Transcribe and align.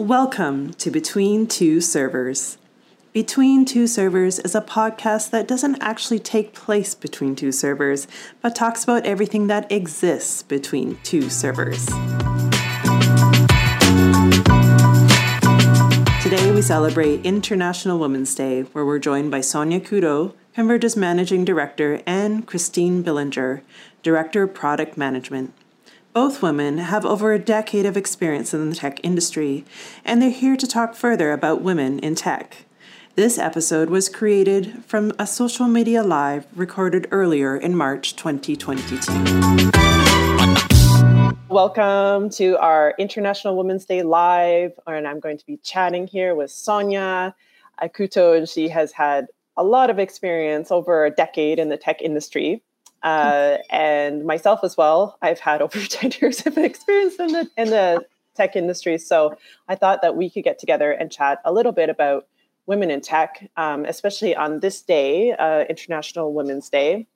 Welcome 0.00 0.72
to 0.78 0.90
Between 0.90 1.46
Two 1.46 1.82
Servers. 1.82 2.56
Between 3.12 3.66
Two 3.66 3.86
Servers 3.86 4.38
is 4.38 4.54
a 4.54 4.62
podcast 4.62 5.28
that 5.28 5.46
doesn't 5.46 5.76
actually 5.82 6.18
take 6.18 6.54
place 6.54 6.94
between 6.94 7.36
two 7.36 7.52
servers, 7.52 8.08
but 8.40 8.56
talks 8.56 8.82
about 8.82 9.04
everything 9.04 9.48
that 9.48 9.70
exists 9.70 10.42
between 10.42 10.98
two 11.02 11.28
servers. 11.28 11.84
Today 16.22 16.50
we 16.50 16.62
celebrate 16.62 17.26
International 17.26 17.98
Women's 17.98 18.34
Day, 18.34 18.62
where 18.62 18.86
we're 18.86 18.98
joined 18.98 19.30
by 19.30 19.42
Sonia 19.42 19.80
Kudo, 19.80 20.32
Converge's 20.56 20.96
Managing 20.96 21.44
Director, 21.44 22.00
and 22.06 22.46
Christine 22.46 23.02
Billinger, 23.02 23.62
Director 24.02 24.44
of 24.44 24.54
Product 24.54 24.96
Management. 24.96 25.52
Both 26.12 26.42
women 26.42 26.78
have 26.78 27.06
over 27.06 27.32
a 27.32 27.38
decade 27.38 27.86
of 27.86 27.96
experience 27.96 28.52
in 28.52 28.68
the 28.68 28.74
tech 28.74 28.98
industry, 29.04 29.64
and 30.04 30.20
they're 30.20 30.30
here 30.30 30.56
to 30.56 30.66
talk 30.66 30.96
further 30.96 31.30
about 31.30 31.62
women 31.62 32.00
in 32.00 32.16
tech. 32.16 32.64
This 33.14 33.38
episode 33.38 33.90
was 33.90 34.08
created 34.08 34.84
from 34.86 35.12
a 35.20 35.26
social 35.26 35.68
media 35.68 36.02
live 36.02 36.46
recorded 36.56 37.06
earlier 37.12 37.56
in 37.56 37.76
March 37.76 38.16
2022. 38.16 39.70
Welcome 41.48 42.30
to 42.30 42.58
our 42.58 42.92
International 42.98 43.56
Women's 43.56 43.84
Day 43.84 44.02
live, 44.02 44.72
and 44.88 45.06
I'm 45.06 45.20
going 45.20 45.38
to 45.38 45.46
be 45.46 45.58
chatting 45.58 46.08
here 46.08 46.34
with 46.34 46.50
Sonia 46.50 47.36
Akuto, 47.80 48.36
and 48.36 48.48
she 48.48 48.68
has 48.70 48.90
had 48.90 49.28
a 49.56 49.62
lot 49.62 49.90
of 49.90 50.00
experience 50.00 50.72
over 50.72 51.04
a 51.04 51.10
decade 51.12 51.60
in 51.60 51.68
the 51.68 51.76
tech 51.76 52.02
industry 52.02 52.64
uh, 53.02 53.58
and 53.70 54.24
myself 54.24 54.60
as 54.62 54.76
well. 54.76 55.18
I've 55.22 55.40
had 55.40 55.62
over 55.62 55.78
10 55.86 56.12
years 56.20 56.46
of 56.46 56.58
experience 56.58 57.16
in 57.16 57.28
the 57.28 57.50
in 57.56 57.70
the 57.70 58.04
tech 58.34 58.56
industry, 58.56 58.98
so 58.98 59.36
I 59.68 59.74
thought 59.74 60.02
that 60.02 60.16
we 60.16 60.30
could 60.30 60.44
get 60.44 60.58
together 60.58 60.92
and 60.92 61.10
chat 61.10 61.40
a 61.44 61.52
little 61.52 61.72
bit 61.72 61.90
about 61.90 62.26
women 62.66 62.90
in 62.90 63.00
tech, 63.00 63.50
um, 63.56 63.84
especially 63.84 64.36
on 64.36 64.60
this 64.60 64.82
day, 64.82 65.32
uh, 65.32 65.64
International 65.68 66.32
Women's 66.32 66.68
Day. 66.68 67.06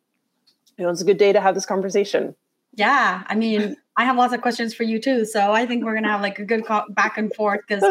You 0.77 0.85
know, 0.85 0.91
it's 0.91 1.03
a 1.03 1.05
good 1.05 1.19
day 1.19 1.33
to 1.33 1.41
have 1.41 1.55
this 1.55 1.67
conversation. 1.67 2.35
Yeah, 2.73 3.23
I 3.29 3.37
mean, 3.37 3.77
I 3.97 4.05
have 4.05 4.17
lots 4.17 4.35
of 4.35 4.43
questions 4.43 4.75
for 4.75 4.83
you 4.83 4.99
too, 4.99 5.25
so 5.25 5.53
I 5.53 5.65
think 5.65 5.85
we're 5.85 5.95
gonna 5.95 6.09
have 6.09 6.23
like 6.23 6.41
a 6.41 6.45
good 6.45 6.65
back 6.89 7.17
and 7.19 7.33
forth 7.35 7.61
because 7.69 7.83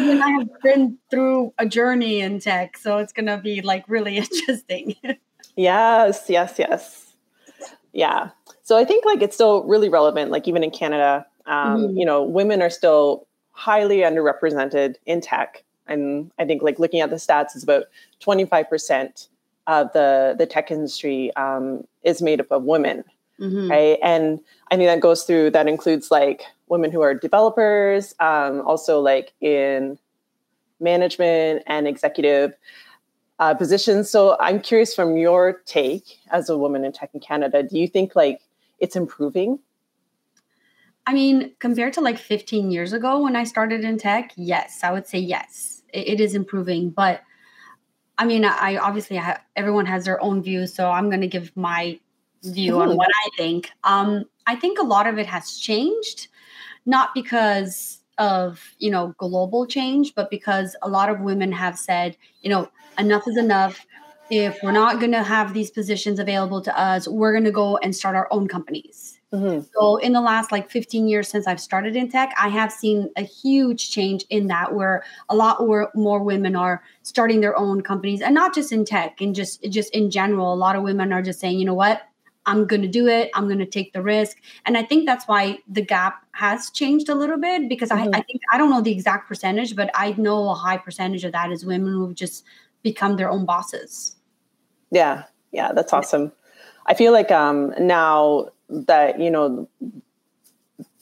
you 0.00 0.10
and 0.10 0.22
I 0.22 0.30
have 0.30 0.48
been 0.62 0.96
through 1.10 1.52
a 1.58 1.66
journey 1.66 2.20
in 2.20 2.40
tech, 2.40 2.78
so 2.78 2.98
it's 2.98 3.12
gonna 3.12 3.36
be 3.38 3.60
like 3.60 3.84
really 3.86 4.16
interesting. 4.24 4.96
yes, 5.56 6.24
yes, 6.28 6.54
yes 6.58 7.09
yeah 7.92 8.30
so 8.62 8.76
i 8.76 8.84
think 8.84 9.04
like 9.04 9.22
it's 9.22 9.34
still 9.34 9.64
really 9.64 9.88
relevant 9.88 10.30
like 10.30 10.46
even 10.46 10.62
in 10.62 10.70
canada 10.70 11.26
um, 11.46 11.82
mm-hmm. 11.82 11.96
you 11.96 12.04
know 12.04 12.22
women 12.22 12.62
are 12.62 12.70
still 12.70 13.26
highly 13.52 13.98
underrepresented 13.98 14.96
in 15.06 15.20
tech 15.20 15.64
and 15.86 16.30
i 16.38 16.44
think 16.44 16.62
like 16.62 16.78
looking 16.78 17.00
at 17.00 17.10
the 17.10 17.16
stats 17.16 17.56
is 17.56 17.62
about 17.62 17.84
25% 18.20 19.28
of 19.66 19.92
the 19.92 20.34
the 20.38 20.46
tech 20.46 20.70
industry 20.70 21.34
um, 21.36 21.84
is 22.02 22.22
made 22.22 22.40
up 22.40 22.50
of 22.50 22.62
women 22.64 23.04
mm-hmm. 23.38 23.70
right 23.70 23.98
and 24.02 24.40
i 24.70 24.76
think 24.76 24.88
that 24.88 25.00
goes 25.00 25.24
through 25.24 25.50
that 25.50 25.68
includes 25.68 26.10
like 26.10 26.42
women 26.68 26.90
who 26.90 27.02
are 27.02 27.14
developers 27.14 28.14
um, 28.20 28.60
also 28.66 29.00
like 29.00 29.32
in 29.40 29.98
management 30.80 31.62
and 31.66 31.86
executive 31.86 32.54
uh, 33.40 33.54
positions. 33.54 34.10
So 34.10 34.36
I'm 34.38 34.60
curious 34.60 34.94
from 34.94 35.16
your 35.16 35.62
take 35.64 36.18
as 36.30 36.48
a 36.48 36.56
woman 36.56 36.84
in 36.84 36.92
tech 36.92 37.10
in 37.14 37.20
Canada, 37.20 37.62
do 37.62 37.78
you 37.78 37.88
think 37.88 38.14
like 38.14 38.42
it's 38.78 38.94
improving? 38.94 39.58
I 41.06 41.14
mean, 41.14 41.52
compared 41.58 41.94
to 41.94 42.02
like 42.02 42.18
15 42.18 42.70
years 42.70 42.92
ago 42.92 43.22
when 43.22 43.34
I 43.34 43.44
started 43.44 43.82
in 43.82 43.98
tech, 43.98 44.32
yes, 44.36 44.80
I 44.84 44.92
would 44.92 45.06
say 45.06 45.18
yes, 45.18 45.82
it, 45.92 46.06
it 46.06 46.20
is 46.20 46.34
improving. 46.34 46.90
But 46.90 47.22
I 48.18 48.26
mean, 48.26 48.44
I 48.44 48.76
obviously 48.76 49.16
have, 49.16 49.40
everyone 49.56 49.86
has 49.86 50.04
their 50.04 50.22
own 50.22 50.42
view, 50.42 50.66
so 50.66 50.90
I'm 50.90 51.08
going 51.08 51.22
to 51.22 51.26
give 51.26 51.56
my 51.56 51.98
view 52.44 52.74
mm-hmm. 52.74 52.90
on 52.90 52.96
what 52.98 53.08
I 53.08 53.30
think. 53.38 53.70
Um, 53.84 54.26
I 54.46 54.54
think 54.54 54.78
a 54.78 54.84
lot 54.84 55.06
of 55.06 55.16
it 55.18 55.26
has 55.26 55.56
changed, 55.56 56.28
not 56.84 57.14
because 57.14 57.99
of 58.20 58.74
you 58.78 58.90
know 58.90 59.14
global 59.18 59.66
change 59.66 60.14
but 60.14 60.30
because 60.30 60.76
a 60.82 60.88
lot 60.88 61.08
of 61.08 61.20
women 61.20 61.50
have 61.50 61.76
said 61.76 62.16
you 62.42 62.50
know 62.50 62.70
enough 62.98 63.26
is 63.26 63.36
enough. 63.36 63.86
If 64.32 64.62
we're 64.62 64.70
not 64.70 65.00
going 65.00 65.10
to 65.10 65.24
have 65.24 65.54
these 65.54 65.72
positions 65.72 66.20
available 66.20 66.60
to 66.60 66.78
us 66.78 67.08
we're 67.08 67.32
going 67.32 67.44
to 67.44 67.50
go 67.50 67.78
and 67.78 67.96
start 67.96 68.14
our 68.14 68.28
own 68.30 68.46
companies. 68.46 69.16
Mm-hmm. 69.32 69.64
so 69.72 69.96
in 69.98 70.12
the 70.12 70.20
last 70.20 70.50
like 70.50 70.68
15 70.72 71.06
years 71.06 71.28
since 71.28 71.46
i've 71.46 71.60
started 71.60 71.94
in 71.94 72.10
tech 72.10 72.34
i 72.36 72.48
have 72.48 72.72
seen 72.72 73.08
a 73.16 73.22
huge 73.22 73.92
change 73.92 74.24
in 74.28 74.48
that 74.48 74.74
where 74.74 75.04
a 75.28 75.36
lot 75.36 75.60
more, 75.60 75.88
more 75.94 76.20
women 76.20 76.56
are 76.56 76.82
starting 77.04 77.40
their 77.40 77.56
own 77.56 77.80
companies 77.80 78.22
and 78.22 78.34
not 78.34 78.52
just 78.52 78.72
in 78.72 78.84
tech 78.84 79.20
and 79.20 79.36
just 79.36 79.62
just 79.70 79.94
in 79.94 80.10
general 80.10 80.52
a 80.52 80.56
lot 80.56 80.74
of 80.74 80.82
women 80.82 81.12
are 81.12 81.22
just 81.22 81.38
saying 81.38 81.60
you 81.60 81.64
know 81.64 81.74
what 81.74 82.09
I'm 82.46 82.66
going 82.66 82.82
to 82.82 82.88
do 82.88 83.06
it. 83.06 83.30
I'm 83.34 83.46
going 83.46 83.58
to 83.58 83.66
take 83.66 83.92
the 83.92 84.02
risk. 84.02 84.38
And 84.64 84.76
I 84.76 84.82
think 84.82 85.06
that's 85.06 85.26
why 85.28 85.58
the 85.68 85.82
gap 85.82 86.24
has 86.32 86.70
changed 86.70 87.08
a 87.08 87.14
little 87.14 87.38
bit 87.38 87.68
because 87.68 87.90
mm-hmm. 87.90 88.14
I, 88.14 88.18
I 88.18 88.22
think, 88.22 88.40
I 88.52 88.58
don't 88.58 88.70
know 88.70 88.80
the 88.80 88.92
exact 88.92 89.28
percentage, 89.28 89.76
but 89.76 89.90
I 89.94 90.12
know 90.12 90.48
a 90.48 90.54
high 90.54 90.78
percentage 90.78 91.24
of 91.24 91.32
that 91.32 91.52
is 91.52 91.66
women 91.66 91.92
who've 91.92 92.14
just 92.14 92.44
become 92.82 93.16
their 93.16 93.30
own 93.30 93.44
bosses. 93.44 94.16
Yeah. 94.90 95.24
Yeah. 95.52 95.72
That's 95.72 95.92
awesome. 95.92 96.32
I 96.86 96.94
feel 96.94 97.12
like 97.12 97.30
um, 97.30 97.74
now 97.78 98.48
that, 98.70 99.20
you 99.20 99.30
know, 99.30 99.68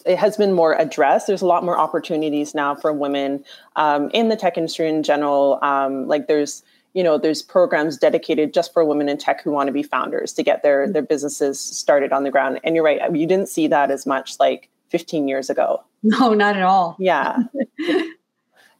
it 0.04 0.18
has 0.18 0.36
been 0.36 0.52
more 0.52 0.74
addressed. 0.74 1.28
There's 1.28 1.42
a 1.42 1.46
lot 1.46 1.64
more 1.64 1.78
opportunities 1.78 2.54
now 2.54 2.74
for 2.74 2.92
women 2.92 3.44
um, 3.76 4.10
in 4.12 4.28
the 4.28 4.36
tech 4.36 4.56
industry 4.56 4.88
in 4.88 5.02
general. 5.02 5.58
Um, 5.62 6.08
like 6.08 6.26
there's, 6.26 6.62
you 6.98 7.04
know 7.04 7.16
there's 7.16 7.42
programs 7.42 7.96
dedicated 7.96 8.52
just 8.52 8.72
for 8.72 8.84
women 8.84 9.08
in 9.08 9.16
tech 9.16 9.40
who 9.40 9.52
want 9.52 9.68
to 9.68 9.72
be 9.72 9.84
founders 9.84 10.32
to 10.32 10.42
get 10.42 10.64
their 10.64 10.90
their 10.90 11.00
businesses 11.00 11.60
started 11.60 12.12
on 12.12 12.24
the 12.24 12.30
ground. 12.30 12.58
And 12.64 12.74
you're 12.74 12.84
right 12.84 13.00
you 13.14 13.24
didn't 13.24 13.48
see 13.48 13.68
that 13.68 13.92
as 13.92 14.04
much 14.04 14.36
like 14.40 14.68
15 14.88 15.28
years 15.28 15.48
ago. 15.48 15.84
No 16.02 16.34
not 16.34 16.56
at 16.56 16.64
all. 16.64 16.96
Yeah. 16.98 17.38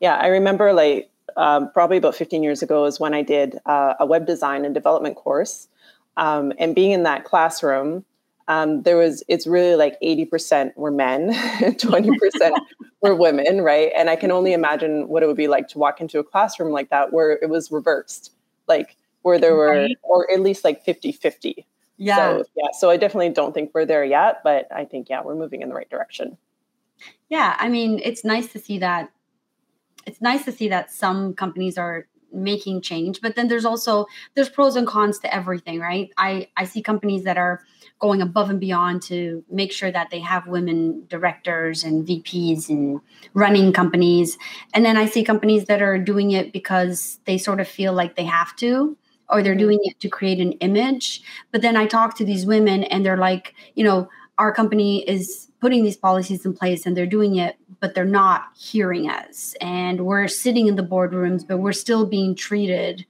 Yeah 0.01 0.15
i 0.15 0.29
remember 0.29 0.73
like 0.73 1.11
um, 1.37 1.73
probably 1.73 1.97
about 1.97 2.15
15 2.15 2.45
years 2.45 2.63
ago 2.63 2.85
is 2.85 3.01
when 3.01 3.15
i 3.15 3.23
did 3.23 3.59
uh, 3.67 3.95
a 3.99 4.07
web 4.07 4.27
design 4.27 4.65
and 4.65 4.73
development 4.75 5.17
course. 5.17 5.69
Um, 6.17 6.53
and 6.59 6.75
being 6.75 6.93
in 6.93 7.03
that 7.05 7.25
classroom 7.25 8.05
um, 8.49 8.83
there 8.83 8.97
was 8.97 9.23
it's 9.29 9.47
really 9.47 9.77
like 9.77 9.97
80% 10.03 10.77
were 10.77 10.91
men 10.91 11.31
20% 11.33 12.53
were 13.03 13.15
women 13.15 13.61
right? 13.61 13.93
And 13.97 14.11
i 14.11 14.17
can 14.17 14.33
only 14.33 14.53
imagine 14.53 15.09
what 15.09 15.23
it 15.23 15.27
would 15.27 15.37
be 15.37 15.49
like 15.49 15.69
to 15.69 15.79
walk 15.79 16.01
into 16.01 16.19
a 16.19 16.25
classroom 16.25 16.73
like 16.73 16.91
that 16.91 17.13
where 17.13 17.33
it 17.33 17.49
was 17.49 17.71
reversed 17.71 18.33
like 18.67 18.97
where 19.23 19.39
there 19.39 19.55
were 19.55 19.69
right. 19.69 19.97
or 20.03 20.31
at 20.33 20.41
least 20.41 20.65
like 20.65 20.85
50 20.85 21.13
50 21.13 21.67
yeah. 21.97 22.17
so, 22.17 22.45
yeah 22.57 22.69
so 22.79 22.91
i 22.91 22.97
definitely 22.97 23.31
don't 23.31 23.53
think 23.53 23.71
we're 23.75 23.85
there 23.85 24.05
yet 24.05 24.41
but 24.43 24.67
i 24.73 24.85
think 24.85 25.09
yeah 25.09 25.23
we're 25.23 25.35
moving 25.35 25.63
in 25.63 25.69
the 25.69 25.75
right 25.75 25.91
direction. 25.91 26.39
Yeah 27.29 27.57
i 27.59 27.69
mean 27.69 28.01
it's 28.03 28.25
nice 28.25 28.53
to 28.53 28.59
see 28.59 28.79
that 28.79 29.11
it's 30.07 30.21
nice 30.21 30.45
to 30.45 30.53
see 30.53 30.69
that 30.69 30.91
some 30.91 31.35
companies 31.35 31.77
are 31.77 32.07
making 32.33 32.81
change 32.81 33.21
but 33.21 33.37
then 33.37 33.49
there's 33.49 33.65
also 33.65 34.07
there's 34.35 34.49
pros 34.49 34.77
and 34.77 34.87
cons 34.87 35.19
to 35.19 35.35
everything 35.35 35.81
right? 35.81 36.11
I 36.17 36.49
i 36.57 36.65
see 36.65 36.83
companies 36.83 37.25
that 37.25 37.37
are 37.37 37.63
going 37.99 38.23
above 38.23 38.51
and 38.51 38.61
beyond 38.61 39.03
to 39.03 39.45
make 39.51 39.73
sure 39.73 39.91
that 39.91 40.11
they 40.11 40.21
have 40.21 40.47
women 40.47 41.05
directors 41.09 41.83
and 41.83 42.07
VPs 42.07 42.69
and 42.69 43.01
running 43.35 43.73
companies. 43.73 44.39
And 44.73 44.85
then 44.85 44.97
I 44.97 45.07
see 45.07 45.25
companies 45.25 45.65
that 45.65 45.83
are 45.83 45.99
doing 45.99 46.31
it 46.31 46.53
because 46.53 47.19
they 47.25 47.39
sort 47.39 47.61
of 47.61 47.67
feel 47.67 47.93
like 47.93 48.17
they 48.17 48.25
have 48.25 48.55
to 48.57 48.97
or 49.29 49.43
they're 49.43 49.53
mm-hmm. 49.53 49.61
doing 49.61 49.79
it 49.83 49.99
to 50.01 50.09
create 50.09 50.39
an 50.39 50.53
image. 50.53 51.23
But 51.51 51.63
then 51.63 51.77
I 51.77 51.87
talk 51.87 52.17
to 52.19 52.25
these 52.25 52.47
women 52.47 52.85
and 52.85 53.05
they're 53.05 53.17
like, 53.17 53.55
you 53.75 53.85
know, 53.85 54.09
our 54.39 54.53
company 54.55 55.09
is 55.09 55.49
putting 55.61 55.83
these 55.83 55.97
policies 55.97 56.47
in 56.47 56.55
place 56.55 56.87
and 56.87 56.97
they're 56.97 57.07
doing 57.07 57.37
it, 57.37 57.57
but 57.81 57.95
they're 57.95 58.05
not 58.05 58.45
hearing 58.57 59.11
us. 59.11 59.55
And 59.61 60.07
we're 60.07 60.29
sitting 60.29 60.69
in 60.69 60.77
the 60.77 60.85
boardrooms, 60.85 61.47
but 61.47 61.59
we're 61.59 61.73
still 61.73 62.07
being 62.07 62.37
treated 62.37 63.05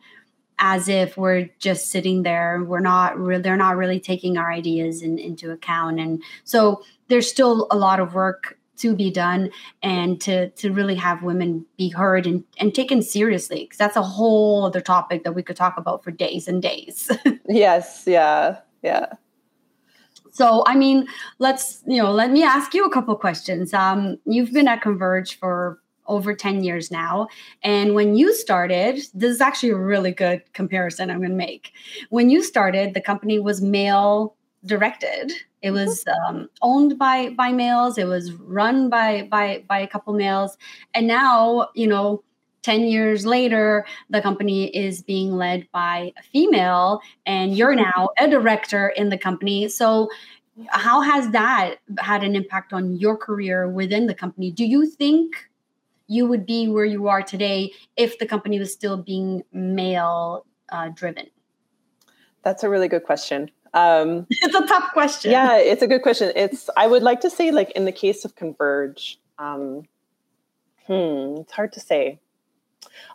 as 0.59 0.89
if 0.89 1.17
we're 1.17 1.49
just 1.59 1.91
sitting 1.91 2.23
there. 2.23 2.63
We're 2.65 2.81
not 2.81 3.19
re- 3.19 3.39
they're 3.39 3.57
not 3.57 3.77
really 3.77 4.01
taking 4.01 4.37
our 4.37 4.51
ideas 4.51 5.03
in, 5.03 5.19
into 5.19 5.51
account. 5.51 6.01
And 6.01 6.23
so 6.45 6.83
there's 7.09 7.29
still 7.29 7.67
a 7.71 7.77
lot 7.77 8.01
of 8.01 8.15
work 8.15 8.59
to 8.79 8.95
be 8.95 9.11
done 9.11 9.51
and 9.83 10.21
to 10.21 10.51
to 10.51 10.73
really 10.73 10.95
have 10.95 11.23
women 11.23 11.67
be 11.77 11.89
heard 11.89 12.27
and, 12.27 12.45
and 12.59 12.75
taken 12.75 13.03
seriously 13.03 13.65
because 13.65 13.79
that's 13.79 13.97
a 13.97 14.03
whole 14.03 14.65
other 14.65 14.81
topic 14.81 15.25
that 15.25 15.33
we 15.33 15.43
could 15.43 15.57
talk 15.57 15.77
about 15.77 16.03
for 16.03 16.11
days 16.11 16.49
and 16.49 16.63
days. 16.63 17.11
Yes 17.49 18.05
yeah 18.07 18.59
yeah. 18.83 19.07
So 20.31 20.63
i 20.67 20.77
mean 20.77 21.09
let's 21.39 21.83
you 21.87 22.01
know 22.01 22.13
let 22.13 22.31
me 22.31 22.43
ask 22.43 22.75
you 22.75 22.85
a 22.85 22.91
couple 22.91 23.15
questions. 23.17 23.75
Um, 23.75 24.19
you've 24.25 24.53
been 24.53 24.69
at 24.69 24.83
converge 24.83 25.39
for 25.39 25.81
over 26.09 26.35
10 26.35 26.65
years 26.65 26.91
now. 26.91 27.29
And 27.63 27.95
when 27.95 28.17
you 28.17 28.35
started, 28.35 28.97
this 29.15 29.35
is 29.35 29.41
actually 29.41 29.71
a 29.71 29.77
really 29.77 30.13
good 30.13 30.43
comparison 30.53 31.11
I'm 31.11 31.19
going 31.19 31.31
to 31.31 31.37
make. 31.37 31.73
When 32.11 32.31
you 32.31 32.43
started, 32.43 32.95
the 32.95 33.01
company 33.01 33.39
was 33.39 33.63
male 33.63 34.35
directed 34.65 35.33
It 35.63 35.69
mm-hmm. 35.69 35.75
was 35.75 36.05
um, 36.27 36.49
owned 36.63 36.99
by 36.99 37.31
by 37.31 37.53
males. 37.53 37.99
It 37.99 38.07
was 38.07 38.33
run 38.33 38.89
by 38.89 39.29
by 39.31 39.65
by 39.69 39.79
a 39.81 39.87
couple 39.87 40.13
males, 40.15 40.57
and 40.95 41.07
now 41.07 41.69
you 41.75 41.87
know 41.87 42.23
10 42.63 42.85
years 42.85 43.25
later, 43.25 43.87
the 44.11 44.21
company 44.21 44.67
is 44.77 45.03
being 45.03 45.33
led 45.33 45.69
by 45.73 46.13
a 46.19 46.23
female, 46.23 47.01
and 47.25 47.57
you're 47.57 47.75
now 47.75 48.11
a 48.19 48.29
director 48.29 48.89
in 48.89 49.09
the 49.09 49.19
company. 49.19 49.69
So, 49.69 50.09
how 50.69 51.01
has 51.01 51.31
that 51.31 51.77
had 51.99 52.25
an 52.25 52.35
impact 52.35 52.73
on 52.73 52.97
your 52.97 53.17
career 53.17 53.69
within 53.69 54.07
the 54.07 54.15
company? 54.15 54.51
Do 54.51 54.65
you 54.65 54.87
think 54.87 55.48
you 56.09 56.27
would 56.27 56.45
be 56.45 56.69
where 56.69 56.85
you 56.85 57.07
are 57.07 57.23
today 57.23 57.73
if 57.97 58.19
the 58.19 58.27
company 58.27 58.59
was 58.59 58.73
still 58.73 58.97
being 58.97 59.45
male 59.53 60.45
uh, 60.71 60.89
driven? 60.89 61.27
That's 62.43 62.65
a 62.65 62.69
really 62.69 62.89
good 62.89 63.05
question. 63.05 63.51
Um, 63.75 64.27
it's 64.31 64.55
a 64.55 64.67
tough 64.67 64.93
question. 64.93 65.31
Yeah, 65.31 65.59
it's 65.59 65.83
a 65.83 65.87
good 65.87 66.03
question. 66.03 66.33
It's 66.35 66.69
I 66.77 66.87
would 66.87 67.03
like 67.03 67.21
to 67.21 67.31
say 67.31 67.51
like 67.51 67.71
in 67.73 67.85
the 67.85 67.93
case 67.93 68.25
of 68.25 68.35
Converge, 68.35 69.21
um, 69.39 69.83
hmm, 70.87 71.37
it's 71.41 71.53
hard 71.53 71.73
to 71.75 71.81
say. 71.81 72.19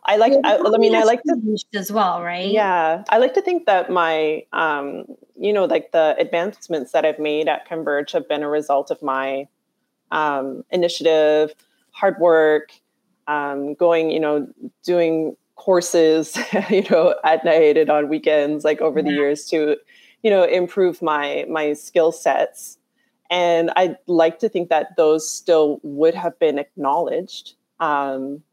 I 0.05 0.17
like. 0.17 0.33
I, 0.43 0.57
I, 0.57 0.77
mean, 0.77 0.95
I 0.95 1.03
like 1.03 1.21
to 1.23 1.57
as 1.75 1.91
well, 1.91 2.21
right? 2.21 2.49
Yeah, 2.49 3.03
I 3.09 3.17
like 3.17 3.33
to 3.33 3.41
think 3.41 3.65
that 3.65 3.89
my, 3.89 4.45
um, 4.53 5.05
you 5.35 5.51
know, 5.51 5.65
like 5.65 5.91
the 5.91 6.15
advancements 6.19 6.91
that 6.91 7.05
I've 7.05 7.19
made 7.19 7.47
at 7.47 7.65
Converge 7.65 8.11
have 8.11 8.27
been 8.27 8.43
a 8.43 8.49
result 8.49 8.91
of 8.91 9.01
my 9.01 9.47
um, 10.11 10.63
initiative, 10.69 11.53
hard 11.91 12.19
work, 12.19 12.71
um, 13.27 13.73
going, 13.75 14.11
you 14.11 14.19
know, 14.19 14.47
doing 14.83 15.35
courses, 15.55 16.37
you 16.69 16.83
know, 16.89 17.15
at 17.23 17.45
night 17.45 17.77
and 17.77 17.89
on 17.89 18.09
weekends, 18.09 18.63
like 18.63 18.81
over 18.81 18.99
yeah. 18.99 19.05
the 19.05 19.11
years 19.11 19.45
to, 19.45 19.77
you 20.21 20.29
know, 20.29 20.43
improve 20.43 21.01
my 21.01 21.45
my 21.49 21.73
skill 21.73 22.11
sets. 22.11 22.77
And 23.29 23.71
I'd 23.75 23.97
like 24.07 24.39
to 24.39 24.49
think 24.49 24.69
that 24.69 24.95
those 24.95 25.29
still 25.29 25.79
would 25.83 26.13
have 26.13 26.37
been 26.37 26.59
acknowledged 26.59 27.55
um, 27.79 28.43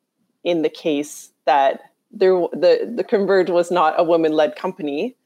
in 0.42 0.62
the 0.62 0.70
case 0.70 1.32
that 1.44 1.82
there 2.10 2.32
the 2.52 2.92
the 2.96 3.04
Converge 3.04 3.50
was 3.50 3.70
not 3.70 3.98
a 3.98 4.04
woman 4.04 4.32
led 4.32 4.56
company. 4.56 5.16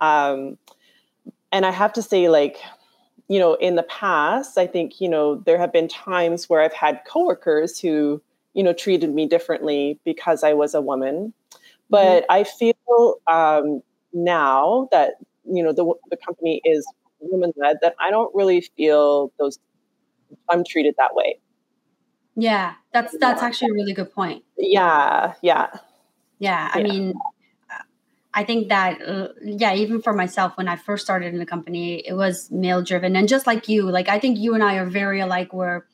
Um, 0.00 0.58
and 1.52 1.66
I 1.66 1.70
have 1.70 1.92
to 1.92 2.02
say, 2.02 2.28
like, 2.28 2.56
you 3.28 3.38
know, 3.38 3.54
in 3.54 3.76
the 3.76 3.82
past, 3.84 4.58
I 4.58 4.66
think 4.66 5.00
you 5.00 5.08
know 5.08 5.36
there 5.36 5.58
have 5.58 5.72
been 5.72 5.88
times 5.88 6.48
where 6.48 6.60
I've 6.60 6.72
had 6.72 7.02
coworkers 7.06 7.78
who 7.78 8.22
you 8.54 8.62
know 8.62 8.72
treated 8.72 9.12
me 9.14 9.26
differently 9.26 9.98
because 10.04 10.44
I 10.44 10.52
was 10.54 10.74
a 10.74 10.80
woman. 10.80 11.34
But 11.90 12.24
mm-hmm. 12.24 12.32
I 12.32 12.44
feel 12.44 13.14
um, 13.30 13.82
now 14.12 14.88
that 14.92 15.14
you 15.44 15.62
know 15.62 15.72
the 15.72 15.92
the 16.10 16.16
company 16.16 16.60
is 16.64 16.86
woman 17.20 17.52
led 17.56 17.78
that 17.82 17.94
I 18.00 18.10
don't 18.10 18.34
really 18.34 18.60
feel 18.76 19.32
those 19.38 19.58
I'm 20.48 20.64
treated 20.64 20.94
that 20.98 21.14
way. 21.14 21.38
Yeah, 22.34 22.74
that's 22.92 23.16
that's 23.18 23.42
actually 23.42 23.70
a 23.70 23.74
really 23.74 23.92
good 23.92 24.12
point. 24.12 24.44
Yeah, 24.56 25.34
yeah. 25.42 25.68
Yeah, 26.38 26.70
I 26.74 26.78
yeah. 26.78 26.84
mean 26.84 27.14
I 28.34 28.44
think 28.44 28.68
that 28.68 29.00
uh, 29.06 29.28
yeah, 29.42 29.74
even 29.74 30.00
for 30.00 30.12
myself 30.12 30.56
when 30.56 30.68
I 30.68 30.76
first 30.76 31.04
started 31.04 31.32
in 31.34 31.38
the 31.38 31.46
company, 31.46 32.02
it 32.06 32.14
was 32.14 32.50
male 32.50 32.82
driven 32.82 33.14
and 33.14 33.28
just 33.28 33.46
like 33.46 33.68
you, 33.68 33.90
like 33.90 34.08
I 34.08 34.18
think 34.18 34.38
you 34.38 34.54
and 34.54 34.62
I 34.62 34.76
are 34.76 34.86
very 34.86 35.20
alike 35.20 35.52
where 35.52 35.86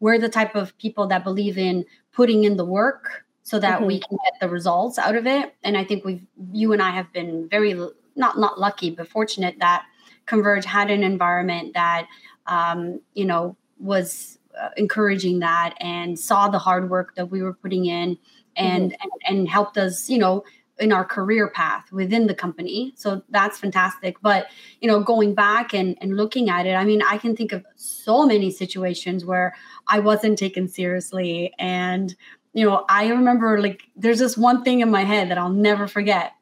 we're 0.00 0.18
the 0.18 0.28
type 0.28 0.54
of 0.54 0.76
people 0.78 1.06
that 1.08 1.24
believe 1.24 1.58
in 1.58 1.84
putting 2.12 2.44
in 2.44 2.56
the 2.56 2.64
work 2.64 3.24
so 3.42 3.58
that 3.58 3.78
mm-hmm. 3.78 3.86
we 3.86 4.00
can 4.00 4.18
get 4.24 4.40
the 4.40 4.48
results 4.48 4.98
out 4.98 5.16
of 5.16 5.26
it 5.26 5.54
and 5.62 5.76
I 5.76 5.84
think 5.84 6.04
we've 6.04 6.26
you 6.52 6.72
and 6.72 6.82
I 6.82 6.90
have 6.90 7.12
been 7.12 7.48
very 7.48 7.74
not 8.16 8.38
not 8.38 8.58
lucky 8.58 8.90
but 8.90 9.08
fortunate 9.08 9.56
that 9.60 9.84
Converge 10.26 10.64
had 10.64 10.90
an 10.90 11.02
environment 11.02 11.74
that 11.74 12.06
um, 12.46 13.00
you 13.14 13.24
know 13.24 13.56
was 13.78 14.38
uh, 14.60 14.70
encouraging 14.76 15.40
that 15.40 15.74
and 15.80 16.18
saw 16.18 16.48
the 16.48 16.58
hard 16.58 16.88
work 16.88 17.14
that 17.16 17.30
we 17.30 17.42
were 17.42 17.54
putting 17.54 17.86
in 17.86 18.16
and, 18.56 18.92
mm-hmm. 18.92 19.08
and 19.26 19.38
and 19.38 19.48
helped 19.48 19.76
us 19.76 20.08
you 20.08 20.18
know 20.18 20.44
in 20.78 20.92
our 20.92 21.04
career 21.04 21.48
path 21.48 21.90
within 21.92 22.26
the 22.26 22.34
company. 22.34 22.92
So 22.96 23.22
that's 23.30 23.58
fantastic. 23.58 24.20
But 24.20 24.48
you 24.80 24.88
know 24.88 25.00
going 25.00 25.34
back 25.34 25.72
and, 25.72 25.96
and 26.00 26.16
looking 26.16 26.50
at 26.50 26.66
it 26.66 26.74
i 26.74 26.84
mean 26.84 27.02
i 27.02 27.16
can 27.16 27.36
think 27.36 27.52
of 27.52 27.64
so 27.76 28.26
many 28.26 28.50
situations 28.50 29.24
where 29.24 29.54
i 29.86 29.98
wasn't 29.98 30.38
taken 30.38 30.68
seriously. 30.68 31.52
And 31.58 32.14
you 32.52 32.66
know 32.66 32.84
i 32.88 33.08
remember 33.08 33.60
like 33.60 33.82
there's 33.96 34.18
this 34.18 34.36
one 34.36 34.62
thing 34.64 34.80
in 34.80 34.90
my 34.90 35.04
head 35.04 35.30
that 35.30 35.38
i'll 35.38 35.50
never 35.50 35.86
forget. 35.86 36.32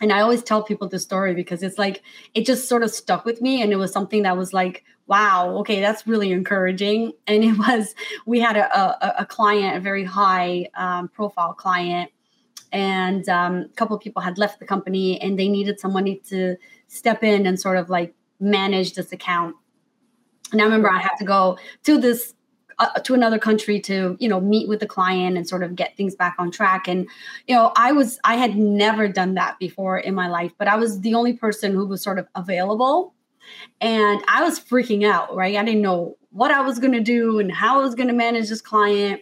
And 0.00 0.12
i 0.12 0.20
always 0.20 0.42
tell 0.42 0.62
people 0.62 0.88
this 0.88 1.02
story 1.02 1.34
because 1.34 1.62
it's 1.62 1.78
like 1.78 2.02
it 2.34 2.46
just 2.46 2.68
sort 2.68 2.82
of 2.82 2.90
stuck 2.90 3.24
with 3.24 3.40
me. 3.40 3.62
And 3.62 3.72
it 3.72 3.76
was 3.76 3.92
something 3.92 4.22
that 4.22 4.36
was 4.36 4.52
like 4.52 4.84
wow 5.06 5.56
okay 5.58 5.80
that's 5.80 6.06
really 6.06 6.30
encouraging. 6.30 7.12
And 7.26 7.44
it 7.44 7.58
was 7.58 7.94
we 8.26 8.40
had 8.40 8.56
a, 8.56 8.78
a, 8.78 9.14
a 9.22 9.26
client 9.26 9.76
a 9.76 9.80
very 9.80 10.04
high 10.04 10.68
um, 10.74 11.08
profile 11.08 11.52
client 11.52 12.10
and 12.72 13.28
um, 13.28 13.56
a 13.56 13.68
couple 13.76 13.96
of 13.96 14.02
people 14.02 14.22
had 14.22 14.38
left 14.38 14.60
the 14.60 14.66
company 14.66 15.20
and 15.20 15.38
they 15.38 15.48
needed 15.48 15.80
somebody 15.80 16.16
to 16.28 16.56
step 16.88 17.22
in 17.22 17.46
and 17.46 17.60
sort 17.60 17.76
of 17.76 17.90
like 17.90 18.14
manage 18.38 18.94
this 18.94 19.12
account. 19.12 19.56
And 20.52 20.60
i 20.60 20.64
remember 20.64 20.90
i 20.90 20.98
had 20.98 21.14
to 21.16 21.24
go 21.24 21.58
to 21.84 21.98
this 21.98 22.34
uh, 22.80 22.98
to 23.00 23.14
another 23.14 23.38
country 23.38 23.78
to 23.78 24.16
you 24.18 24.28
know 24.28 24.40
meet 24.40 24.68
with 24.68 24.80
the 24.80 24.86
client 24.86 25.36
and 25.36 25.46
sort 25.46 25.62
of 25.62 25.76
get 25.76 25.96
things 25.96 26.14
back 26.14 26.34
on 26.38 26.50
track. 26.50 26.88
And 26.88 27.08
you 27.46 27.54
know 27.54 27.72
i 27.76 27.92
was 27.92 28.18
i 28.24 28.34
had 28.34 28.56
never 28.56 29.06
done 29.06 29.34
that 29.34 29.58
before 29.58 29.98
in 29.98 30.14
my 30.14 30.28
life 30.28 30.52
but 30.58 30.66
i 30.66 30.76
was 30.76 31.00
the 31.00 31.14
only 31.14 31.34
person 31.34 31.72
who 31.72 31.86
was 31.86 32.02
sort 32.02 32.18
of 32.18 32.26
available. 32.34 33.14
And 33.80 34.22
i 34.28 34.42
was 34.42 34.58
freaking 34.58 35.06
out 35.06 35.34
right? 35.36 35.56
I 35.56 35.64
didn't 35.64 35.82
know 35.82 36.16
what 36.30 36.50
i 36.50 36.60
was 36.62 36.78
going 36.78 36.92
to 36.92 37.00
do 37.00 37.38
and 37.38 37.52
how 37.52 37.80
i 37.80 37.82
was 37.82 37.94
going 37.94 38.08
to 38.08 38.14
manage 38.14 38.48
this 38.48 38.60
client. 38.60 39.20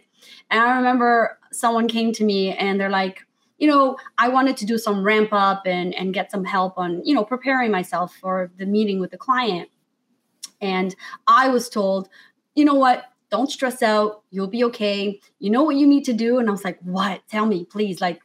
And 0.51 0.61
i 0.61 0.77
remember 0.77 1.39
someone 1.53 1.89
came 1.89 2.13
to 2.13 2.25
me 2.25 2.55
and 2.55 2.81
they're 2.81 2.91
like 2.91 3.27
you 3.59 3.67
know 3.67 3.97
i 4.17 4.29
wanted 4.29 4.57
to 4.57 4.65
do 4.65 4.79
some 4.79 5.03
ramp 5.03 5.31
up 5.33 5.63
and 5.67 5.95
and 5.95 6.15
get 6.15 6.31
some 6.31 6.45
help 6.45 6.79
on 6.79 7.05
you 7.05 7.15
know 7.15 7.25
preparing 7.25 7.71
myself 7.71 8.15
for 8.21 8.51
the 8.59 8.67
meeting 8.67 9.01
with 9.01 9.11
the 9.11 9.19
client 9.19 9.69
and 10.61 10.95
i 11.27 11.49
was 11.49 11.69
told 11.69 12.09
you 12.55 12.65
know 12.65 12.75
what 12.75 13.05
don't 13.31 13.51
stress 13.51 13.83
out. 13.83 14.23
You'll 14.31 14.47
be 14.47 14.65
okay. 14.65 15.21
You 15.39 15.51
know 15.51 15.63
what 15.63 15.77
you 15.77 15.87
need 15.87 16.05
to 16.05 16.13
do. 16.13 16.39
And 16.39 16.49
I 16.49 16.53
was 16.53 16.65
like, 16.65 16.79
what? 16.83 17.23
Tell 17.29 17.47
me, 17.47 17.65
please. 17.65 18.01
Like, 18.01 18.21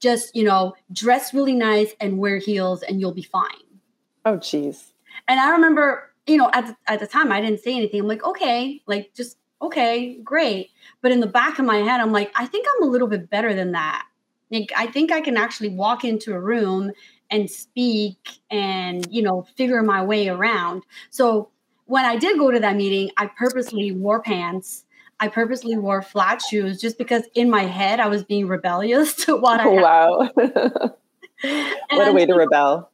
just, 0.00 0.34
you 0.34 0.44
know, 0.44 0.74
dress 0.92 1.34
really 1.34 1.54
nice 1.54 1.92
and 2.00 2.18
wear 2.18 2.38
heels 2.38 2.82
and 2.82 3.00
you'll 3.00 3.12
be 3.12 3.22
fine. 3.22 3.46
Oh, 4.24 4.36
geez. 4.36 4.94
And 5.26 5.40
I 5.40 5.50
remember, 5.50 6.12
you 6.26 6.36
know, 6.36 6.50
at 6.52 6.66
the, 6.66 6.76
at 6.86 7.00
the 7.00 7.06
time, 7.06 7.32
I 7.32 7.40
didn't 7.40 7.60
say 7.60 7.74
anything. 7.74 8.00
I'm 8.00 8.06
like, 8.06 8.24
okay, 8.24 8.80
like, 8.86 9.12
just, 9.14 9.38
okay, 9.60 10.18
great. 10.22 10.70
But 11.02 11.10
in 11.10 11.20
the 11.20 11.26
back 11.26 11.58
of 11.58 11.64
my 11.64 11.78
head, 11.78 12.00
I'm 12.00 12.12
like, 12.12 12.30
I 12.36 12.46
think 12.46 12.66
I'm 12.76 12.88
a 12.88 12.90
little 12.90 13.08
bit 13.08 13.28
better 13.28 13.54
than 13.54 13.72
that. 13.72 14.06
Like, 14.50 14.72
I 14.76 14.86
think 14.86 15.12
I 15.12 15.20
can 15.20 15.36
actually 15.36 15.70
walk 15.70 16.04
into 16.04 16.32
a 16.32 16.40
room 16.40 16.92
and 17.30 17.50
speak 17.50 18.38
and, 18.50 19.06
you 19.10 19.22
know, 19.22 19.46
figure 19.56 19.82
my 19.82 20.02
way 20.02 20.28
around. 20.28 20.84
So, 21.10 21.50
when 21.84 22.04
I 22.04 22.16
did 22.16 22.38
go 22.38 22.50
to 22.50 22.60
that 22.60 22.76
meeting, 22.76 23.10
I 23.16 23.26
purposely 23.26 23.92
wore 23.92 24.20
pants. 24.20 24.84
I 25.20 25.28
purposely 25.28 25.76
wore 25.76 26.02
flat 26.02 26.42
shoes 26.42 26.80
just 26.80 26.98
because 26.98 27.24
in 27.34 27.50
my 27.50 27.62
head 27.62 27.98
I 27.98 28.08
was 28.08 28.22
being 28.24 28.46
rebellious 28.46 29.14
to 29.24 29.36
what 29.36 29.60
I. 29.60 29.66
Wow. 29.66 30.30
what 30.34 32.08
a 32.08 32.12
way 32.12 32.26
to 32.26 32.34
rebel. 32.34 32.90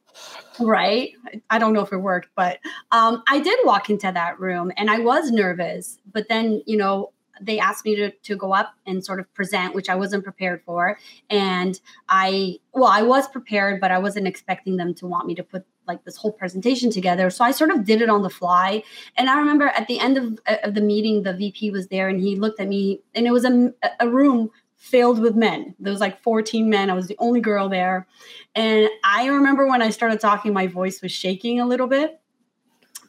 Right. 0.59 1.11
I 1.49 1.59
don't 1.59 1.73
know 1.73 1.81
if 1.81 1.91
it 1.91 1.97
worked, 1.97 2.29
but 2.35 2.59
um, 2.91 3.21
I 3.27 3.39
did 3.39 3.59
walk 3.65 3.89
into 3.89 4.11
that 4.11 4.39
room 4.39 4.71
and 4.77 4.89
I 4.89 4.99
was 4.99 5.29
nervous. 5.29 5.97
But 6.11 6.29
then, 6.29 6.61
you 6.65 6.77
know, 6.77 7.11
they 7.41 7.59
asked 7.59 7.85
me 7.85 7.95
to, 7.95 8.11
to 8.11 8.35
go 8.35 8.53
up 8.53 8.73
and 8.85 9.03
sort 9.03 9.19
of 9.19 9.33
present, 9.33 9.73
which 9.73 9.89
I 9.89 9.95
wasn't 9.95 10.23
prepared 10.23 10.61
for. 10.65 10.97
And 11.29 11.79
I, 12.09 12.59
well, 12.73 12.89
I 12.91 13.01
was 13.01 13.27
prepared, 13.27 13.81
but 13.81 13.91
I 13.91 13.99
wasn't 13.99 14.27
expecting 14.27 14.77
them 14.77 14.93
to 14.95 15.07
want 15.07 15.27
me 15.27 15.35
to 15.35 15.43
put 15.43 15.65
like 15.87 16.03
this 16.03 16.17
whole 16.17 16.31
presentation 16.31 16.89
together. 16.89 17.29
So 17.29 17.43
I 17.43 17.51
sort 17.51 17.69
of 17.69 17.85
did 17.85 18.01
it 18.01 18.09
on 18.09 18.23
the 18.23 18.29
fly. 18.29 18.83
And 19.17 19.29
I 19.29 19.37
remember 19.37 19.67
at 19.67 19.87
the 19.87 19.99
end 19.99 20.17
of, 20.17 20.39
of 20.63 20.73
the 20.73 20.81
meeting, 20.81 21.23
the 21.23 21.33
VP 21.33 21.71
was 21.71 21.87
there 21.87 22.09
and 22.09 22.19
he 22.19 22.35
looked 22.35 22.59
at 22.59 22.67
me 22.67 23.01
and 23.13 23.27
it 23.27 23.31
was 23.31 23.45
a, 23.45 23.73
a 23.99 24.09
room 24.09 24.49
filled 24.77 25.19
with 25.19 25.35
men. 25.35 25.75
There 25.79 25.91
was 25.91 26.01
like 26.01 26.21
14 26.21 26.69
men. 26.69 26.89
I 26.89 26.93
was 26.93 27.07
the 27.07 27.15
only 27.19 27.41
girl 27.41 27.69
there. 27.69 28.07
And 28.53 28.89
I 29.03 29.27
remember 29.27 29.67
when 29.67 29.81
I 29.81 29.89
started 29.89 30.19
talking, 30.19 30.53
my 30.53 30.67
voice 30.67 31.01
was 31.01 31.11
shaking 31.11 31.59
a 31.59 31.65
little 31.65 31.87
bit. 31.87 32.19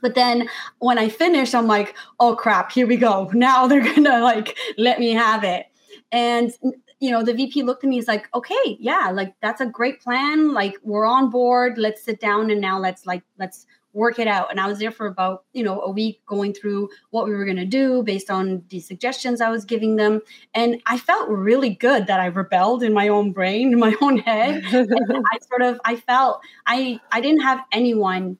But 0.00 0.14
then 0.14 0.48
when 0.78 0.98
I 0.98 1.08
finished, 1.08 1.54
I'm 1.54 1.66
like, 1.66 1.94
oh 2.20 2.36
crap, 2.36 2.72
here 2.72 2.86
we 2.86 2.96
go. 2.96 3.30
Now 3.32 3.66
they're 3.66 3.84
gonna 3.94 4.20
like 4.20 4.56
let 4.78 4.98
me 4.98 5.12
have 5.12 5.44
it. 5.44 5.66
And 6.12 6.50
mm, 6.64 6.72
you 6.98 7.10
know, 7.10 7.22
the 7.22 7.34
VP 7.34 7.62
looked 7.62 7.84
at 7.84 7.90
me, 7.90 7.96
he's 7.96 8.08
like, 8.08 8.26
okay, 8.34 8.78
yeah, 8.80 9.10
like 9.12 9.34
that's 9.42 9.60
a 9.60 9.66
great 9.66 10.00
plan. 10.00 10.54
Like 10.54 10.76
we're 10.82 11.06
on 11.06 11.30
board. 11.30 11.76
Let's 11.76 12.02
sit 12.02 12.20
down 12.20 12.50
and 12.50 12.60
now 12.60 12.78
let's 12.78 13.06
like 13.06 13.22
let's 13.38 13.66
work 13.96 14.18
it 14.18 14.28
out. 14.28 14.50
And 14.50 14.60
I 14.60 14.68
was 14.68 14.78
there 14.78 14.90
for 14.90 15.06
about, 15.06 15.44
you 15.54 15.64
know, 15.64 15.80
a 15.80 15.90
week 15.90 16.20
going 16.26 16.52
through 16.52 16.90
what 17.10 17.24
we 17.24 17.32
were 17.32 17.46
going 17.46 17.56
to 17.56 17.64
do 17.64 18.02
based 18.02 18.30
on 18.30 18.62
the 18.68 18.78
suggestions 18.78 19.40
I 19.40 19.48
was 19.48 19.64
giving 19.64 19.96
them. 19.96 20.20
And 20.54 20.82
I 20.86 20.98
felt 20.98 21.30
really 21.30 21.70
good 21.70 22.06
that 22.06 22.20
I 22.20 22.26
rebelled 22.26 22.82
in 22.82 22.92
my 22.92 23.08
own 23.08 23.32
brain, 23.32 23.72
in 23.72 23.78
my 23.78 23.96
own 24.02 24.18
head. 24.18 24.62
I 24.70 25.38
sort 25.48 25.62
of 25.62 25.80
I 25.84 25.96
felt 25.96 26.40
I 26.66 27.00
I 27.10 27.22
didn't 27.22 27.40
have 27.40 27.60
anyone 27.72 28.38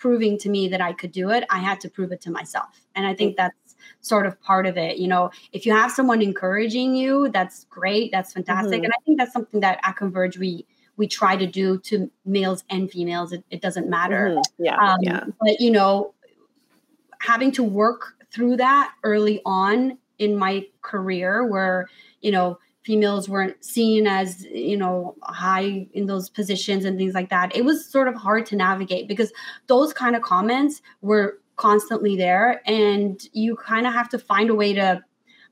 proving 0.00 0.38
to 0.38 0.48
me 0.48 0.66
that 0.66 0.80
I 0.80 0.92
could 0.92 1.12
do 1.12 1.30
it. 1.30 1.44
I 1.50 1.58
had 1.58 1.78
to 1.80 1.90
prove 1.90 2.10
it 2.10 2.20
to 2.22 2.30
myself. 2.30 2.80
And 2.96 3.06
I 3.06 3.14
think 3.14 3.36
that's 3.36 3.76
sort 4.00 4.26
of 4.26 4.40
part 4.40 4.66
of 4.66 4.76
it. 4.76 4.96
You 4.96 5.06
know, 5.06 5.30
if 5.52 5.66
you 5.66 5.72
have 5.72 5.92
someone 5.92 6.22
encouraging 6.22 6.96
you, 6.96 7.28
that's 7.28 7.64
great. 7.64 8.10
That's 8.10 8.32
fantastic. 8.32 8.78
Mm-hmm. 8.78 8.84
And 8.84 8.92
I 8.92 9.00
think 9.04 9.18
that's 9.18 9.32
something 9.32 9.60
that 9.60 9.78
at 9.84 9.96
Converge 9.96 10.38
we 10.38 10.66
we 10.96 11.06
try 11.06 11.36
to 11.36 11.46
do 11.46 11.78
to 11.78 12.10
males 12.24 12.64
and 12.68 12.90
females. 12.90 13.32
It, 13.32 13.44
it 13.50 13.62
doesn't 13.62 13.88
matter. 13.88 14.30
Mm-hmm. 14.30 14.64
Yeah, 14.64 14.76
um, 14.76 14.98
yeah. 15.02 15.24
But 15.40 15.60
you 15.60 15.70
know, 15.70 16.14
having 17.20 17.52
to 17.52 17.62
work 17.62 18.14
through 18.32 18.56
that 18.56 18.92
early 19.04 19.40
on 19.44 19.98
in 20.18 20.36
my 20.36 20.66
career, 20.82 21.46
where 21.46 21.88
you 22.22 22.32
know 22.32 22.58
females 22.82 23.28
weren't 23.28 23.62
seen 23.64 24.06
as 24.06 24.44
you 24.44 24.76
know 24.76 25.14
high 25.22 25.86
in 25.92 26.06
those 26.06 26.28
positions 26.28 26.84
and 26.84 26.98
things 26.98 27.14
like 27.14 27.30
that. 27.30 27.54
It 27.54 27.64
was 27.64 27.86
sort 27.86 28.08
of 28.08 28.14
hard 28.14 28.46
to 28.46 28.56
navigate 28.56 29.08
because 29.08 29.32
those 29.66 29.92
kind 29.92 30.16
of 30.16 30.22
comments 30.22 30.82
were 31.02 31.38
constantly 31.56 32.16
there 32.16 32.62
and 32.66 33.20
you 33.32 33.54
kind 33.54 33.86
of 33.86 33.92
have 33.92 34.08
to 34.08 34.18
find 34.18 34.48
a 34.48 34.54
way 34.54 34.72
to 34.72 35.04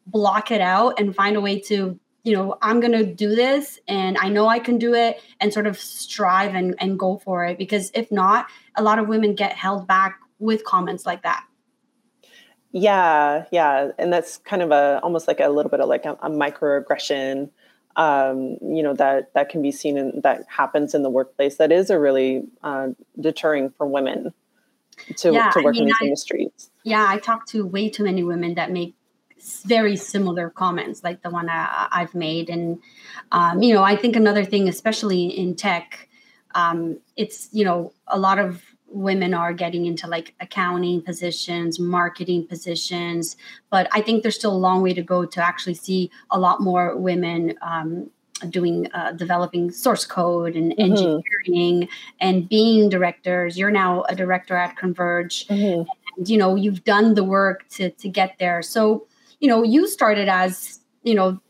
block 0.06 0.50
it 0.50 0.62
out 0.62 0.99
and 0.99 1.14
find 1.14 1.37
a 1.37 1.40
way 1.40 1.61
to 1.61 2.00
you 2.25 2.32
know 2.32 2.56
i'm 2.62 2.80
going 2.80 2.92
to 2.92 3.04
do 3.04 3.35
this 3.35 3.78
and 3.88 4.16
i 4.18 4.28
know 4.28 4.47
i 4.47 4.58
can 4.58 4.78
do 4.78 4.94
it 4.94 5.20
and 5.40 5.52
sort 5.52 5.66
of 5.66 5.78
strive 5.78 6.54
and, 6.54 6.75
and 6.78 6.99
go 6.99 7.18
for 7.18 7.44
it 7.44 7.58
because 7.58 7.90
if 7.92 8.11
not 8.11 8.47
a 8.76 8.82
lot 8.82 8.99
of 8.99 9.06
women 9.06 9.35
get 9.35 9.52
held 9.52 9.87
back 9.87 10.18
with 10.38 10.64
comments 10.64 11.04
like 11.04 11.23
that 11.23 11.44
yeah 12.72 13.44
yeah 13.50 13.90
and 13.98 14.12
that's 14.12 14.38
kind 14.38 14.62
of 14.62 14.70
a 14.70 15.00
almost 15.02 15.26
like 15.26 15.40
a 15.40 15.48
little 15.48 15.70
bit 15.70 15.80
of 15.80 15.88
like 15.88 16.04
a, 16.04 16.12
a 16.22 16.30
microaggression 16.30 17.50
um, 17.96 18.56
you 18.62 18.82
know 18.82 18.94
that 18.94 19.32
that 19.34 19.48
can 19.48 19.62
be 19.62 19.72
seen 19.72 19.98
and 19.98 20.22
that 20.22 20.44
happens 20.48 20.94
in 20.94 21.02
the 21.02 21.10
workplace 21.10 21.56
that 21.56 21.72
is 21.72 21.90
a 21.90 21.98
really 21.98 22.44
uh, 22.62 22.88
deterring 23.20 23.70
for 23.70 23.87
women 23.87 24.32
to, 25.16 25.32
yeah, 25.32 25.50
to 25.50 25.60
work 25.60 25.76
I 25.76 25.78
mean, 25.78 25.82
in 25.82 25.87
these 25.87 25.96
I, 26.00 26.04
industries. 26.04 26.70
Yeah, 26.82 27.06
I 27.08 27.18
talk 27.18 27.46
to 27.48 27.66
way 27.66 27.88
too 27.88 28.04
many 28.04 28.22
women 28.22 28.54
that 28.54 28.70
make 28.70 28.94
very 29.64 29.96
similar 29.96 30.50
comments 30.50 31.04
like 31.04 31.22
the 31.22 31.30
one 31.30 31.48
I, 31.48 31.88
have 31.92 32.14
made. 32.14 32.50
And, 32.50 32.80
um, 33.30 33.62
you 33.62 33.72
know, 33.75 33.82
I 33.82 33.96
think 33.96 34.16
another 34.16 34.44
thing, 34.44 34.68
especially 34.68 35.26
in 35.26 35.54
tech, 35.54 36.08
um, 36.54 36.98
it's, 37.16 37.48
you 37.52 37.64
know, 37.64 37.92
a 38.08 38.18
lot 38.18 38.38
of 38.38 38.62
women 38.90 39.35
are 39.35 39.52
getting 39.52 39.87
into 39.87 40.07
like 40.07 40.35
accounting 40.40 41.02
positions, 41.02 41.78
marketing 41.78 42.47
positions, 42.47 43.37
but 43.71 43.88
I 43.92 44.00
think 44.00 44.23
there's 44.23 44.37
still 44.37 44.54
a 44.54 44.57
long 44.57 44.83
way 44.83 44.95
to 44.95 45.02
go 45.02 45.25
to 45.25 45.45
actually 45.45 45.75
see 45.75 46.11
a 46.30 46.38
lot 46.38 46.61
more 46.61 46.97
women 46.97 47.54
um, 47.62 48.11
doing 48.49 48.88
uh, 48.92 49.12
developing 49.12 49.71
source 49.71 50.04
code 50.04 50.54
and 50.54 50.73
mm-hmm. 50.73 50.80
engineering 50.80 51.88
and 52.21 52.49
being 52.49 52.88
directors 52.88 53.59
you're 53.59 53.71
now 53.71 54.02
a 54.09 54.14
director 54.14 54.57
at 54.57 54.76
converge 54.76 55.47
mm-hmm. 55.49 55.83
and 56.16 56.28
you 56.28 56.37
know 56.37 56.54
you've 56.54 56.85
done 56.85 57.14
the 57.14 57.25
work 57.25 57.68
to 57.68 57.90
to 57.90 58.09
get 58.09 58.37
there 58.38 58.62
so 58.62 59.07
you 59.40 59.49
know 59.49 59.62
you 59.62 59.88
started 59.88 60.28
as 60.28 60.80
you 61.02 61.14
know 61.14 61.40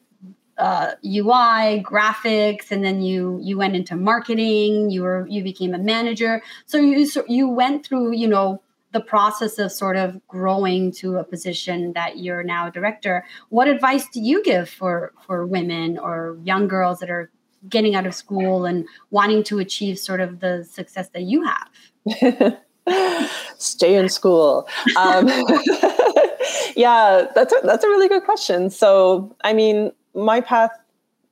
uh, 0.59 0.93
UI, 1.05 1.83
graphics, 1.83 2.71
and 2.71 2.85
then 2.85 3.01
you 3.01 3.39
you 3.43 3.57
went 3.57 3.77
into 3.77 3.97
marketing. 3.97 4.91
You 4.91 5.03
were 5.03 5.27
you 5.29 5.43
became 5.43 5.75
a 5.75 5.79
manager. 5.79 6.43
So 6.67 6.79
you 6.79 7.07
so 7.07 7.25
you 7.29 7.49
went 7.49 7.87
through 7.87 8.13
you 8.13 8.27
know 8.27 8.61
the 8.93 9.01
process 9.01 9.59
of 9.59 9.71
sort 9.71 9.97
of 9.97 10.21
growing 10.29 10.91
to 10.91 11.17
a 11.17 11.25
position 11.25 11.93
that 11.93 12.19
you're 12.19 12.43
now 12.43 12.69
a 12.69 12.71
director 12.71 13.25
what 13.51 13.69
advice 13.69 14.07
do 14.13 14.21
you 14.21 14.43
give 14.43 14.69
for 14.69 15.13
for 15.27 15.47
women 15.47 15.99
or 15.99 16.39
young 16.43 16.67
girls 16.67 16.99
that 17.01 17.11
are 17.11 17.31
getting 17.69 17.95
out 17.95 18.07
of 18.07 18.15
school 18.15 18.65
and 18.65 18.87
wanting 19.11 19.43
to 19.43 19.59
achieve 19.59 19.99
sort 19.99 20.21
of 20.21 20.41
the 20.41 20.65
success 20.65 21.09
that 21.11 21.23
you 21.23 21.45
have 21.45 22.59
stay 23.59 23.95
in 23.95 24.09
school 24.09 24.67
um, 24.97 25.29
yeah 26.77 27.27
that's 27.35 27.53
a, 27.53 27.61
that's 27.65 27.85
a 27.85 27.89
really 27.89 28.09
good 28.09 28.25
question 28.25 28.71
so 28.71 29.37
i 29.45 29.53
mean 29.53 29.93
my 30.19 30.41
path 30.41 30.73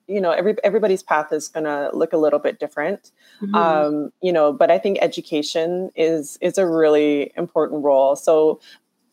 you 0.07 0.21
know 0.21 0.31
every 0.31 0.55
everybody's 0.63 1.03
path 1.03 1.33
is 1.33 1.49
going 1.49 1.65
to 1.65 1.91
look 1.93 2.13
a 2.13 2.17
little 2.17 2.39
bit 2.39 2.61
different. 2.61 3.11
Mm-hmm. 3.43 3.55
um, 3.55 4.13
you 4.23 4.33
know 4.33 4.53
but 4.53 4.71
i 4.71 4.79
think 4.79 4.99
education 5.03 5.91
is 5.95 6.39
is 6.41 6.59
a 6.59 6.67
really 6.67 7.33
important 7.37 7.85
role. 7.85 8.17
So 8.17 8.61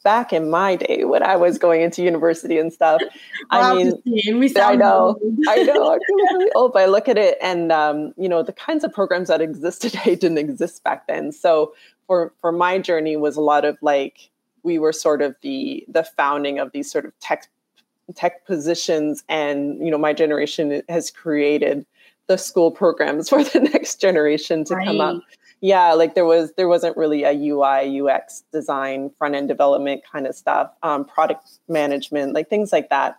back 0.04 0.34
in 0.34 0.50
my 0.50 0.76
day 0.76 1.06
when 1.06 1.24
i 1.24 1.38
was 1.38 1.58
going 1.58 1.82
into 1.82 2.04
university 2.04 2.58
and 2.58 2.74
stuff 2.74 3.02
i 3.52 3.74
mean 3.74 3.94
i 4.58 4.76
know 4.76 5.18
i 5.48 5.64
know 5.64 5.94
i'm 5.94 6.00
really 6.38 6.52
old 6.56 6.74
but 6.74 6.82
i 6.82 6.86
look 6.88 7.08
at 7.08 7.18
it 7.18 7.38
and 7.42 7.72
um, 7.72 8.14
you 8.18 8.28
know 8.28 8.44
the 8.44 8.52
kinds 8.52 8.84
of 8.84 8.92
programs 8.92 9.30
that 9.30 9.40
exist 9.40 9.82
today 9.82 10.16
didn't 10.16 10.38
exist 10.38 10.84
back 10.84 11.08
then. 11.08 11.32
So 11.32 11.74
for 12.08 12.34
for 12.42 12.52
my 12.52 12.80
journey 12.80 13.16
was 13.16 13.36
a 13.36 13.42
lot 13.42 13.66
of 13.66 13.78
like 13.82 14.30
we 14.64 14.80
were 14.80 14.94
sort 14.94 15.22
of 15.22 15.36
the 15.42 15.86
the 15.88 16.04
founding 16.04 16.60
of 16.60 16.72
these 16.72 16.92
sort 16.92 17.06
of 17.06 17.18
tech 17.20 17.48
tech 18.16 18.46
positions 18.46 19.24
and 19.30 19.84
you 19.84 19.90
know 19.90 19.98
my 19.98 20.14
generation 20.14 20.82
has 20.90 21.10
created 21.10 21.86
the 22.28 22.38
school 22.38 22.72
programs 22.72 23.30
for 23.30 23.44
the 23.44 23.60
next 23.60 24.00
generation 24.02 24.64
to 24.66 24.76
right. 24.76 24.88
come 24.88 25.02
up. 25.02 25.22
Yeah 25.62 25.94
like 25.94 26.14
there 26.14 26.26
was 26.26 26.52
there 26.58 26.68
wasn't 26.68 26.98
really 26.98 27.24
a 27.24 27.32
ui 27.32 28.02
ux 28.02 28.44
design 28.52 29.10
front 29.18 29.36
end 29.36 29.48
development 29.48 30.02
kind 30.10 30.28
of 30.28 30.36
stuff 30.36 30.72
um, 30.84 31.06
product 31.06 31.60
management 31.70 32.34
like 32.34 32.50
things 32.50 32.74
like 32.74 32.90
that 32.90 33.18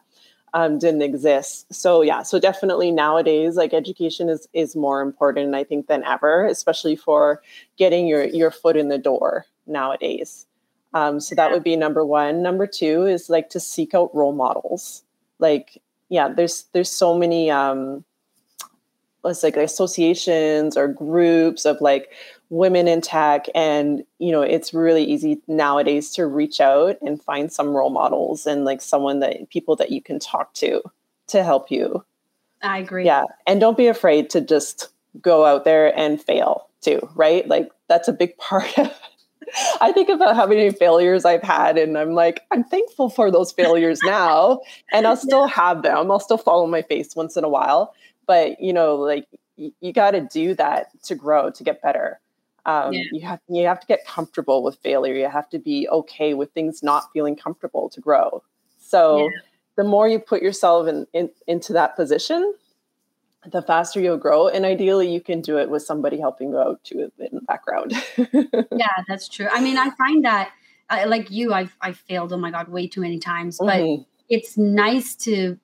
um, 0.53 0.79
didn't 0.79 1.03
exist. 1.03 1.73
So 1.73 2.03
yeah 2.03 2.23
so 2.23 2.39
definitely 2.39 2.91
nowadays 2.91 3.57
like 3.57 3.73
education 3.73 4.29
is 4.29 4.47
is 4.53 4.77
more 4.77 5.01
important 5.01 5.55
i 5.55 5.65
think 5.65 5.87
than 5.87 6.05
ever 6.05 6.45
especially 6.47 6.97
for 6.97 7.43
getting 7.79 8.07
your 8.07 8.25
your 8.25 8.51
foot 8.51 8.77
in 8.77 8.89
the 8.89 8.99
door 8.99 9.47
nowadays 9.67 10.47
um, 10.95 11.21
so 11.21 11.35
that 11.35 11.51
would 11.51 11.65
be 11.65 11.77
number 11.77 12.07
one. 12.07 12.41
Number 12.41 12.67
two 12.67 13.05
is 13.05 13.29
like 13.29 13.51
to 13.51 13.61
seek 13.61 13.95
out 13.95 14.15
role 14.15 14.33
models. 14.33 15.03
Like, 15.41 15.83
yeah, 16.09 16.29
there's 16.29 16.67
there's 16.73 16.91
so 16.91 17.19
many 17.19 17.51
um, 17.51 18.05
let's 19.25 19.43
like 19.43 19.57
associations 19.57 20.77
or 20.77 20.87
groups 20.87 21.67
of 21.67 21.81
like 21.81 22.11
women 22.49 22.87
in 22.87 23.01
tech, 23.01 23.47
and 23.57 24.05
you 24.21 24.31
know, 24.31 24.41
it's 24.41 24.73
really 24.73 25.03
easy 25.03 25.43
nowadays 25.49 26.11
to 26.13 26.27
reach 26.27 26.61
out 26.61 26.97
and 27.03 27.21
find 27.21 27.53
some 27.53 27.75
role 27.75 27.91
models 27.91 28.47
and 28.47 28.65
like 28.65 28.81
someone 28.81 29.19
that 29.19 29.51
people 29.51 29.75
that 29.75 29.91
you 29.91 30.01
can 30.01 30.21
talk 30.21 30.55
to 30.55 30.81
to 31.27 31.43
help 31.43 31.73
you. 31.73 32.05
I 32.63 32.79
agree. 32.79 33.05
Yeah, 33.05 33.25
and 33.49 33.61
don't 33.61 33.77
be 33.77 33.89
afraid 33.89 34.31
to 34.31 34.41
just 34.41 34.91
go 35.21 35.45
out 35.45 35.65
there 35.65 35.97
and 35.99 36.23
fail 36.23 36.69
too, 36.81 37.01
right? 37.17 37.47
Like 37.49 37.69
that's 37.89 38.07
a 38.07 38.13
big 38.13 38.37
part 38.39 38.79
of 38.79 38.93
I 39.81 39.93
think 39.93 40.09
about 40.09 40.37
how 40.37 40.47
many 40.47 40.71
failures 40.71 41.25
I've 41.25 41.43
had, 41.43 41.79
and 41.79 41.97
I'm 41.97 42.15
like, 42.15 42.41
I'm 42.51 42.65
thankful 42.65 43.09
for 43.11 43.31
those 43.31 43.53
failures 43.53 44.01
now, 44.05 44.61
and 44.93 45.07
I'll 45.07 45.17
still 45.17 45.47
have 45.47 45.83
them. 45.83 46.11
I'll 46.11 46.21
still 46.21 46.39
fall 46.39 46.63
on 46.63 46.71
my 46.71 46.83
face 46.83 47.15
once 47.15 47.37
in 47.37 47.45
a 47.45 47.49
while, 47.49 47.95
but 48.27 48.61
you 48.61 48.73
know, 48.73 48.97
like 48.97 49.27
y- 49.57 49.73
you 49.81 49.93
got 49.93 50.13
to 50.13 50.21
do 50.21 50.55
that 50.55 50.89
to 51.05 51.15
grow, 51.15 51.51
to 51.51 51.65
get 51.65 51.83
better. 51.83 52.21
Um, 52.67 52.93
yeah. 52.93 53.05
You 53.13 53.21
have 53.23 53.41
you 53.49 53.67
have 53.67 53.81
to 53.81 53.87
get 53.87 54.07
comfortable 54.07 54.63
with 54.63 54.77
failure. 54.79 55.15
You 55.15 55.29
have 55.29 55.51
to 55.51 55.59
be 55.59 55.89
okay 55.89 56.35
with 56.35 56.51
things 56.53 56.83
not 56.83 57.13
feeling 57.13 57.37
comfortable 57.37 57.89
to 57.91 58.01
grow. 58.01 58.43
So, 58.81 59.25
yeah. 59.25 59.41
the 59.77 59.85
more 59.85 60.09
you 60.09 60.19
put 60.19 60.43
yourself 60.43 60.89
in, 60.89 61.07
in 61.13 61.31
into 61.47 61.73
that 61.75 61.97
position, 61.97 62.55
the 63.51 63.63
faster 63.63 64.01
you'll 64.01 64.17
grow 64.17 64.49
and 64.49 64.65
ideally 64.65 65.13
you 65.13 65.21
can 65.21 65.41
do 65.41 65.59
it 65.59 65.69
with 65.69 65.83
somebody 65.83 66.19
helping 66.19 66.51
you 66.51 66.59
out 66.59 66.83
too 66.85 67.11
in 67.19 67.31
the 67.33 67.41
background. 67.43 67.93
Yeah 68.77 68.89
that's 69.09 69.29
true. 69.29 69.49
I 69.51 69.61
mean 69.61 69.79
i 69.79 69.91
find 69.91 70.25
that 70.25 70.53
uh, 70.91 71.05
like 71.07 71.31
you 71.31 71.53
i've 71.53 71.77
i've 71.81 71.97
failed 71.97 72.33
oh 72.33 72.37
my 72.37 72.51
god 72.51 72.69
way 72.69 72.87
too 72.87 73.01
many 73.01 73.19
times 73.19 73.59
but 73.59 73.81
mm-hmm. 73.81 74.03
it's 74.29 74.57
nice 74.57 75.15
to 75.15 75.59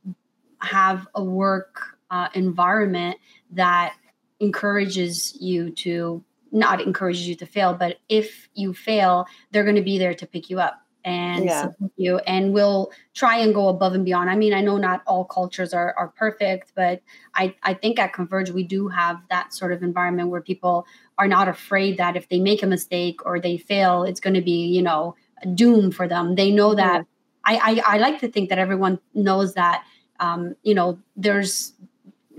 have 0.58 1.06
a 1.14 1.22
work 1.22 1.98
uh, 2.10 2.28
environment 2.34 3.16
that 3.50 3.94
encourages 4.40 5.36
you 5.40 5.70
to 5.70 6.22
not 6.52 6.80
encourages 6.80 7.28
you 7.28 7.34
to 7.34 7.46
fail 7.46 7.74
but 7.74 7.98
if 8.08 8.48
you 8.54 8.72
fail 8.72 9.26
they're 9.50 9.64
going 9.64 9.76
to 9.76 9.82
be 9.82 9.98
there 9.98 10.14
to 10.14 10.26
pick 10.26 10.50
you 10.50 10.58
up 10.58 10.80
and 11.04 11.44
yeah. 11.44 11.62
support 11.62 11.92
you 11.96 12.18
and 12.18 12.52
we'll 12.52 12.90
try 13.14 13.38
and 13.38 13.54
go 13.54 13.68
above 13.68 13.94
and 13.94 14.04
beyond. 14.04 14.30
I 14.30 14.36
mean, 14.36 14.52
I 14.52 14.60
know 14.60 14.76
not 14.76 15.02
all 15.06 15.24
cultures 15.24 15.72
are, 15.72 15.94
are 15.96 16.08
perfect, 16.08 16.72
but 16.74 17.02
I, 17.34 17.54
I 17.62 17.74
think 17.74 17.98
at 17.98 18.12
Converge 18.12 18.50
we 18.50 18.62
do 18.62 18.88
have 18.88 19.20
that 19.30 19.52
sort 19.54 19.72
of 19.72 19.82
environment 19.82 20.28
where 20.28 20.40
people 20.40 20.86
are 21.18 21.28
not 21.28 21.48
afraid 21.48 21.96
that 21.98 22.16
if 22.16 22.28
they 22.28 22.40
make 22.40 22.62
a 22.62 22.66
mistake 22.66 23.24
or 23.24 23.40
they 23.40 23.56
fail, 23.56 24.04
it's 24.04 24.20
going 24.20 24.34
to 24.34 24.42
be, 24.42 24.66
you 24.66 24.82
know, 24.82 25.14
doom 25.54 25.90
for 25.90 26.06
them. 26.06 26.34
They 26.34 26.50
know 26.50 26.74
that 26.74 27.06
I, 27.44 27.82
I, 27.86 27.94
I 27.94 27.98
like 27.98 28.20
to 28.20 28.28
think 28.28 28.50
that 28.50 28.58
everyone 28.58 28.98
knows 29.14 29.54
that 29.54 29.84
um, 30.20 30.54
you 30.62 30.74
know, 30.74 30.98
there's 31.16 31.72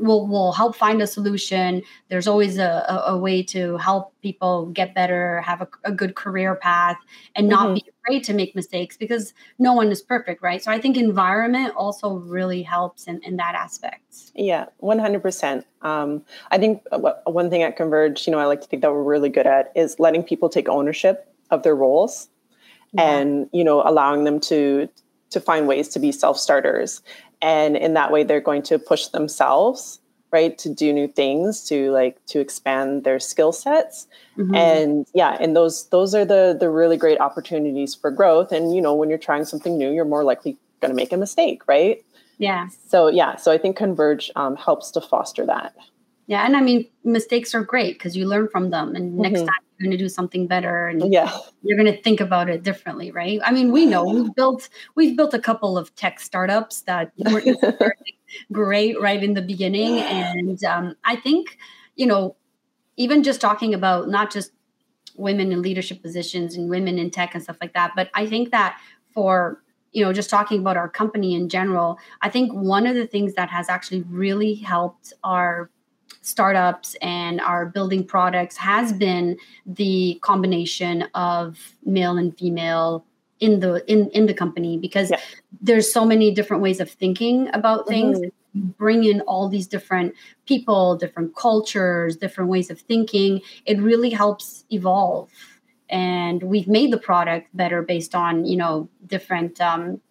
we'll 0.02 0.28
we'll 0.28 0.52
help 0.52 0.76
find 0.76 1.02
a 1.02 1.08
solution. 1.08 1.82
There's 2.10 2.28
always 2.28 2.58
a, 2.58 2.86
a, 2.90 3.14
a 3.14 3.18
way 3.18 3.44
to 3.44 3.78
help 3.78 4.14
people 4.22 4.68
get 4.68 4.94
better 4.94 5.42
have 5.42 5.62
a, 5.62 5.68
a 5.84 5.92
good 5.92 6.16
career 6.16 6.56
path 6.56 6.98
and 7.36 7.48
not 7.48 7.68
mm-hmm. 7.68 7.74
be 7.76 7.86
afraid 8.04 8.24
to 8.24 8.34
make 8.34 8.56
mistakes 8.56 8.98
because 8.98 9.34
no 9.60 9.74
one 9.74 9.92
is 9.92 10.02
perfect 10.02 10.42
right? 10.42 10.62
So 10.64 10.72
i 10.72 10.80
think 10.80 10.98
environment 10.98 11.74
also 11.76 12.16
really 12.16 12.64
helps 12.64 13.08
in, 13.08 13.22
in 13.24 13.38
that 13.38 13.56
aspect. 13.56 14.32
Yeah 14.36 14.66
100% 14.82 15.64
um, 15.82 16.24
i 16.52 16.58
think 16.58 16.84
one 17.26 17.50
thing 17.50 17.64
at 17.64 17.76
converge 17.76 18.28
you 18.28 18.32
know 18.32 18.40
i 18.40 18.46
like 18.46 18.62
to 18.62 18.68
think 18.68 18.82
that 18.82 18.92
we're 18.92 19.04
really 19.04 19.30
good 19.30 19.48
at 19.48 19.72
is 19.76 20.00
letting 20.00 20.24
people 20.24 20.50
take 20.50 20.70
ownership 20.70 21.28
of 21.50 21.64
their 21.64 21.76
roles 21.76 22.30
yeah. 22.94 23.18
and 23.18 23.50
you 23.52 23.64
know 23.64 23.82
allowing 23.86 24.24
them 24.24 24.40
to 24.40 24.88
to 25.30 25.40
find 25.40 25.68
ways 25.68 25.88
to 25.90 26.00
be 26.00 26.12
self-starters 26.12 27.02
and 27.42 27.76
in 27.76 27.94
that 27.94 28.12
way 28.12 28.24
they're 28.24 28.42
going 28.42 28.62
to 28.64 28.78
push 28.78 29.08
themselves 29.08 30.00
right 30.32 30.58
to 30.58 30.70
do 30.70 30.94
new 30.94 31.08
things 31.08 31.68
to 31.68 31.92
like 31.92 32.26
to 32.26 32.40
expand 32.40 33.04
their 33.04 33.20
skill 33.20 33.52
sets. 33.52 34.08
Mm-hmm. 34.38 34.56
and 34.56 35.08
yeah 35.14 35.38
and 35.42 35.56
those 35.56 35.90
those 35.90 36.16
are 36.16 36.24
the 36.24 36.56
the 36.58 36.70
really 36.70 36.98
great 36.98 37.20
opportunities 37.20 37.94
for 37.94 38.10
growth. 38.12 38.52
And 38.52 38.74
you 38.74 38.82
know 38.82 38.96
when 38.96 39.10
you're 39.10 39.18
trying 39.18 39.46
something 39.46 39.78
new 39.78 39.92
you're 39.92 40.06
more 40.06 40.24
likely 40.24 40.58
going 40.80 40.92
to 40.92 40.96
make 40.96 41.12
a 41.12 41.18
mistake 41.18 41.68
right? 41.68 42.04
Yeah. 42.38 42.70
So 42.88 43.10
yeah 43.10 43.36
so 43.36 43.52
i 43.52 43.58
think 43.58 43.76
converge 43.76 44.32
um, 44.36 44.56
helps 44.56 44.92
to 44.92 45.02
foster 45.02 45.46
that. 45.46 45.76
Yeah 46.28 46.46
and 46.46 46.56
i 46.56 46.62
mean 46.62 46.88
mistakes 47.04 47.54
are 47.54 47.64
great 47.64 47.96
because 47.96 48.16
you 48.16 48.26
learn 48.26 48.48
from 48.48 48.70
them. 48.70 48.96
And 48.96 49.14
mm-hmm. 49.14 49.22
next 49.22 49.42
time 49.42 49.64
going 49.82 49.92
to 49.92 49.98
do 49.98 50.10
something 50.10 50.48
better 50.48 50.88
and 50.88 51.12
yeah. 51.12 51.36
you're 51.64 51.78
going 51.78 51.94
to 51.94 52.02
think 52.02 52.20
about 52.20 52.50
it 52.50 52.64
differently 52.64 53.12
right? 53.12 53.40
I 53.44 53.52
mean 53.52 53.72
we 53.72 53.86
know 53.86 54.04
we've 54.04 54.34
built 54.36 54.70
we've 54.96 55.18
built 55.18 55.34
a 55.34 55.40
couple 55.40 55.78
of 55.78 55.94
tech 55.96 56.20
startups 56.20 56.82
that 56.82 57.12
weren't 57.18 57.60
great 58.52 59.00
right 59.02 59.24
in 59.24 59.34
the 59.34 59.42
beginning. 59.42 60.00
And 60.00 60.64
um, 60.64 60.96
i 61.04 61.16
think 61.16 61.58
you 61.96 62.06
know 62.06 62.36
even 62.98 63.24
just 63.24 63.42
talking 63.42 63.74
about 63.74 64.10
not 64.10 64.32
just 64.32 64.52
women 65.16 65.52
in 65.52 65.62
leadership 65.62 66.02
positions 66.02 66.56
and 66.56 66.70
women 66.70 66.98
in 66.98 67.10
tech 67.10 67.34
and 67.34 67.44
stuff 67.44 67.58
like 67.62 67.74
that 67.74 67.92
but 67.96 68.10
i 68.14 68.26
think 68.26 68.52
that 68.52 68.80
for 69.14 69.62
you 69.92 70.04
know 70.04 70.14
just 70.14 70.30
talking 70.30 70.60
about 70.60 70.78
our 70.78 70.90
company 70.90 71.34
in 71.36 71.50
general 71.50 71.98
i 72.22 72.30
think 72.30 72.52
one 72.54 72.88
of 72.88 72.96
the 72.96 73.06
things 73.06 73.34
that 73.34 73.50
has 73.50 73.70
actually 73.70 74.02
really 74.04 74.56
helped 74.56 75.14
our 75.24 75.70
startups 76.22 76.96
and 77.02 77.42
our 77.42 77.66
building 77.66 78.04
products 78.04 78.56
has 78.56 78.94
been 78.94 79.38
the 79.66 80.20
combination 80.22 81.04
of 81.16 81.58
male 81.84 82.18
and 82.18 82.38
female 82.38 83.04
in 83.40 83.60
the 83.60 83.84
in 83.92 84.10
in 84.12 84.28
the 84.28 84.34
company 84.34 84.78
because 84.78 85.10
yeah. 85.10 85.20
there's 85.62 85.92
so 85.92 86.06
many 86.06 86.32
different 86.32 86.62
ways 86.62 86.80
of 86.80 86.90
thinking 86.90 87.50
about 87.54 87.88
things. 87.88 88.20
Mm-hmm. 88.20 88.68
bring 88.78 89.06
in 89.06 89.22
all 89.22 89.48
these 89.48 89.66
different 89.66 90.14
people 90.46 90.98
different 90.98 91.34
cultures 91.38 92.18
different 92.18 92.50
ways 92.50 92.70
of 92.70 92.80
thinking. 92.80 93.42
It 93.66 93.80
really 93.80 94.12
helps 94.12 94.66
evolve. 94.70 95.32
And 95.90 96.44
we've 96.44 96.68
made 96.68 96.92
the 96.92 96.98
product 96.98 97.48
better 97.54 97.82
based 97.82 98.14
on 98.14 98.46
you 98.46 98.58
know 98.58 98.90
different 99.08 99.60
um, 99.60 100.02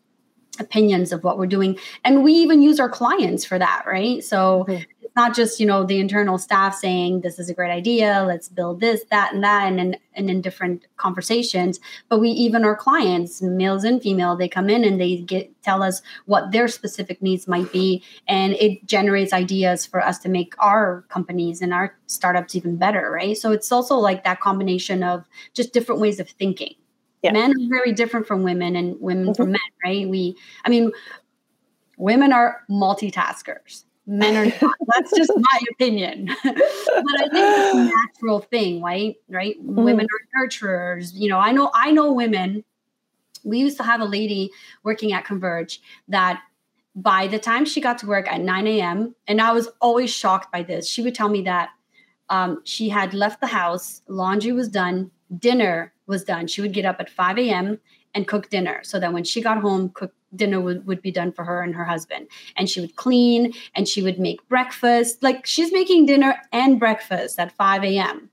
opinions 0.59 1.13
of 1.13 1.23
what 1.23 1.39
we're 1.39 1.47
doing. 1.47 1.79
And 2.05 2.25
we 2.25 2.33
even 2.33 2.63
use 2.63 2.81
our 2.81 2.89
clients 2.89 3.45
for 3.45 3.59
that 3.59 3.85
right? 3.87 4.25
So 4.25 4.65
mm-hmm 4.67 5.00
it's 5.11 5.17
not 5.17 5.35
just 5.35 5.59
you 5.59 5.67
know 5.67 5.83
the 5.83 5.99
internal 5.99 6.39
staff 6.39 6.73
saying 6.73 7.23
this 7.23 7.41
is 7.41 7.51
a 7.51 7.55
great 7.55 7.73
idea 7.73 8.25
let's 8.25 8.49
build 8.49 8.79
this 8.79 9.03
that 9.11 9.35
and 9.35 9.43
that 9.43 9.67
and, 9.67 9.81
and, 9.81 9.99
and 10.15 10.31
in 10.31 10.41
different 10.41 10.87
conversations. 10.99 11.81
But 12.09 12.21
we 12.21 12.29
even 12.29 12.65
our 12.65 12.77
clients 12.77 13.43
males 13.43 13.83
and 13.83 14.01
female 14.01 14.37
they 14.37 14.49
come 14.49 14.71
in 14.71 14.85
and 14.85 15.01
they 15.01 15.17
get 15.17 15.51
tell 15.63 15.83
us 15.83 16.01
what 16.27 16.53
their 16.53 16.69
specific 16.69 17.21
needs 17.21 17.49
might 17.49 17.73
be. 17.73 18.05
And 18.29 18.53
it 18.55 18.87
generates 18.87 19.33
ideas 19.33 19.85
for 19.85 20.01
us 20.01 20.19
to 20.21 20.29
make 20.29 20.55
our 20.59 21.05
companies 21.09 21.61
and 21.61 21.75
our 21.75 21.97
startups 22.07 22.55
even 22.55 22.77
better 22.77 23.11
right? 23.11 23.37
So 23.37 23.51
it's 23.51 23.73
also 23.73 23.97
like 23.97 24.23
that 24.23 24.41
combination 24.41 25.03
of 25.03 25.29
just 25.55 25.73
different 25.73 26.01
ways 26.01 26.21
of 26.21 26.29
thinking. 26.29 26.75
Yeah. 27.23 27.33
men 27.33 27.51
are 27.51 27.69
very 27.69 27.93
different 27.93 28.27
from 28.27 28.45
women 28.45 28.77
and 28.77 28.99
women 28.99 29.25
mm-hmm. 29.25 29.35
from 29.35 29.51
men 29.51 29.61
right? 29.85 30.09
We 30.09 30.37
i 30.65 30.71
mean 30.71 30.93
women 31.99 32.33
are 32.33 32.63
multitaskers 32.71 33.85
men 34.11 34.37
are 34.37 34.47
not. 34.47 34.77
That's 34.95 35.17
just 35.17 35.33
my 35.35 35.61
opinion. 35.73 36.27
but 36.45 36.55
I 36.55 37.29
think 37.29 37.33
it's 37.33 37.75
a 37.75 37.85
natural 37.85 38.41
thing, 38.41 38.83
right? 38.83 39.17
Right? 39.29 39.57
Mm-hmm. 39.59 39.85
Women 39.85 40.07
are 40.07 40.45
nurturers. 40.45 41.13
You 41.15 41.29
know, 41.29 41.39
I 41.39 41.53
know 41.53 41.71
I 41.73 41.93
know 41.93 42.13
women. 42.13 42.65
We 43.45 43.59
used 43.59 43.79
to 43.79 43.85
have 43.85 44.01
a 44.01 44.05
lady 44.05 44.51
working 44.83 45.15
at 45.15 45.25
Converge 45.25 45.81
that 46.09 46.43
by 46.95 47.27
the 47.27 47.39
time 47.39 47.65
she 47.65 47.81
got 47.81 47.97
to 47.99 48.07
work 48.07 48.31
at 48.31 48.41
9 48.41 48.67
a.m., 48.67 49.15
and 49.27 49.41
I 49.41 49.53
was 49.53 49.69
always 49.81 50.13
shocked 50.13 50.53
by 50.53 50.63
this, 50.63 50.87
she 50.87 51.01
would 51.01 51.15
tell 51.15 51.31
me 51.31 51.41
that 51.43 51.71
um, 52.29 52.61
she 52.65 52.91
had 52.91 53.15
left 53.15 53.41
the 53.41 53.47
house, 53.47 54.03
laundry 54.09 54.53
was 54.53 54.69
done, 54.69 55.11
dinner 55.39 55.95
was 56.07 56.25
done. 56.25 56.49
She 56.49 56.61
would 56.61 56.75
get 56.75 56.85
up 56.85 56.97
at 57.01 57.09
5 57.09 57.39
a.m. 57.39 57.81
and 58.15 58.29
cook 58.29 58.51
dinner 58.51 58.81
so 58.83 59.01
that 59.01 59.13
when 59.13 59.25
she 59.25 59.41
got 59.41 59.59
home, 59.59 59.91
cook 59.95 60.13
dinner 60.35 60.61
would, 60.61 60.87
would 60.87 61.03
be 61.03 61.11
done 61.11 61.33
for 61.33 61.45
her 61.45 61.63
and 61.63 61.75
her 61.75 61.85
husband. 61.85 62.29
And 62.57 62.69
she 62.69 62.81
would 62.81 62.97
clean 62.97 63.53
and 63.75 63.89
she 63.89 64.03
would 64.03 64.19
make 64.19 64.47
breakfast. 64.49 65.23
Like 65.23 65.47
she's 65.47 65.73
making 65.73 66.07
dinner 66.07 66.37
and 66.53 66.79
breakfast 66.79 67.39
at 67.39 67.53
5 67.53 67.85
a.m 67.85 68.31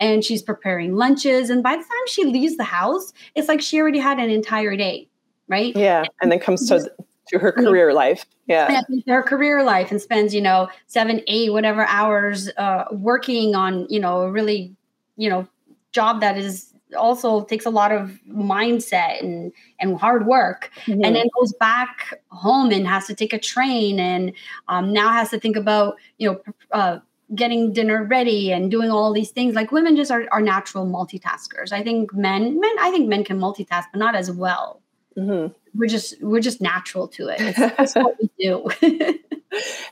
and 0.00 0.24
she's 0.24 0.42
preparing 0.42 0.96
lunches 0.96 1.50
and 1.50 1.62
by 1.62 1.76
the 1.76 1.82
time 1.82 2.06
she 2.08 2.24
leaves 2.24 2.56
the 2.56 2.64
house 2.64 3.12
it's 3.36 3.46
like 3.46 3.60
she 3.60 3.80
already 3.80 4.00
had 4.00 4.18
an 4.18 4.28
entire 4.28 4.76
day 4.76 5.08
right? 5.48 5.74
Yeah 5.76 6.04
and 6.20 6.30
then 6.30 6.38
comes 6.38 6.68
to 6.68 6.90
to 7.28 7.38
her 7.38 7.52
career 7.52 7.92
life. 7.92 8.24
Yeah 8.46 8.80
her 9.06 9.22
career 9.22 9.62
life 9.62 9.90
and 9.90 10.00
spends 10.00 10.34
you 10.34 10.40
know 10.40 10.68
seven 10.86 11.20
eight 11.26 11.52
whatever 11.52 11.84
hours 11.86 12.50
uh, 12.56 12.84
working 12.90 13.54
on 13.54 13.86
you 13.88 14.00
know 14.00 14.22
a 14.22 14.30
really 14.30 14.74
you 15.16 15.28
know 15.28 15.46
job 15.92 16.20
that 16.20 16.38
is 16.38 16.72
also 16.96 17.44
takes 17.44 17.66
a 17.66 17.70
lot 17.70 17.92
of 17.92 18.18
mindset 18.28 19.20
and 19.20 19.52
and 19.80 19.98
hard 19.98 20.26
work 20.26 20.70
mm-hmm. 20.86 21.04
and 21.04 21.16
then 21.16 21.26
goes 21.38 21.52
back 21.54 22.20
home 22.30 22.70
and 22.70 22.86
has 22.86 23.06
to 23.06 23.14
take 23.14 23.32
a 23.32 23.38
train 23.38 24.00
and 24.00 24.32
um, 24.68 24.92
now 24.92 25.10
has 25.10 25.30
to 25.30 25.38
think 25.38 25.56
about 25.56 25.96
you 26.18 26.30
know 26.30 26.40
uh, 26.72 26.98
getting 27.34 27.72
dinner 27.72 28.04
ready 28.04 28.52
and 28.52 28.70
doing 28.70 28.90
all 28.90 29.12
these 29.12 29.30
things. 29.30 29.54
Like 29.54 29.70
women 29.72 29.96
just 29.96 30.10
are, 30.10 30.26
are 30.32 30.40
natural 30.40 30.86
multitaskers. 30.86 31.72
I 31.72 31.82
think 31.82 32.14
men 32.14 32.58
men 32.60 32.72
i 32.80 32.90
think 32.90 33.08
men 33.08 33.24
can 33.24 33.38
multitask 33.38 33.84
but 33.92 33.98
not 33.98 34.14
as 34.14 34.30
well. 34.30 34.80
Mm-hmm. 35.16 35.52
we're 35.74 35.88
just 35.88 36.22
we're 36.22 36.40
just 36.40 36.60
natural 36.60 37.08
to 37.08 37.28
it. 37.28 37.56
That's 37.56 37.94
what 37.96 38.16
we 38.20 38.30
do 38.38 38.68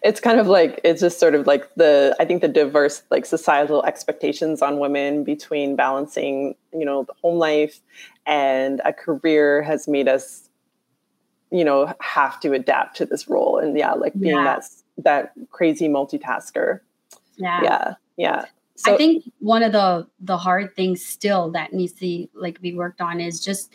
it's 0.02 0.20
kind 0.20 0.38
of 0.38 0.46
like 0.46 0.80
it's 0.84 1.00
just 1.00 1.18
sort 1.18 1.34
of 1.34 1.46
like 1.46 1.74
the 1.76 2.14
i 2.20 2.24
think 2.24 2.42
the 2.42 2.48
diverse 2.48 3.02
like 3.10 3.24
societal 3.24 3.82
expectations 3.84 4.60
on 4.60 4.78
women 4.78 5.24
between 5.24 5.76
balancing 5.76 6.54
you 6.72 6.84
know 6.84 7.04
the 7.04 7.14
home 7.22 7.38
life 7.38 7.80
and 8.26 8.80
a 8.84 8.92
career 8.92 9.62
has 9.62 9.88
made 9.88 10.08
us 10.08 10.46
you 11.50 11.64
know 11.64 11.92
have 12.00 12.38
to 12.40 12.52
adapt 12.52 12.96
to 12.96 13.06
this 13.06 13.28
role. 13.28 13.58
And 13.58 13.76
yeah 13.78 13.92
like 13.92 14.18
being 14.18 14.36
yeah. 14.36 14.44
that 14.44 14.64
that 14.98 15.32
crazy 15.50 15.88
multitasker. 15.88 16.80
Yeah. 17.36 17.62
Yeah 17.62 17.94
yeah. 18.16 18.44
So, 18.78 18.92
i 18.92 18.96
think 18.96 19.24
one 19.38 19.62
of 19.62 19.72
the 19.72 20.06
the 20.20 20.36
hard 20.36 20.76
things 20.76 21.04
still 21.04 21.50
that 21.52 21.72
needs 21.72 21.94
to 21.94 22.28
like 22.34 22.60
be 22.60 22.74
worked 22.74 23.00
on 23.00 23.20
is 23.20 23.42
just 23.42 23.72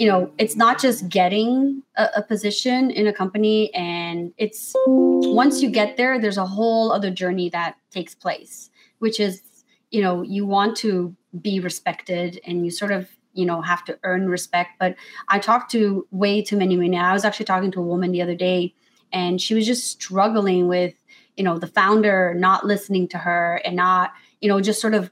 you 0.00 0.06
know, 0.06 0.32
it's 0.38 0.56
not 0.56 0.80
just 0.80 1.10
getting 1.10 1.82
a, 1.94 2.08
a, 2.16 2.22
position 2.22 2.90
in 2.90 3.06
a 3.06 3.12
company, 3.12 3.72
and 3.74 4.32
it's 4.38 4.72
once 4.86 5.60
you 5.60 5.68
get 5.68 5.98
there, 5.98 6.18
there's 6.18 6.38
a 6.38 6.46
whole 6.46 6.90
other 6.90 7.10
journey 7.10 7.50
that 7.50 7.76
takes 7.90 8.14
place, 8.14 8.70
which 9.00 9.20
is, 9.20 9.42
you 9.90 10.00
know, 10.00 10.22
you 10.22 10.46
want 10.46 10.74
to 10.78 11.14
be 11.42 11.60
respected 11.60 12.40
and 12.46 12.64
you 12.64 12.70
sort 12.70 12.92
of, 12.92 13.10
you 13.34 13.44
know, 13.44 13.60
have 13.60 13.84
to 13.84 13.98
earn 14.02 14.26
respect. 14.30 14.70
But 14.78 14.96
I 15.28 15.38
talked 15.38 15.70
to 15.72 16.06
way 16.10 16.40
too 16.40 16.56
many 16.56 16.78
women. 16.78 16.98
I 16.98 17.12
was 17.12 17.26
actually 17.26 17.44
talking 17.44 17.70
to 17.72 17.80
a 17.80 17.84
woman 17.84 18.10
the 18.10 18.22
other 18.22 18.34
day, 18.34 18.74
and 19.12 19.38
she 19.38 19.52
was 19.52 19.66
just 19.66 19.86
struggling 19.86 20.66
with, 20.66 20.94
you 21.36 21.44
know, 21.44 21.58
the 21.58 21.66
founder 21.66 22.32
not 22.38 22.64
listening 22.64 23.06
to 23.08 23.18
her 23.18 23.60
and 23.66 23.76
not, 23.76 24.14
you 24.40 24.48
know, 24.48 24.62
just 24.62 24.80
sort 24.80 24.94
of 24.94 25.10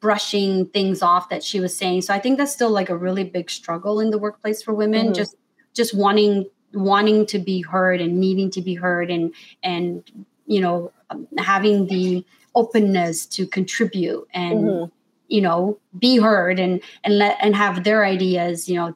brushing 0.00 0.66
things 0.66 1.02
off 1.02 1.28
that 1.28 1.42
she 1.42 1.60
was 1.60 1.76
saying. 1.76 2.02
So 2.02 2.14
I 2.14 2.18
think 2.18 2.38
that's 2.38 2.52
still 2.52 2.70
like 2.70 2.90
a 2.90 2.96
really 2.96 3.24
big 3.24 3.50
struggle 3.50 4.00
in 4.00 4.10
the 4.10 4.18
workplace 4.18 4.62
for 4.62 4.74
women. 4.74 5.06
Mm-hmm. 5.06 5.14
Just 5.14 5.36
just 5.74 5.94
wanting 5.94 6.46
wanting 6.72 7.26
to 7.26 7.38
be 7.38 7.62
heard 7.62 8.00
and 8.00 8.18
needing 8.18 8.50
to 8.50 8.62
be 8.62 8.74
heard 8.74 9.10
and 9.10 9.32
and 9.62 10.10
you 10.46 10.60
know 10.60 10.92
having 11.38 11.86
the 11.86 12.24
openness 12.54 13.26
to 13.26 13.46
contribute 13.46 14.26
and 14.32 14.64
mm-hmm. 14.64 14.92
you 15.28 15.40
know 15.40 15.78
be 15.98 16.18
heard 16.18 16.58
and 16.58 16.80
and 17.04 17.18
let 17.18 17.36
and 17.40 17.54
have 17.54 17.84
their 17.84 18.04
ideas 18.04 18.68
you 18.68 18.76
know 18.76 18.94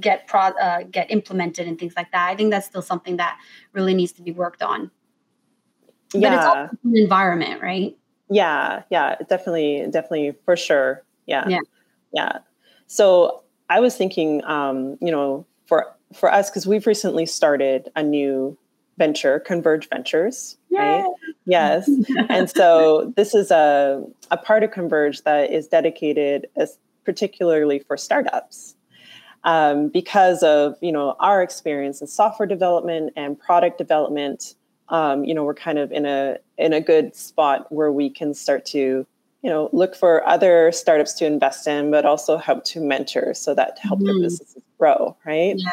get 0.00 0.26
pro 0.26 0.40
uh, 0.40 0.82
get 0.90 1.10
implemented 1.10 1.66
and 1.66 1.78
things 1.78 1.94
like 1.96 2.10
that. 2.12 2.30
I 2.30 2.36
think 2.36 2.50
that's 2.50 2.66
still 2.66 2.82
something 2.82 3.16
that 3.18 3.38
really 3.72 3.94
needs 3.94 4.12
to 4.12 4.22
be 4.22 4.32
worked 4.32 4.62
on. 4.62 4.90
Yeah. 6.14 6.30
But 6.30 6.36
it's 6.36 6.44
also 6.44 6.78
an 6.84 6.96
environment, 6.96 7.62
right? 7.62 7.96
Yeah, 8.30 8.82
yeah, 8.90 9.16
definitely, 9.28 9.86
definitely, 9.90 10.34
for 10.44 10.56
sure. 10.56 11.02
Yeah, 11.26 11.48
yeah, 11.48 11.60
yeah. 12.12 12.38
So 12.86 13.42
I 13.68 13.80
was 13.80 13.96
thinking, 13.96 14.44
um, 14.44 14.96
you 15.00 15.10
know, 15.10 15.46
for 15.66 15.86
for 16.14 16.32
us 16.32 16.50
because 16.50 16.66
we've 16.66 16.86
recently 16.86 17.26
started 17.26 17.90
a 17.96 18.02
new 18.02 18.56
venture, 18.98 19.40
Converge 19.40 19.88
Ventures, 19.88 20.58
Yay. 20.70 20.78
right? 20.78 21.04
Yes. 21.46 21.88
and 22.28 22.50
so 22.50 23.12
this 23.16 23.34
is 23.34 23.50
a, 23.50 24.04
a 24.30 24.36
part 24.36 24.62
of 24.62 24.70
Converge 24.70 25.22
that 25.22 25.50
is 25.50 25.66
dedicated 25.68 26.46
as 26.56 26.78
particularly 27.04 27.78
for 27.78 27.96
startups. 27.96 28.76
Um, 29.42 29.88
because 29.88 30.42
of 30.42 30.74
you 30.82 30.92
know 30.92 31.16
our 31.18 31.42
experience 31.42 32.02
in 32.02 32.08
software 32.08 32.46
development 32.46 33.14
and 33.16 33.38
product 33.40 33.78
development, 33.78 34.54
um, 34.90 35.24
you 35.24 35.34
know 35.34 35.44
we're 35.44 35.54
kind 35.54 35.78
of 35.78 35.90
in 35.92 36.06
a 36.06 36.36
in 36.58 36.72
a 36.72 36.80
good 36.80 37.16
spot 37.16 37.70
where 37.72 37.90
we 37.90 38.10
can 38.10 38.34
start 38.34 38.66
to 38.66 39.06
you 39.42 39.50
know 39.50 39.70
look 39.72 39.96
for 39.96 40.26
other 40.26 40.70
startups 40.72 41.14
to 41.14 41.26
invest 41.26 41.66
in, 41.66 41.90
but 41.90 42.04
also 42.04 42.36
help 42.36 42.64
to 42.64 42.80
mentor 42.80 43.34
so 43.34 43.54
that 43.54 43.78
help 43.78 43.98
mm-hmm. 44.00 44.06
their 44.06 44.20
businesses 44.20 44.62
grow, 44.78 45.16
right? 45.24 45.54
Yeah. 45.56 45.70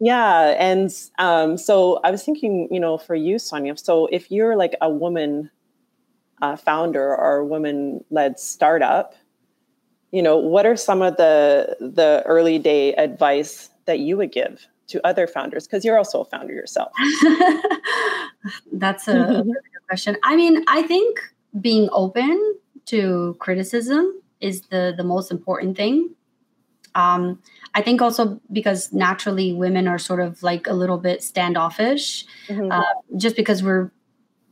Yeah, 0.00 0.54
and 0.60 0.94
um, 1.18 1.58
so 1.58 1.98
I 2.04 2.12
was 2.12 2.22
thinking, 2.22 2.68
you 2.70 2.78
know, 2.78 2.98
for 2.98 3.16
you, 3.16 3.36
Sonia. 3.40 3.76
So 3.76 4.06
if 4.12 4.30
you're 4.30 4.54
like 4.54 4.76
a 4.80 4.88
woman 4.88 5.50
uh, 6.40 6.54
founder 6.54 7.16
or 7.16 7.38
a 7.38 7.44
woman-led 7.44 8.38
startup, 8.38 9.16
you 10.12 10.22
know, 10.22 10.36
what 10.36 10.66
are 10.66 10.76
some 10.76 11.02
of 11.02 11.16
the 11.16 11.76
the 11.80 12.22
early 12.26 12.58
day 12.58 12.94
advice 12.94 13.70
that 13.86 13.98
you 13.98 14.16
would 14.16 14.30
give 14.30 14.66
to 14.88 15.06
other 15.06 15.26
founders? 15.26 15.66
Because 15.66 15.84
you're 15.84 15.98
also 15.98 16.22
a 16.22 16.24
founder 16.24 16.52
yourself. 16.52 16.92
That's 18.72 19.08
a 19.08 19.44
good 19.46 19.54
question. 19.88 20.16
I 20.24 20.36
mean, 20.36 20.64
I 20.68 20.82
think 20.82 21.20
being 21.60 21.88
open 21.92 22.56
to 22.86 23.36
criticism 23.38 24.20
is 24.40 24.62
the 24.62 24.94
the 24.96 25.04
most 25.04 25.30
important 25.30 25.76
thing. 25.76 26.10
Um, 26.94 27.40
I 27.74 27.82
think 27.82 28.02
also 28.02 28.40
because 28.50 28.92
naturally 28.92 29.52
women 29.52 29.86
are 29.86 29.98
sort 29.98 30.20
of 30.20 30.42
like 30.42 30.66
a 30.66 30.72
little 30.72 30.98
bit 30.98 31.22
standoffish, 31.22 32.24
mm-hmm. 32.48 32.72
uh, 32.72 32.82
just 33.16 33.36
because 33.36 33.62
we're, 33.62 33.92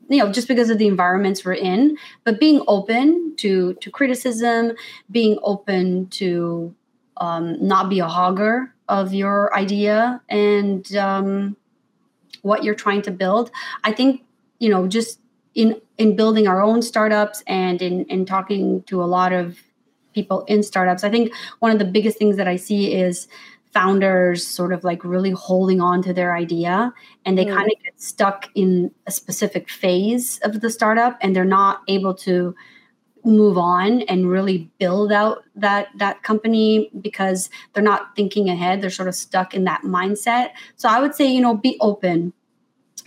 you 0.09 0.19
know, 0.19 0.31
just 0.31 0.47
because 0.47 0.71
of 0.71 0.79
the 0.79 0.87
environments 0.87 1.45
we're 1.45 1.55
in. 1.55 1.97
But 2.25 2.39
being 2.39 2.63
open 2.69 3.35
to 3.39 3.75
to 3.75 3.91
criticism, 3.91 4.73
being 5.11 5.39
open 5.43 6.09
to 6.11 6.75
um, 7.17 7.57
not 7.67 7.89
be 7.89 8.01
a 8.01 8.07
hogger 8.07 8.71
of 8.89 9.13
your 9.13 9.55
idea 9.55 10.21
and 10.29 10.95
um, 10.97 11.57
what 12.43 12.65
you're 12.65 12.75
trying 12.75 13.03
to 13.03 13.11
build. 13.11 13.51
I 13.85 13.93
think 13.93 14.23
you 14.59 14.69
know 14.69 14.87
just 14.87 15.21
in 15.55 15.81
in 15.99 16.17
building 16.17 16.47
our 16.47 16.63
own 16.63 16.83
startups 16.83 17.43
and 17.47 17.81
in 17.83 18.05
in 18.07 18.27
talking 18.27 18.83
to 18.85 19.03
a 19.03 19.07
lot 19.07 19.33
of 19.33 19.59
people 20.15 20.45
in 20.45 20.63
startups. 20.63 21.05
I 21.05 21.11
think 21.11 21.33
one 21.59 21.71
of 21.71 21.79
the 21.79 21.85
biggest 21.85 22.19
things 22.19 22.37
that 22.37 22.49
I 22.49 22.57
see 22.57 22.95
is 22.95 23.29
founders 23.73 24.47
sort 24.47 24.73
of 24.73 24.85
like 24.85 25.05
really 25.05 25.33
holding 25.33 25.83
on 25.83 26.03
to 26.03 26.15
their 26.15 26.35
idea 26.35 26.95
and 27.27 27.37
they 27.37 27.45
mm. 27.45 27.55
kind 27.55 27.71
of 27.71 27.83
get 27.85 28.01
stuck 28.01 28.49
in 28.55 28.91
a 29.07 29.11
specific 29.11 29.69
phase 29.69 30.39
of 30.39 30.63
the 30.63 30.71
startup 30.71 31.19
and 31.21 31.37
they're 31.37 31.45
not 31.45 31.83
able 31.87 32.15
to 32.15 32.57
move 33.27 33.59
on 33.59 34.03
and 34.03 34.31
really 34.31 34.71
build 34.79 35.13
out 35.13 35.43
that 35.55 35.89
that 35.97 36.23
company 36.23 36.91
because 37.01 37.51
they're 37.73 37.83
not 37.83 38.15
thinking 38.17 38.49
ahead 38.49 38.81
they're 38.81 38.91
sort 38.91 39.09
of 39.09 39.15
stuck 39.15 39.53
in 39.55 39.65
that 39.65 39.83
mindset 39.83 40.51
so 40.77 40.89
i 40.89 41.01
would 41.01 41.15
say 41.15 41.27
you 41.27 41.41
know 41.41 41.57
be 41.57 41.77
open 41.81 42.33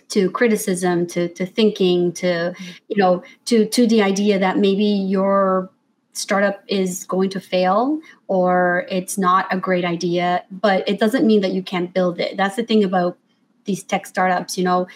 to 0.09 0.29
criticism 0.31 1.07
to 1.07 1.29
to 1.29 1.45
thinking 1.45 2.11
to 2.11 2.53
you 2.87 2.97
know 2.97 3.23
to 3.45 3.65
to 3.65 3.87
the 3.87 4.01
idea 4.01 4.37
that 4.37 4.57
maybe 4.57 4.83
your 4.83 5.69
startup 6.13 6.63
is 6.67 7.05
going 7.05 7.29
to 7.29 7.39
fail 7.39 7.99
or 8.27 8.85
it's 8.89 9.17
not 9.17 9.47
a 9.51 9.57
great 9.57 9.85
idea, 9.85 10.43
but 10.51 10.87
it 10.87 10.99
doesn't 10.99 11.25
mean 11.25 11.41
that 11.41 11.51
you 11.51 11.63
can't 11.63 11.93
build 11.93 12.19
it. 12.19 12.37
That's 12.37 12.55
the 12.55 12.63
thing 12.63 12.83
about 12.83 13.17
these 13.65 13.83
tech 13.83 14.05
startups, 14.05 14.57
you 14.57 14.63
know. 14.63 14.87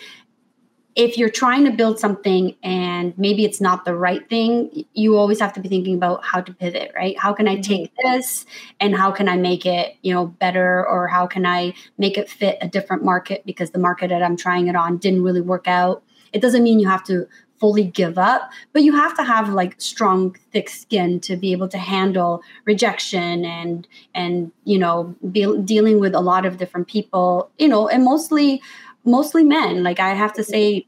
If 0.96 1.18
you're 1.18 1.30
trying 1.30 1.66
to 1.66 1.72
build 1.72 2.00
something 2.00 2.56
and 2.62 3.18
maybe 3.18 3.46
it's 3.46 3.60
not 3.60 3.84
the 3.84 3.96
right 3.96 4.28
thing, 4.30 4.86
you 4.94 5.18
always 5.18 5.40
have 5.40 5.54
to 5.54 5.60
be 5.60 5.68
thinking 5.68 5.96
about 5.96 6.24
how 6.24 6.42
to 6.42 6.54
pivot, 6.54 6.92
right? 6.96 7.18
How 7.18 7.34
can 7.34 7.48
I 7.48 7.60
take 7.62 7.92
mm-hmm. 7.96 8.14
this 8.14 8.46
and 8.80 8.96
how 8.96 9.12
can 9.12 9.28
I 9.28 9.38
make 9.38 9.66
it, 9.66 9.96
you 10.04 10.14
know, 10.14 10.28
better 10.28 10.88
or 10.88 11.08
how 11.08 11.26
can 11.26 11.46
I 11.46 11.74
make 11.98 12.18
it 12.18 12.30
fit 12.30 12.58
a 12.62 12.68
different 12.68 13.04
market 13.04 13.44
because 13.46 13.72
the 13.72 13.80
market 13.80 14.10
that 14.10 14.22
I'm 14.22 14.38
trying 14.38 14.68
it 14.68 14.76
on 14.76 14.98
didn't 14.98 15.24
really 15.24 15.42
work 15.42 15.68
out. 15.68 16.04
It 16.32 16.42
doesn't 16.42 16.64
mean 16.64 16.80
you 16.80 16.88
have 16.88 17.04
to 17.06 17.28
fully 17.64 17.86
give 17.86 18.18
up 18.18 18.52
but 18.74 18.84
you 18.84 18.94
have 18.94 19.16
to 19.16 19.24
have 19.24 19.48
like 19.48 19.80
strong 19.80 20.36
thick 20.52 20.68
skin 20.68 21.18
to 21.18 21.38
be 21.38 21.54
able 21.54 21.70
to 21.70 21.78
handle 21.78 22.44
rejection 22.66 23.46
and 23.46 23.88
and 24.14 24.52
you 24.66 24.78
know 24.78 25.16
be 25.32 25.46
dealing 25.64 25.98
with 25.98 26.14
a 26.14 26.20
lot 26.20 26.46
of 26.46 26.58
different 26.58 26.88
people 26.88 27.50
you 27.58 27.70
know 27.70 27.88
and 27.88 28.04
mostly 28.04 28.62
mostly 29.06 29.44
men. 29.44 29.84
Like 29.84 30.00
i 30.00 30.10
have 30.14 30.34
to 30.34 30.44
say 30.44 30.88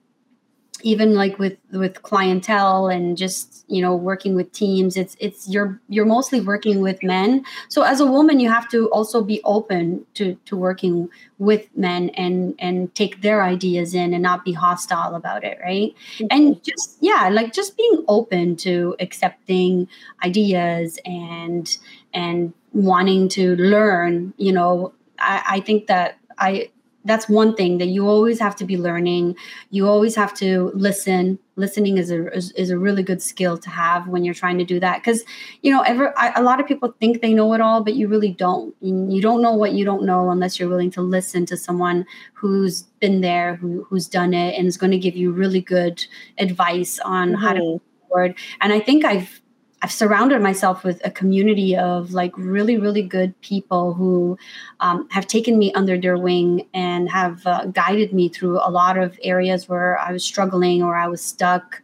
even 0.84 1.16
like 1.16 1.40
with 1.40 1.58
with 1.72 2.02
clientele 2.04 2.88
and 2.88 3.18
just 3.18 3.66
you 3.68 3.82
know 3.82 3.96
working 3.96 4.36
with 4.36 4.52
teams 4.52 4.98
it's 4.98 5.16
it's 5.20 5.50
you're 5.50 5.82
you're 5.90 6.06
mostly 6.06 6.40
working 6.40 6.82
with 6.82 7.02
men. 7.02 7.44
So 7.70 7.82
as 7.82 8.00
a 8.00 8.06
woman 8.06 8.40
you 8.40 8.50
have 8.50 8.70
to 8.70 8.88
also 8.92 9.24
be 9.24 9.42
open 9.46 10.06
to 10.16 10.36
to 10.46 10.56
working 10.56 11.10
with 11.40 11.68
men 11.76 12.10
and 12.10 12.54
and 12.60 12.94
take 12.94 13.22
their 13.22 13.42
ideas 13.44 13.96
in 13.96 14.14
and 14.14 14.22
not 14.22 14.46
be 14.46 14.52
hostile 14.52 15.16
about 15.16 15.44
it 15.44 15.58
right? 15.64 15.96
Mm-hmm. 16.18 16.28
and 16.30 16.64
just 16.64 16.98
yeah 17.02 17.30
like 17.32 17.54
just 17.54 17.76
being 17.78 18.04
open 18.08 18.56
to 18.58 18.96
accepting 19.00 19.88
ideas 20.24 21.00
and 21.06 21.78
and 22.14 22.54
wanting 22.74 23.28
to 23.30 23.56
learn 23.56 24.34
you 24.38 24.52
know. 24.52 24.94
I 25.18 25.44
i 25.48 25.60
think 25.62 25.88
that 25.88 26.18
i 26.38 26.70
that's 27.06 27.30
one 27.30 27.56
thing 27.56 27.78
that 27.78 27.88
you 27.88 28.08
always 28.08 28.40
have 28.40 28.56
to 28.58 28.66
be 28.66 28.78
learning. 28.78 29.36
You 29.70 29.88
always 29.88 30.16
have 30.16 30.34
to 30.36 30.72
listen. 30.74 31.40
Listening 31.56 31.98
is 31.98 32.12
a 32.12 32.32
is, 32.34 32.52
is 32.52 32.70
a 32.72 32.78
really 32.78 33.04
good 33.04 33.22
skill 33.22 33.58
to 33.58 33.70
have 33.70 34.08
when 34.08 34.26
you're 34.26 34.34
trying 34.34 34.58
to 34.58 34.66
do 34.66 34.80
that 34.80 34.98
because 34.98 35.24
you 35.62 35.72
know 35.72 35.82
ever 35.82 36.14
I, 36.18 36.34
a 36.36 36.44
lot 36.44 36.60
of 36.60 36.68
people 36.68 36.94
think 37.00 37.22
they 37.22 37.34
know 37.34 37.54
it 37.54 37.62
all 37.62 37.84
but 37.84 37.96
you 37.96 38.08
really 38.08 38.32
don't. 38.32 38.76
You 38.82 39.22
don't 39.22 39.42
know 39.42 39.54
what 39.54 39.74
you 39.74 39.86
don't 39.86 40.04
know 40.04 40.30
unless 40.32 40.60
you're 40.60 40.70
willing 40.70 40.92
to 40.92 41.02
listen 41.02 41.46
to 41.46 41.56
someone 41.56 42.06
who's 42.34 42.84
been 43.00 43.22
there 43.22 43.56
who, 43.56 43.86
who's 43.90 44.08
done 44.08 44.34
it 44.34 44.58
and 44.58 44.68
is 44.68 44.78
going 44.78 44.92
to 44.92 44.98
give 44.98 45.16
you 45.16 45.32
really 45.32 45.62
good 45.62 46.06
advice 46.40 47.00
on 47.00 47.30
mm-hmm. 47.30 47.42
how 47.42 47.54
to 47.54 47.60
move 47.60 47.82
forward. 48.10 48.36
And 48.62 48.74
i 48.74 48.80
think 48.80 49.06
i've 49.06 49.42
I've 49.86 49.92
surrounded 49.92 50.42
myself 50.42 50.84
with 50.84 51.00
a 51.06 51.12
community 51.12 51.78
of 51.78 52.12
like 52.12 52.36
really, 52.40 52.80
really 52.80 53.04
good 53.04 53.40
people 53.42 53.94
who 53.94 54.36
um, 54.80 55.08
have 55.12 55.28
taken 55.28 55.60
me 55.60 55.72
under 55.74 55.96
their 55.96 56.18
wing 56.18 56.68
and 56.74 57.08
have 57.12 57.46
uh, 57.46 57.66
guided 57.66 58.12
me 58.12 58.28
through 58.30 58.58
a 58.62 58.72
lot 58.72 58.98
of 58.98 59.20
areas 59.22 59.70
where 59.70 60.00
I 60.00 60.12
was 60.12 60.24
struggling 60.24 60.82
or 60.82 60.96
I 60.96 61.08
was 61.08 61.22
stuck. 61.22 61.84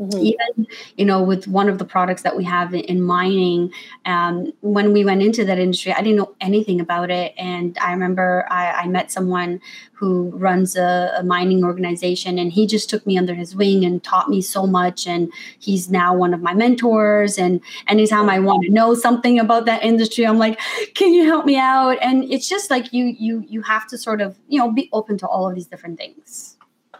Mm-hmm. 0.00 0.18
Even, 0.18 0.66
you 0.96 1.06
know, 1.06 1.22
with 1.22 1.48
one 1.48 1.70
of 1.70 1.78
the 1.78 1.84
products 1.84 2.22
that 2.22 2.36
we 2.36 2.44
have 2.44 2.74
in 2.74 3.02
mining, 3.02 3.72
um, 4.04 4.52
when 4.60 4.92
we 4.92 5.06
went 5.06 5.22
into 5.22 5.44
that 5.46 5.58
industry, 5.58 5.92
I 5.92 6.02
didn't 6.02 6.16
know 6.16 6.34
anything 6.40 6.80
about 6.80 7.10
it. 7.10 7.32
And 7.38 7.78
I 7.78 7.92
remember 7.92 8.46
I, 8.50 8.72
I 8.72 8.88
met 8.88 9.10
someone 9.10 9.60
who 9.94 10.30
runs 10.36 10.76
a, 10.76 11.14
a, 11.16 11.22
mining 11.22 11.64
organization, 11.64 12.38
and 12.38 12.52
he 12.52 12.66
just 12.66 12.90
took 12.90 13.06
me 13.06 13.16
under 13.16 13.32
his 13.32 13.56
wing 13.56 13.86
and 13.86 14.04
taught 14.04 14.28
me 14.28 14.42
so 14.42 14.66
much. 14.66 15.06
And 15.06 15.32
he's 15.58 15.90
now 15.90 16.14
one 16.14 16.34
of 16.34 16.42
my 16.42 16.52
mentors. 16.52 17.38
And 17.38 17.62
anytime 17.88 18.28
I 18.28 18.38
want 18.38 18.64
to 18.66 18.70
know 18.70 18.94
something 18.94 19.38
about 19.38 19.64
that 19.64 19.82
industry, 19.82 20.26
I'm 20.26 20.38
like, 20.38 20.60
"Can 20.94 21.14
you 21.14 21.24
help 21.24 21.46
me 21.46 21.56
out?" 21.56 21.96
And 22.02 22.24
it's 22.24 22.46
just 22.46 22.70
like 22.70 22.92
you 22.92 23.06
you 23.18 23.44
you 23.48 23.62
have 23.62 23.86
to 23.88 23.96
sort 23.96 24.20
of 24.20 24.36
you 24.48 24.58
know 24.58 24.70
be 24.70 24.90
open 24.92 25.16
to 25.18 25.26
all 25.26 25.48
of 25.48 25.54
these 25.54 25.66
different 25.66 25.98
things. 25.98 26.55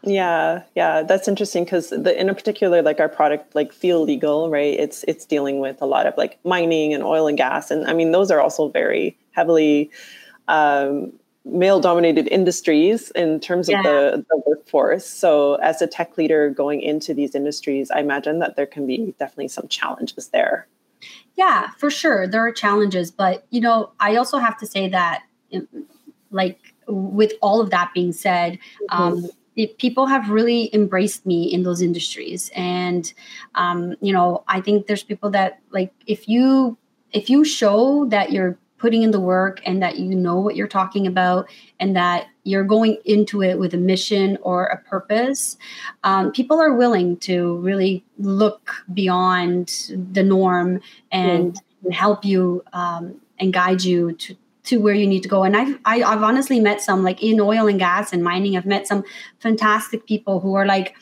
Yeah, 0.06 0.62
yeah, 0.76 1.02
that's 1.02 1.26
interesting 1.26 1.64
because 1.64 1.90
the 1.90 2.18
in 2.18 2.28
a 2.28 2.34
particular 2.34 2.80
like 2.80 3.00
our 3.00 3.08
product 3.08 3.56
like 3.56 3.72
FieldLegal, 3.72 4.50
right? 4.50 4.78
It's 4.78 5.04
it's 5.08 5.24
dealing 5.24 5.58
with 5.58 5.82
a 5.82 5.86
lot 5.86 6.06
of 6.06 6.14
like 6.16 6.38
mining 6.44 6.94
and 6.94 7.02
oil 7.02 7.26
and 7.26 7.36
gas, 7.36 7.72
and 7.72 7.84
I 7.86 7.92
mean 7.92 8.12
those 8.12 8.30
are 8.30 8.40
also 8.40 8.68
very 8.68 9.18
heavily 9.32 9.90
um, 10.46 11.12
male 11.44 11.80
dominated 11.80 12.28
industries 12.28 13.10
in 13.12 13.40
terms 13.40 13.68
yeah. 13.68 13.78
of 13.78 13.84
the, 13.84 14.24
the 14.30 14.42
workforce. 14.46 15.04
So 15.04 15.56
as 15.56 15.82
a 15.82 15.88
tech 15.88 16.16
leader 16.16 16.50
going 16.50 16.82
into 16.82 17.12
these 17.12 17.34
industries, 17.34 17.90
I 17.90 17.98
imagine 17.98 18.38
that 18.38 18.54
there 18.54 18.66
can 18.66 18.86
be 18.86 19.12
definitely 19.18 19.48
some 19.48 19.66
challenges 19.66 20.28
there. 20.28 20.68
Yeah, 21.34 21.70
for 21.78 21.90
sure, 21.90 22.28
there 22.28 22.46
are 22.46 22.52
challenges, 22.52 23.10
but 23.10 23.44
you 23.50 23.60
know, 23.60 23.90
I 23.98 24.14
also 24.14 24.38
have 24.38 24.56
to 24.58 24.66
say 24.66 24.88
that, 24.88 25.24
like 26.30 26.60
with 26.86 27.32
all 27.42 27.60
of 27.60 27.70
that 27.70 27.90
being 27.92 28.12
said. 28.12 28.60
Mm-hmm. 28.88 29.26
It, 29.56 29.78
people 29.78 30.06
have 30.06 30.28
really 30.28 30.70
embraced 30.74 31.24
me 31.24 31.44
in 31.44 31.62
those 31.62 31.80
industries 31.80 32.50
and 32.54 33.12
um, 33.54 33.96
you 34.00 34.12
know 34.12 34.44
i 34.48 34.60
think 34.60 34.86
there's 34.86 35.02
people 35.02 35.30
that 35.30 35.60
like 35.70 35.92
if 36.06 36.28
you 36.28 36.76
if 37.12 37.30
you 37.30 37.44
show 37.44 38.06
that 38.06 38.32
you're 38.32 38.58
putting 38.78 39.02
in 39.02 39.10
the 39.10 39.20
work 39.20 39.60
and 39.64 39.82
that 39.82 39.98
you 39.98 40.14
know 40.14 40.38
what 40.38 40.54
you're 40.54 40.68
talking 40.68 41.06
about 41.06 41.48
and 41.80 41.96
that 41.96 42.26
you're 42.44 42.64
going 42.64 42.98
into 43.06 43.42
it 43.42 43.58
with 43.58 43.72
a 43.72 43.78
mission 43.78 44.36
or 44.42 44.66
a 44.66 44.78
purpose 44.88 45.56
um, 46.04 46.30
people 46.32 46.60
are 46.60 46.74
willing 46.74 47.16
to 47.16 47.56
really 47.58 48.04
look 48.18 48.84
beyond 48.92 49.90
the 50.12 50.22
norm 50.22 50.80
and, 51.10 51.54
mm. 51.54 51.60
help 51.92 52.24
you 52.24 52.64
um, 52.72 53.14
and 53.38 53.52
guide 53.52 53.82
you 53.84 54.12
to 54.14 54.36
to 54.66 54.79
where 54.79 54.94
you 54.94 55.07
need 55.07 55.22
to 55.22 55.29
go. 55.29 55.44
And 55.44 55.57
I've 55.57 55.79
I, 55.85 55.98
have 55.98 56.07
i 56.07 56.11
have 56.11 56.22
honestly 56.22 56.61
met 56.61 56.81
some 56.81 57.02
like 57.02 57.22
in 57.22 57.40
oil 57.40 57.66
and 57.66 57.79
gas 57.79 58.12
and 58.12 58.22
mining. 58.22 58.57
I've 58.57 58.66
met 58.66 58.87
some 58.87 59.05
fantastic 59.38 60.07
people 60.07 60.40
who 60.40 60.55
are 60.55 60.66
like, 60.66 60.94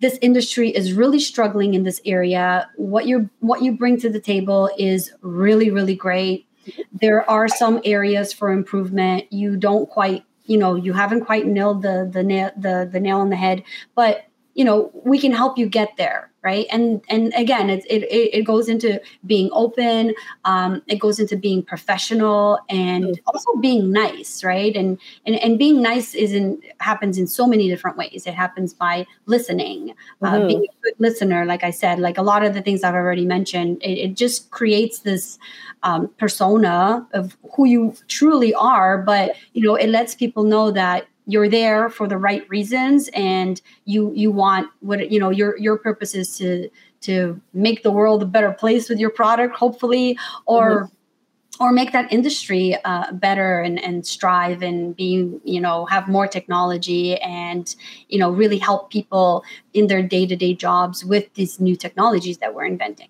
this 0.00 0.18
industry 0.20 0.70
is 0.70 0.92
really 0.92 1.20
struggling 1.20 1.74
in 1.74 1.84
this 1.84 2.00
area. 2.04 2.68
What 2.76 3.06
you 3.06 3.30
what 3.40 3.62
you 3.62 3.72
bring 3.72 3.98
to 4.00 4.10
the 4.10 4.20
table 4.20 4.70
is 4.78 5.12
really 5.22 5.70
really 5.70 5.94
great. 5.94 6.46
There 6.92 7.28
are 7.30 7.48
some 7.48 7.80
areas 7.84 8.32
for 8.32 8.50
improvement. 8.50 9.32
You 9.32 9.56
don't 9.56 9.88
quite 9.88 10.24
you 10.44 10.58
know 10.58 10.74
you 10.74 10.92
haven't 10.92 11.24
quite 11.24 11.46
nailed 11.46 11.82
the 11.82 12.08
the 12.12 12.22
nail 12.22 12.50
the 12.56 12.88
the 12.90 13.00
nail 13.00 13.20
on 13.20 13.30
the 13.30 13.36
head, 13.36 13.62
but 13.94 14.24
you 14.54 14.64
know 14.64 14.90
we 15.04 15.18
can 15.18 15.32
help 15.32 15.56
you 15.56 15.66
get 15.66 15.96
there 15.96 16.30
right 16.44 16.66
and 16.70 17.02
and 17.08 17.32
again 17.34 17.70
it 17.70 17.84
it, 17.86 18.04
it 18.04 18.42
goes 18.42 18.68
into 18.68 19.00
being 19.26 19.48
open 19.52 20.14
um, 20.44 20.82
it 20.86 20.96
goes 20.96 21.18
into 21.18 21.36
being 21.36 21.62
professional 21.62 22.58
and 22.68 23.04
mm-hmm. 23.04 23.28
also 23.28 23.50
being 23.60 23.90
nice 23.90 24.44
right 24.44 24.76
and 24.76 24.98
and, 25.26 25.36
and 25.36 25.58
being 25.58 25.82
nice 25.82 26.14
isn't 26.14 26.62
happens 26.78 27.18
in 27.18 27.26
so 27.26 27.46
many 27.46 27.68
different 27.68 27.96
ways 27.96 28.26
it 28.26 28.34
happens 28.34 28.74
by 28.74 29.06
listening 29.26 29.94
uh, 30.22 30.26
mm-hmm. 30.26 30.44
uh, 30.44 30.46
being 30.46 30.60
a 30.62 30.82
good 30.82 30.94
listener 30.98 31.44
like 31.46 31.64
i 31.64 31.70
said 31.70 31.98
like 31.98 32.18
a 32.18 32.22
lot 32.22 32.44
of 32.44 32.54
the 32.54 32.62
things 32.62 32.84
i've 32.84 32.94
already 32.94 33.24
mentioned 33.24 33.82
it, 33.82 33.98
it 33.98 34.14
just 34.14 34.50
creates 34.50 35.00
this 35.00 35.38
um, 35.82 36.08
persona 36.18 37.06
of 37.12 37.36
who 37.56 37.66
you 37.66 37.94
truly 38.08 38.54
are 38.54 38.98
but 38.98 39.34
you 39.54 39.62
know 39.62 39.74
it 39.74 39.88
lets 39.88 40.14
people 40.14 40.44
know 40.44 40.70
that 40.70 41.06
you're 41.26 41.48
there 41.48 41.88
for 41.88 42.06
the 42.06 42.18
right 42.18 42.48
reasons 42.48 43.08
and 43.14 43.60
you 43.84 44.12
you 44.14 44.30
want 44.30 44.68
what 44.80 45.10
you 45.10 45.18
know 45.18 45.30
your 45.30 45.56
your 45.58 45.78
purpose 45.78 46.14
is 46.14 46.36
to 46.36 46.68
to 47.00 47.40
make 47.52 47.82
the 47.82 47.90
world 47.90 48.22
a 48.22 48.26
better 48.26 48.52
place 48.52 48.88
with 48.88 48.98
your 48.98 49.10
product 49.10 49.54
hopefully 49.56 50.18
or 50.46 50.84
mm-hmm. 50.84 51.64
or 51.64 51.72
make 51.72 51.92
that 51.92 52.12
industry 52.12 52.76
uh, 52.84 53.10
better 53.12 53.60
and, 53.60 53.82
and 53.82 54.06
strive 54.06 54.62
and 54.62 54.96
be 54.96 55.30
you 55.44 55.60
know 55.60 55.86
have 55.86 56.08
more 56.08 56.26
technology 56.26 57.16
and 57.20 57.74
you 58.08 58.18
know 58.18 58.30
really 58.30 58.58
help 58.58 58.90
people 58.90 59.44
in 59.72 59.86
their 59.86 60.02
day-to-day 60.02 60.54
jobs 60.54 61.04
with 61.04 61.32
these 61.34 61.58
new 61.58 61.76
technologies 61.76 62.38
that 62.38 62.54
we're 62.54 62.66
inventing. 62.66 63.08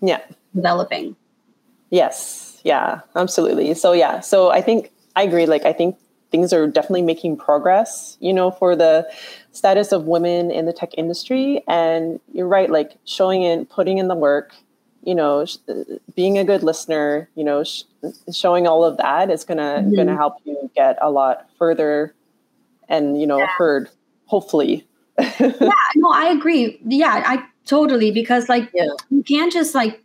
Yeah. 0.00 0.20
Developing. 0.54 1.14
Yes. 1.90 2.60
Yeah. 2.64 3.00
Absolutely. 3.14 3.74
So 3.74 3.92
yeah. 3.92 4.20
So 4.20 4.50
i 4.50 4.62
think 4.62 4.90
i 5.14 5.22
agree. 5.22 5.44
Like 5.44 5.66
i 5.66 5.74
think 5.74 5.96
things 6.30 6.52
are 6.52 6.66
definitely 6.66 7.02
making 7.02 7.36
progress, 7.36 8.16
you 8.20 8.32
know, 8.32 8.50
for 8.50 8.76
the 8.76 9.08
status 9.52 9.92
of 9.92 10.04
women 10.04 10.50
in 10.50 10.66
the 10.66 10.72
tech 10.72 10.90
industry. 10.96 11.62
And 11.68 12.20
you're 12.32 12.46
right, 12.46 12.70
like 12.70 12.96
showing 13.04 13.42
in, 13.42 13.66
putting 13.66 13.98
in 13.98 14.08
the 14.08 14.14
work, 14.14 14.54
you 15.02 15.14
know, 15.14 15.44
sh- 15.44 15.56
being 16.14 16.38
a 16.38 16.44
good 16.44 16.62
listener, 16.62 17.28
you 17.34 17.44
know, 17.44 17.64
sh- 17.64 17.82
showing 18.32 18.66
all 18.66 18.84
of 18.84 18.96
that 18.98 19.30
is 19.30 19.44
gonna 19.44 19.82
mm-hmm. 19.82 19.94
gonna 19.94 20.16
help 20.16 20.34
you 20.44 20.70
get 20.74 20.98
a 21.00 21.10
lot 21.10 21.48
further, 21.58 22.14
and 22.88 23.20
you 23.20 23.26
know, 23.26 23.38
yeah. 23.38 23.46
heard. 23.46 23.90
Hopefully. 24.26 24.86
yeah, 25.18 25.74
no, 25.96 26.12
I 26.12 26.30
agree. 26.30 26.80
Yeah, 26.84 27.22
I 27.26 27.44
totally 27.66 28.12
because 28.12 28.48
like 28.48 28.70
yeah. 28.72 28.86
you 29.10 29.22
can't 29.24 29.52
just 29.52 29.74
like 29.74 30.02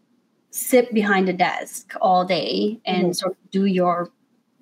sit 0.50 0.94
behind 0.94 1.30
a 1.30 1.34
desk 1.34 1.94
all 2.02 2.26
day 2.26 2.80
and 2.86 3.04
mm-hmm. 3.04 3.12
sort 3.12 3.34
of 3.34 3.52
do 3.52 3.66
your 3.66 4.10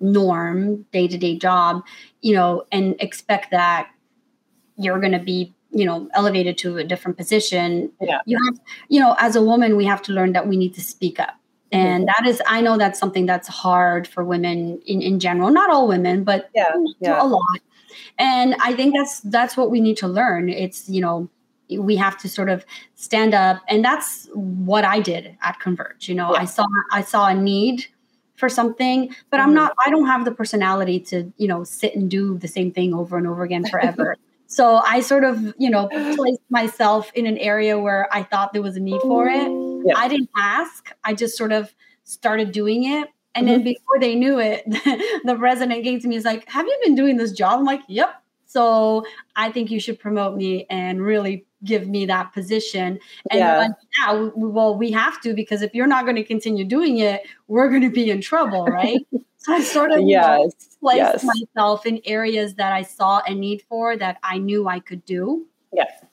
norm 0.00 0.82
day 0.92 1.08
to 1.08 1.18
day 1.18 1.36
job, 1.36 1.82
you 2.20 2.34
know, 2.34 2.64
and 2.72 2.96
expect 3.00 3.50
that 3.50 3.88
you're 4.76 5.00
going 5.00 5.12
to 5.12 5.18
be 5.18 5.54
you 5.74 5.84
know 5.84 6.08
elevated 6.14 6.56
to 6.56 6.78
a 6.78 6.84
different 6.84 7.18
position 7.18 7.90
yeah. 8.00 8.18
you 8.26 8.38
have 8.44 8.60
you 8.88 9.00
know 9.00 9.16
as 9.18 9.36
a 9.36 9.42
woman 9.42 9.76
we 9.76 9.84
have 9.84 10.00
to 10.00 10.12
learn 10.12 10.32
that 10.32 10.46
we 10.46 10.56
need 10.56 10.72
to 10.72 10.80
speak 10.80 11.18
up 11.18 11.34
and 11.72 12.06
mm-hmm. 12.06 12.24
that 12.24 12.28
is 12.28 12.40
i 12.46 12.60
know 12.60 12.78
that's 12.78 12.98
something 12.98 13.26
that's 13.26 13.48
hard 13.48 14.06
for 14.06 14.24
women 14.24 14.80
in, 14.86 15.02
in 15.02 15.18
general 15.18 15.50
not 15.50 15.70
all 15.70 15.88
women 15.88 16.22
but 16.22 16.48
yeah, 16.54 16.72
yeah. 17.00 17.22
a 17.22 17.26
lot 17.26 17.60
and 18.18 18.54
i 18.60 18.72
think 18.72 18.94
that's 18.94 19.20
that's 19.20 19.56
what 19.56 19.70
we 19.70 19.80
need 19.80 19.96
to 19.96 20.06
learn 20.06 20.48
it's 20.48 20.88
you 20.88 21.00
know 21.00 21.28
we 21.78 21.96
have 21.96 22.16
to 22.18 22.28
sort 22.28 22.48
of 22.48 22.64
stand 22.94 23.34
up 23.34 23.60
and 23.68 23.84
that's 23.84 24.28
what 24.32 24.84
i 24.84 25.00
did 25.00 25.36
at 25.42 25.58
converge 25.58 26.08
you 26.08 26.14
know 26.14 26.32
yeah. 26.32 26.42
i 26.42 26.44
saw 26.44 26.64
i 26.92 27.02
saw 27.02 27.26
a 27.26 27.34
need 27.34 27.86
for 28.36 28.48
something 28.48 29.14
but 29.30 29.40
i'm 29.40 29.48
mm-hmm. 29.48 29.56
not 29.56 29.74
i 29.84 29.90
don't 29.90 30.06
have 30.06 30.24
the 30.24 30.32
personality 30.32 30.98
to 30.98 31.32
you 31.36 31.48
know 31.48 31.64
sit 31.64 31.94
and 31.94 32.10
do 32.10 32.38
the 32.38 32.48
same 32.48 32.70
thing 32.72 32.94
over 32.94 33.16
and 33.16 33.26
over 33.26 33.42
again 33.42 33.64
forever 33.64 34.16
so 34.46 34.76
i 34.84 35.00
sort 35.00 35.24
of 35.24 35.54
you 35.58 35.70
know 35.70 35.88
placed 36.16 36.42
myself 36.50 37.10
in 37.14 37.26
an 37.26 37.38
area 37.38 37.78
where 37.78 38.08
i 38.12 38.22
thought 38.22 38.52
there 38.52 38.62
was 38.62 38.76
a 38.76 38.80
need 38.80 39.00
for 39.02 39.26
it 39.28 39.50
yeah. 39.86 39.94
i 39.96 40.08
didn't 40.08 40.30
ask 40.36 40.90
i 41.04 41.14
just 41.14 41.36
sort 41.36 41.52
of 41.52 41.74
started 42.04 42.52
doing 42.52 42.84
it 42.84 43.08
and 43.34 43.46
mm-hmm. 43.46 43.56
then 43.56 43.64
before 43.64 43.98
they 44.00 44.14
knew 44.14 44.38
it 44.38 44.64
the 45.24 45.36
resident 45.36 45.82
came 45.84 46.00
to 46.00 46.08
me 46.08 46.16
is 46.16 46.24
like 46.24 46.48
have 46.48 46.66
you 46.66 46.78
been 46.82 46.94
doing 46.94 47.16
this 47.16 47.32
job 47.32 47.60
i'm 47.60 47.64
like 47.64 47.82
yep 47.88 48.22
so 48.46 49.04
i 49.36 49.50
think 49.50 49.70
you 49.70 49.80
should 49.80 49.98
promote 49.98 50.36
me 50.36 50.66
and 50.68 51.02
really 51.02 51.44
give 51.64 51.88
me 51.88 52.06
that 52.06 52.32
position. 52.32 52.98
And 53.30 53.40
yeah. 53.40 53.58
like, 53.58 53.70
yeah, 53.98 54.30
well, 54.34 54.76
we 54.76 54.90
have 54.92 55.20
to 55.22 55.34
because 55.34 55.62
if 55.62 55.74
you're 55.74 55.86
not 55.86 56.04
going 56.04 56.16
to 56.16 56.24
continue 56.24 56.64
doing 56.64 56.98
it, 56.98 57.22
we're 57.48 57.68
going 57.68 57.82
to 57.82 57.90
be 57.90 58.10
in 58.10 58.20
trouble, 58.20 58.66
right? 58.66 59.00
so 59.38 59.52
I 59.52 59.62
sort 59.62 59.92
of 59.92 60.02
yes. 60.02 60.76
placed 60.80 61.24
yes. 61.24 61.24
myself 61.24 61.86
in 61.86 62.00
areas 62.04 62.54
that 62.54 62.72
I 62.72 62.82
saw 62.82 63.22
a 63.26 63.34
need 63.34 63.62
for 63.68 63.96
that 63.96 64.18
I 64.22 64.38
knew 64.38 64.68
I 64.68 64.80
could 64.80 65.04
do. 65.04 65.46
Yes. 65.72 66.04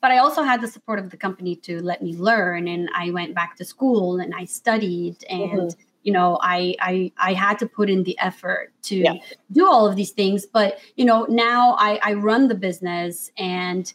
But 0.00 0.10
I 0.10 0.18
also 0.18 0.42
had 0.42 0.60
the 0.60 0.68
support 0.68 0.98
of 0.98 1.10
the 1.10 1.16
company 1.16 1.56
to 1.56 1.82
let 1.82 2.02
me 2.02 2.14
learn, 2.14 2.68
and 2.68 2.90
I 2.94 3.10
went 3.10 3.34
back 3.34 3.56
to 3.56 3.64
school 3.64 4.18
and 4.18 4.34
I 4.34 4.44
studied 4.44 5.24
and. 5.28 5.52
Mm-hmm 5.52 5.80
you 6.02 6.12
know 6.12 6.38
I, 6.40 6.74
I 6.80 7.12
i 7.18 7.32
had 7.32 7.58
to 7.58 7.66
put 7.66 7.90
in 7.90 8.04
the 8.04 8.18
effort 8.18 8.72
to 8.84 8.96
yeah. 8.96 9.14
do 9.52 9.66
all 9.66 9.86
of 9.86 9.96
these 9.96 10.10
things 10.10 10.46
but 10.46 10.78
you 10.96 11.04
know 11.04 11.26
now 11.28 11.76
i 11.78 11.98
i 12.02 12.14
run 12.14 12.48
the 12.48 12.54
business 12.54 13.30
and 13.36 13.92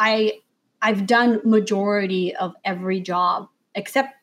I 0.00 0.40
I've 0.82 1.06
done 1.06 1.40
majority 1.44 2.34
of 2.34 2.54
every 2.64 3.00
job 3.00 3.48
except 3.74 4.14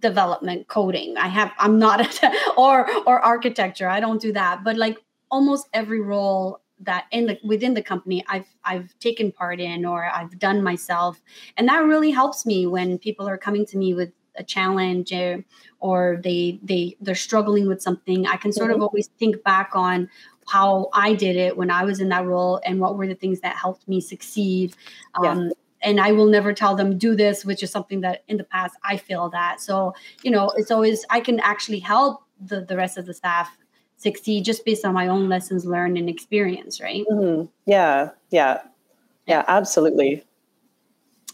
development 0.00 0.68
coding. 0.68 1.16
I 1.18 1.28
have 1.28 1.52
I'm 1.58 1.78
not 1.78 2.22
or 2.56 2.88
or 3.06 3.20
architecture. 3.20 3.88
I 3.88 4.00
don't 4.00 4.20
do 4.20 4.32
that. 4.32 4.62
But 4.64 4.76
like 4.76 4.98
almost 5.30 5.68
every 5.74 6.00
role 6.00 6.60
that 6.80 7.06
in 7.10 7.26
the 7.26 7.38
within 7.44 7.74
the 7.74 7.82
company 7.82 8.24
I've 8.28 8.46
I've 8.64 8.96
taken 9.00 9.32
part 9.32 9.60
in 9.60 9.84
or 9.84 10.06
I've 10.06 10.38
done 10.38 10.62
myself. 10.62 11.20
And 11.56 11.68
that 11.68 11.84
really 11.84 12.12
helps 12.12 12.46
me 12.46 12.66
when 12.66 12.98
people 12.98 13.28
are 13.28 13.38
coming 13.38 13.66
to 13.66 13.76
me 13.76 13.92
with 13.92 14.12
a 14.36 14.44
challenge 14.44 15.12
or, 15.12 15.44
or 15.80 16.20
they 16.22 16.58
they 16.62 16.96
they're 17.00 17.14
struggling 17.14 17.66
with 17.66 17.80
something. 17.82 18.26
I 18.26 18.36
can 18.36 18.52
sort 18.52 18.70
mm-hmm. 18.70 18.82
of 18.82 18.88
always 18.88 19.08
think 19.18 19.42
back 19.42 19.70
on 19.74 20.08
how 20.46 20.88
I 20.92 21.14
did 21.14 21.36
it 21.36 21.56
when 21.56 21.70
I 21.70 21.84
was 21.84 22.00
in 22.00 22.08
that 22.10 22.26
role 22.26 22.60
and 22.64 22.80
what 22.80 22.96
were 22.96 23.06
the 23.06 23.14
things 23.14 23.40
that 23.40 23.56
helped 23.56 23.88
me 23.88 24.00
succeed. 24.00 24.74
Um, 25.14 25.52
And 25.82 26.00
I 26.00 26.12
will 26.12 26.28
never 26.28 26.54
tell 26.54 26.74
them 26.74 26.96
do 26.96 27.14
this, 27.14 27.44
which 27.44 27.62
is 27.62 27.70
something 27.70 28.00
that 28.00 28.24
in 28.26 28.38
the 28.38 28.44
past 28.44 28.74
I 28.84 28.96
failed 28.96 29.34
at. 29.34 29.60
So, 29.60 29.92
you 30.22 30.30
know, 30.30 30.50
it's 30.56 30.70
always 30.70 31.04
I 31.10 31.20
can 31.20 31.40
actually 31.40 31.80
help 31.80 32.22
the, 32.40 32.62
the 32.62 32.74
rest 32.74 32.96
of 32.96 33.04
the 33.04 33.12
staff 33.12 33.54
succeed 33.98 34.46
just 34.46 34.64
based 34.64 34.84
on 34.86 34.94
my 34.94 35.08
own 35.08 35.28
lessons 35.28 35.66
learned 35.66 35.98
and 35.98 36.08
experience, 36.08 36.80
right? 36.80 37.04
Mm-hmm. 37.12 37.46
Yeah, 37.66 38.10
yeah, 38.30 38.62
yeah, 39.26 39.44
absolutely. 39.46 40.24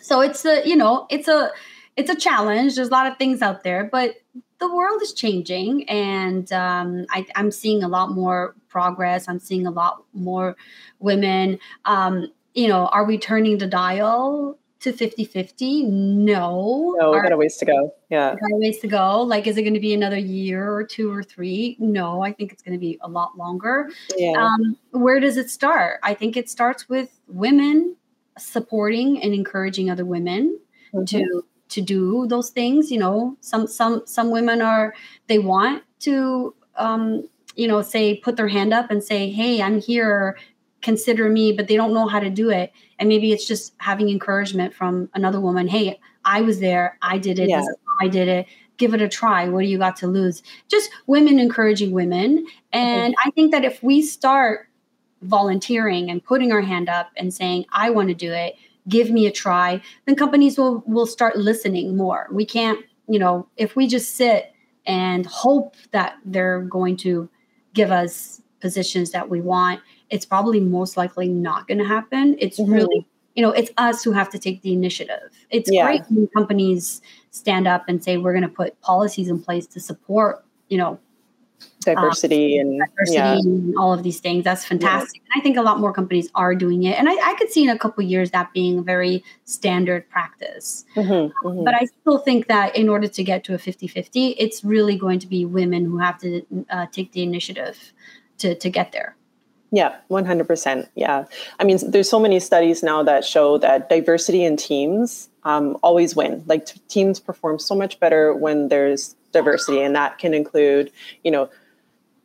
So 0.01 0.21
it's 0.21 0.45
a, 0.45 0.67
you 0.67 0.75
know, 0.75 1.07
it's 1.11 1.29
a, 1.29 1.51
it's 1.97 2.11
a 2.11 2.17
challenge. 2.17 2.75
There's 2.75 2.89
a 2.89 2.93
lot 2.93 3.07
of 3.07 3.19
things 3.19 3.43
out 3.43 3.63
there, 3.63 3.85
but 3.85 4.17
the 4.61 4.73
world 4.73 5.03
is 5.03 5.13
changing 5.13 5.89
and 5.89 6.53
um, 6.53 7.07
I, 7.11 7.27
am 7.35 7.51
seeing 7.51 7.83
a 7.83 7.89
lot 7.89 8.13
more 8.13 8.55
progress. 8.69 9.29
I'm 9.29 9.39
seeing 9.39 9.67
a 9.67 9.71
lot 9.71 10.05
more 10.13 10.57
women. 10.99 11.59
Um, 11.87 12.31
you 12.55 12.69
know 12.69 12.87
are 12.87 13.05
we 13.05 13.19
turning 13.19 13.59
the 13.59 13.67
dial 13.67 14.59
to 14.81 14.93
50 14.93 15.25
50 15.25 15.85
no. 15.85 16.97
No 16.99 17.11
we 17.11 17.21
got 17.21 17.33
a 17.33 17.37
ways 17.37 17.57
to 17.59 17.65
go. 17.65 17.95
Yeah. 18.09 18.31
got 18.31 18.53
a 18.53 18.57
ways 18.57 18.79
to 18.81 18.89
go. 18.89 19.23
Like 19.23 19.47
is 19.47 19.57
it 19.57 19.63
going 19.63 19.75
to 19.75 19.81
be 19.81 19.95
another 19.95 20.19
year 20.19 20.73
or 20.73 20.85
two 20.85 21.13
or 21.13 21.23
three? 21.23 21.77
No 21.79 22.23
i 22.23 22.33
think 22.33 22.53
it's 22.53 22.63
going 22.63 22.75
to 22.75 22.79
be 22.79 22.99
a 23.03 23.09
lot 23.09 23.37
longer. 23.37 23.91
Yeah. 24.17 24.33
Um, 24.33 24.77
where 24.91 25.21
does 25.21 25.37
it 25.37 25.51
start? 25.51 26.01
I 26.03 26.15
think 26.15 26.37
it 26.37 26.51
starts 26.51 26.89
with 26.89 27.21
women 27.29 27.97
supporting 28.39 29.23
and 29.23 29.35
encouraging 29.35 29.91
other 29.91 30.05
women 30.05 30.59
mm-hmm. 30.95 31.05
to 31.05 31.45
to 31.71 31.81
do 31.81 32.27
those 32.27 32.51
things 32.51 32.91
you 32.91 32.99
know 32.99 33.37
some 33.41 33.67
some 33.67 34.03
some 34.05 34.31
women 34.31 34.61
are 34.61 34.95
they 35.29 35.39
want 35.39 35.83
to 36.01 36.55
um 36.77 37.27
you 37.57 37.67
know 37.67 37.81
say 37.81 38.17
put 38.17 38.37
their 38.37 38.49
hand 38.49 38.73
up 38.73 38.91
and 38.91 39.03
say 39.03 39.31
hey 39.31 39.63
i'm 39.63 39.81
here 39.81 40.37
consider 40.83 41.29
me 41.29 41.53
but 41.53 41.69
they 41.69 41.77
don't 41.77 41.95
know 41.95 42.07
how 42.07 42.21
to 42.21 42.31
do 42.31 42.51
it 42.51 42.73
and 42.99 43.09
maybe 43.09 43.33
it's 43.33 43.47
just 43.47 43.75
having 43.79 44.09
encouragement 44.09 44.75
from 44.75 45.09
another 45.15 45.41
woman 45.41 45.69
hey 45.69 45.99
i 46.25 46.41
was 46.41 46.61
there 46.61 46.99
i 47.03 47.19
did 47.19 47.39
it 47.39 47.49
yeah. 47.49 47.65
i 48.01 48.09
did 48.09 48.29
it 48.29 48.47
give 48.77 48.95
it 48.95 49.03
a 49.03 49.09
try 49.09 49.49
what 49.49 49.61
do 49.61 49.67
you 49.67 49.79
got 49.79 49.97
to 49.97 50.07
lose 50.07 50.43
just 50.69 50.91
women 51.07 51.39
encouraging 51.39 51.93
women 51.93 52.47
and 52.73 53.15
mm-hmm. 53.15 53.29
i 53.29 53.31
think 53.33 53.53
that 53.53 53.65
if 53.65 53.83
we 53.83 54.03
start 54.03 54.67
volunteering 55.23 56.11
and 56.11 56.25
putting 56.25 56.51
our 56.51 56.63
hand 56.63 56.89
up 56.89 57.11
and 57.17 57.33
saying 57.33 57.65
i 57.73 57.91
want 57.91 58.09
to 58.09 58.15
do 58.15 58.33
it 58.33 58.55
give 58.91 59.11
me 59.11 59.27
a 59.27 59.33
try, 59.33 59.81
then 60.05 60.17
companies 60.17 60.59
will 60.59 60.85
will 60.87 61.07
start 61.07 61.39
listening 61.39 61.97
more. 61.97 62.29
We 62.31 62.45
can't, 62.45 62.85
you 63.09 63.19
know, 63.19 63.49
if 63.57 63.77
we 63.77 63.87
just 63.87 64.17
sit 64.17 64.53
and 64.85 65.25
hope 65.25 65.77
that 65.93 66.19
they're 66.27 66.63
going 66.63 66.99
to 66.99 67.31
give 67.73 67.91
us 67.91 68.43
positions 68.61 69.13
that 69.13 69.31
we 69.31 69.41
want, 69.41 69.81
it's 70.11 70.27
probably 70.27 70.61
most 70.61 70.97
likely 70.97 71.29
not 71.29 71.67
going 71.67 71.79
to 71.79 71.85
happen. 71.85 72.37
It's 72.39 72.61
mm-hmm. 72.61 72.73
really, 72.73 73.07
you 73.35 73.43
know, 73.43 73.53
it's 73.53 73.71
us 73.79 74.03
who 74.05 74.13
have 74.13 74.29
to 74.31 74.39
take 74.39 74.61
the 74.63 74.73
initiative. 74.73 75.31
It's 75.51 75.71
yeah. 75.73 75.85
great 75.87 76.03
when 76.11 76.27
companies 76.37 77.01
stand 77.31 77.67
up 77.67 77.85
and 77.89 78.03
say, 78.03 78.17
we're 78.19 78.33
going 78.33 78.43
to 78.43 78.49
put 78.49 78.79
policies 78.81 79.29
in 79.29 79.41
place 79.41 79.67
to 79.69 79.81
support, 79.81 80.45
you 80.69 80.77
know, 80.77 80.99
diversity 81.81 82.61
um, 82.61 82.67
and 82.67 82.81
diversity 82.81 83.17
yeah. 83.17 83.33
and 83.35 83.77
all 83.77 83.93
of 83.93 84.03
these 84.03 84.21
things. 84.21 84.45
That's 84.45 84.65
fantastic. 84.65 85.23
Yeah. 85.25 85.39
I 85.39 85.41
think 85.41 85.57
a 85.57 85.63
lot 85.63 85.81
more 85.81 85.93
companies 85.93 86.31
are 86.35 86.55
doing 86.55 86.83
it, 86.85 86.99
and 86.99 87.09
I, 87.09 87.15
I, 87.31 87.35
could 87.35 87.51
see 87.51 87.65
in 87.65 87.71
a 87.71 87.79
couple 87.79 88.05
years 88.05 88.31
that 88.33 88.53
being 88.53 88.79
a 88.79 88.83
very 88.83 89.25
standard 89.45 90.09
practice. 90.11 90.85
Mm-hmm, 90.97 91.47
mm-hmm. 91.47 91.65
But 91.65 91.75
I 91.75 91.87
still 92.01 92.19
think 92.19 92.49
that 92.49 92.77
in 92.77 92.89
order 92.89 93.09
to 93.09 93.25
get 93.25 93.45
to 93.45 93.55
a 93.55 93.59
50-50, 93.59 94.35
it's 94.39 94.65
really 94.65 94.97
going 94.97 95.19
to 95.21 95.27
be 95.27 95.45
women 95.45 95.85
who 95.85 95.99
have 95.99 96.19
to 96.21 96.43
uh, 96.71 96.87
take 96.93 97.13
the 97.13 97.23
initiative 97.23 97.93
to 98.39 98.55
to 98.55 98.71
get 98.71 98.93
there. 98.93 99.17
Yeah, 99.73 99.97
100%. 100.11 100.89
Yeah. 100.97 101.27
I 101.61 101.65
mean, 101.65 101.79
there's 101.89 102.11
so 102.11 102.19
many 102.19 102.41
studies 102.41 102.83
now 102.83 103.05
that 103.05 103.25
show 103.25 103.57
that 103.59 103.89
diversity 103.89 104.45
in 104.45 104.57
teams 104.57 105.29
um, 105.45 105.79
always 105.83 106.17
win. 106.17 106.43
Like 106.47 106.67
t- 106.67 106.81
teams 106.89 107.21
perform 107.21 107.59
so 107.61 107.75
much 107.77 108.01
better 108.01 108.35
when 108.35 108.69
there's 108.69 109.15
diversity, 109.33 109.81
and 109.81 109.95
that 109.95 110.19
can 110.19 110.35
include, 110.35 110.91
you 111.25 111.31
know, 111.31 111.49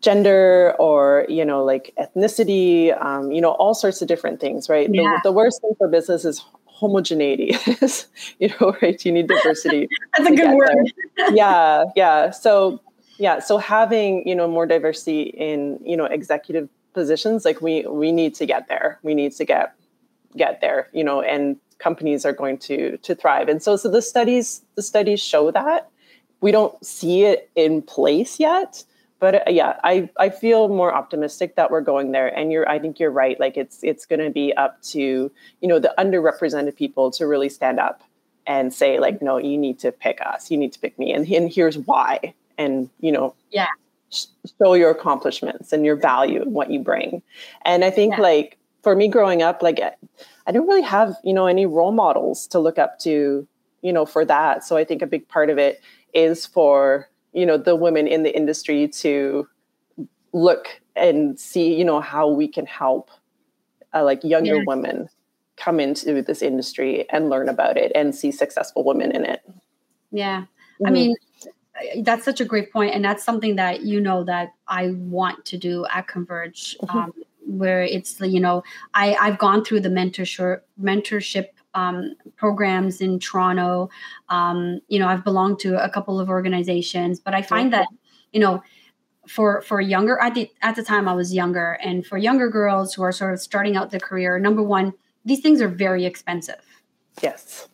gender 0.06 0.76
or 0.78 1.26
you 1.28 1.44
know 1.44 1.64
like 1.64 1.92
ethnicity 2.00 2.96
um, 3.04 3.32
you 3.32 3.42
know 3.42 3.52
all 3.54 3.74
sorts 3.74 4.04
of 4.04 4.08
different 4.08 4.40
things 4.40 4.70
right? 4.70 4.88
Yeah. 4.94 5.18
the, 5.24 5.30
the, 5.30 5.32
worst 5.32 5.62
thing 5.62 5.74
for 5.80 5.88
business 5.88 6.26
is 6.26 6.44
homogeneity 6.66 7.58
you 8.40 8.50
know 8.60 8.76
right? 8.84 9.04
You 9.04 9.12
need 9.12 9.28
diversity 9.28 9.88
that's 10.18 10.30
a 10.30 10.36
good 10.36 10.56
word. 10.56 10.94
Yeah 11.34 11.86
yeah. 11.96 12.30
So 12.30 12.80
yeah 13.18 13.40
so 13.40 13.58
having 13.58 14.28
you 14.28 14.36
know 14.36 14.48
more 14.48 14.68
diversity 14.68 15.24
in 15.24 15.80
you 15.84 15.98
know 15.98 16.06
executive 16.06 16.70
positions 16.94 17.44
like 17.44 17.60
we 17.62 17.86
we 17.88 18.12
need 18.12 18.36
to 18.36 18.46
get 18.46 18.68
there. 18.68 19.00
We 19.02 19.16
need 19.16 19.32
to 19.34 19.46
get 19.46 19.74
get 20.38 20.62
there 20.62 20.90
you 20.94 21.04
know 21.04 21.22
and 21.22 21.58
companies 21.80 22.26
are 22.26 22.34
going 22.34 22.60
to 22.60 22.98
to 22.98 23.16
thrive. 23.16 23.50
And 23.50 23.64
so 23.64 23.76
so 23.76 23.90
the 23.90 24.04
studies 24.04 24.62
the 24.76 24.84
studies 24.84 25.20
show 25.20 25.50
that 25.50 25.90
we 26.46 26.52
don't 26.52 26.86
see 26.86 27.24
it 27.24 27.50
in 27.56 27.82
place 27.82 28.40
yet 28.40 28.84
but 29.20 29.48
uh, 29.48 29.52
yeah, 29.52 29.80
I, 29.84 30.10
I 30.18 30.30
feel 30.30 30.68
more 30.68 30.94
optimistic 30.94 31.56
that 31.56 31.72
we're 31.72 31.82
going 31.82 32.12
there. 32.12 32.28
And 32.28 32.52
you're, 32.52 32.70
I 32.70 32.80
think 32.80 33.00
you're 33.00 33.12
right. 33.12 33.40
Like 33.40 33.58
it's, 33.58 33.84
it's 33.84 34.06
going 34.06 34.20
to 34.20 34.30
be 34.30 34.54
up 34.54 34.82
to, 34.94 35.00
you 35.00 35.68
know, 35.68 35.80
the 35.80 35.94
underrepresented 35.98 36.76
people 36.76 37.10
to 37.12 37.26
really 37.26 37.50
stand 37.50 37.80
up 37.80 38.04
and 38.46 38.74
say 38.74 39.00
like, 39.00 39.22
no, 39.22 39.38
you 39.38 39.58
need 39.58 39.80
to 39.80 39.92
pick 39.92 40.20
us, 40.22 40.52
you 40.52 40.58
need 40.58 40.74
to 40.74 40.80
pick 40.80 41.00
me. 41.00 41.12
And, 41.12 41.28
and 41.28 41.52
here's 41.52 41.78
why. 41.78 42.36
And, 42.58 42.90
you 43.00 43.12
know, 43.12 43.34
yeah, 43.52 43.68
show 44.12 44.76
your 44.76 44.92
accomplishments 44.92 45.74
and 45.74 45.86
your 45.86 45.96
value 45.96 46.42
and 46.42 46.54
what 46.54 46.70
you 46.70 46.80
bring. 46.80 47.24
And 47.64 47.84
I 47.84 47.90
think 47.90 48.18
yeah. 48.18 48.22
like 48.22 48.58
for 48.84 48.96
me 48.96 49.08
growing 49.08 49.42
up, 49.42 49.64
like 49.64 49.80
I 49.82 50.52
didn't 50.52 50.68
really 50.68 50.84
have, 50.84 51.16
you 51.24 51.34
know, 51.34 51.48
any 51.48 51.66
role 51.66 51.92
models 51.92 52.48
to 52.48 52.60
look 52.60 52.78
up 52.78 53.00
to, 53.00 53.48
you 53.82 53.94
know, 53.94 54.06
for 54.06 54.24
that. 54.26 54.64
So 54.64 54.78
I 54.78 54.84
think 54.84 55.02
a 55.02 55.08
big 55.08 55.28
part 55.28 55.50
of 55.50 55.58
it 55.58 55.82
is 56.16 56.46
for 56.46 57.10
you 57.34 57.46
know 57.46 57.58
the 57.58 57.76
women 57.76 58.08
in 58.08 58.24
the 58.24 58.36
industry 58.36 58.88
to 58.88 59.48
look 60.34 60.82
and 60.96 61.40
see 61.40 61.76
you 61.76 61.86
know 61.86 62.00
how 62.00 62.28
we 62.28 62.48
can 62.48 62.66
help 62.66 63.12
uh, 63.94 64.04
like 64.04 64.24
younger 64.24 64.56
yeah. 64.56 64.64
women 64.66 65.08
come 65.58 65.80
into 65.80 66.22
this 66.22 66.42
industry 66.42 67.08
and 67.12 67.30
learn 67.30 67.48
about 67.48 67.78
it 67.78 67.92
and 67.94 68.16
see 68.16 68.32
successful 68.32 68.84
women 68.84 69.12
in 69.12 69.26
it 69.26 69.42
yeah 70.12 70.42
mm-hmm. 70.42 70.88
i 70.88 70.90
mean 70.90 71.16
that's 72.04 72.24
such 72.24 72.40
a 72.40 72.46
great 72.46 72.72
point 72.72 72.96
and 72.96 73.04
that's 73.04 73.24
something 73.24 73.58
that 73.58 73.82
you 73.82 74.00
know 74.00 74.24
that 74.24 74.54
i 74.68 74.92
want 74.92 75.44
to 75.46 75.58
do 75.58 75.86
at 75.92 76.08
converge 76.08 76.78
mm-hmm. 76.82 76.98
um, 76.98 77.14
where 77.46 77.84
it's 77.84 78.20
you 78.22 78.40
know 78.40 78.64
i 78.94 79.16
i've 79.16 79.38
gone 79.38 79.64
through 79.64 79.80
the 79.80 79.90
mentorship 79.90 80.62
mentorship 80.82 81.48
um, 81.76 82.16
programs 82.36 83.02
in 83.02 83.20
Toronto. 83.20 83.90
Um, 84.30 84.80
you 84.88 84.98
know, 84.98 85.08
I've 85.08 85.24
belonged 85.24 85.60
to 85.60 85.84
a 85.84 85.90
couple 85.90 86.20
of 86.20 86.30
organizations, 86.30 87.20
but 87.20 87.36
I 87.36 87.42
find 87.42 87.72
that 87.74 87.88
you 88.32 88.40
know, 88.40 88.64
for 89.28 89.62
for 89.62 89.80
younger 89.80 90.20
at 90.20 90.34
the 90.34 90.50
at 90.62 90.76
the 90.76 90.84
time 90.84 91.08
I 91.08 91.14
was 91.14 91.34
younger, 91.34 91.78
and 91.84 92.06
for 92.06 92.18
younger 92.18 92.50
girls 92.50 92.94
who 92.94 93.04
are 93.04 93.12
sort 93.12 93.34
of 93.34 93.40
starting 93.40 93.76
out 93.76 93.92
their 93.92 94.00
career, 94.00 94.40
number 94.40 94.64
one, 94.64 94.94
these 95.24 95.42
things 95.42 95.62
are 95.62 95.70
very 95.70 96.06
expensive. 96.06 96.62
Yes. 97.22 97.68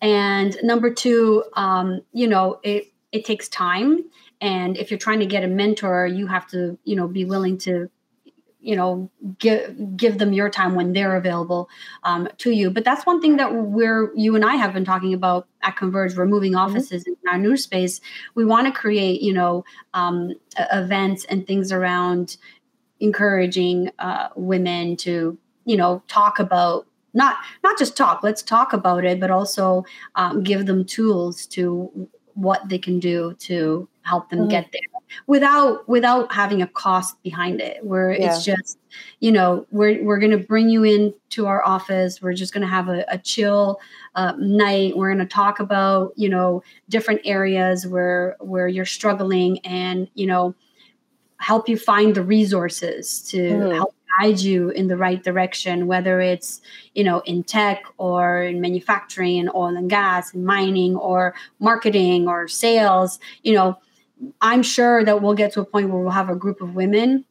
And 0.00 0.56
number 0.62 0.92
two, 0.92 1.44
um, 1.54 2.00
you 2.12 2.26
know, 2.26 2.58
it 2.62 2.92
it 3.12 3.24
takes 3.24 3.48
time 3.48 4.04
and 4.40 4.76
if 4.76 4.90
you're 4.90 4.98
trying 4.98 5.20
to 5.20 5.26
get 5.26 5.42
a 5.42 5.48
mentor 5.48 6.06
you 6.06 6.26
have 6.26 6.46
to 6.46 6.78
you 6.84 6.94
know 6.94 7.08
be 7.08 7.24
willing 7.24 7.58
to 7.58 7.90
you 8.60 8.74
know 8.74 9.10
give 9.38 9.96
give 9.96 10.18
them 10.18 10.32
your 10.32 10.50
time 10.50 10.74
when 10.74 10.92
they're 10.92 11.16
available 11.16 11.68
um, 12.02 12.28
to 12.38 12.50
you 12.50 12.70
but 12.70 12.84
that's 12.84 13.06
one 13.06 13.20
thing 13.20 13.36
that 13.36 13.54
we're 13.54 14.12
you 14.16 14.34
and 14.34 14.44
i 14.44 14.56
have 14.56 14.72
been 14.72 14.84
talking 14.84 15.14
about 15.14 15.46
at 15.62 15.76
converge 15.76 16.16
we're 16.16 16.26
moving 16.26 16.52
mm-hmm. 16.52 16.70
offices 16.70 17.02
mm-hmm. 17.02 17.12
in 17.26 17.32
our 17.32 17.38
new 17.38 17.56
space 17.56 18.00
we 18.34 18.44
want 18.44 18.66
to 18.66 18.72
create 18.72 19.20
you 19.22 19.32
know 19.32 19.64
um, 19.94 20.32
events 20.72 21.24
and 21.26 21.46
things 21.46 21.70
around 21.70 22.36
encouraging 23.00 23.90
uh, 24.00 24.28
women 24.34 24.96
to 24.96 25.38
you 25.64 25.76
know 25.76 26.02
talk 26.08 26.38
about 26.38 26.86
not 27.14 27.36
not 27.62 27.78
just 27.78 27.96
talk 27.96 28.22
let's 28.22 28.42
talk 28.42 28.72
about 28.72 29.04
it 29.04 29.20
but 29.20 29.30
also 29.30 29.84
um, 30.16 30.42
give 30.42 30.66
them 30.66 30.84
tools 30.84 31.46
to 31.46 32.08
what 32.34 32.68
they 32.68 32.78
can 32.78 32.98
do 32.98 33.34
to 33.38 33.88
help 34.02 34.30
them 34.30 34.40
mm-hmm. 34.40 34.48
get 34.48 34.68
there 34.72 34.97
without 35.26 35.88
without 35.88 36.32
having 36.32 36.62
a 36.62 36.66
cost 36.66 37.20
behind 37.22 37.60
it 37.60 37.84
where 37.84 38.12
yeah. 38.12 38.26
it's 38.26 38.44
just 38.44 38.78
you 39.20 39.32
know 39.32 39.66
we're 39.70 40.02
we're 40.04 40.18
going 40.18 40.30
to 40.30 40.38
bring 40.38 40.68
you 40.68 40.84
in 40.84 41.12
to 41.30 41.46
our 41.46 41.64
office 41.64 42.20
we're 42.22 42.32
just 42.32 42.52
going 42.52 42.62
to 42.62 42.68
have 42.68 42.88
a, 42.88 43.04
a 43.08 43.18
chill 43.18 43.78
uh, 44.14 44.32
night 44.38 44.96
we're 44.96 45.12
going 45.12 45.26
to 45.26 45.34
talk 45.34 45.60
about 45.60 46.12
you 46.16 46.28
know 46.28 46.62
different 46.88 47.20
areas 47.24 47.86
where 47.86 48.36
where 48.40 48.68
you're 48.68 48.84
struggling 48.84 49.58
and 49.60 50.08
you 50.14 50.26
know 50.26 50.54
help 51.38 51.68
you 51.68 51.78
find 51.78 52.14
the 52.14 52.22
resources 52.22 53.22
to 53.22 53.38
mm. 53.38 53.74
help 53.74 53.94
guide 54.20 54.40
you 54.40 54.70
in 54.70 54.88
the 54.88 54.96
right 54.96 55.22
direction 55.22 55.86
whether 55.86 56.20
it's 56.20 56.60
you 56.94 57.04
know 57.04 57.20
in 57.20 57.42
tech 57.44 57.84
or 57.98 58.42
in 58.42 58.60
manufacturing 58.60 59.38
and 59.38 59.50
oil 59.54 59.76
and 59.76 59.90
gas 59.90 60.34
and 60.34 60.44
mining 60.44 60.96
or 60.96 61.34
marketing 61.60 62.26
or 62.26 62.48
sales 62.48 63.20
you 63.42 63.52
know 63.52 63.78
I'm 64.40 64.62
sure 64.62 65.04
that 65.04 65.22
we'll 65.22 65.34
get 65.34 65.52
to 65.52 65.60
a 65.60 65.64
point 65.64 65.90
where 65.90 66.00
we'll 66.00 66.10
have 66.10 66.30
a 66.30 66.36
group 66.36 66.60
of 66.60 66.74
women 66.74 67.24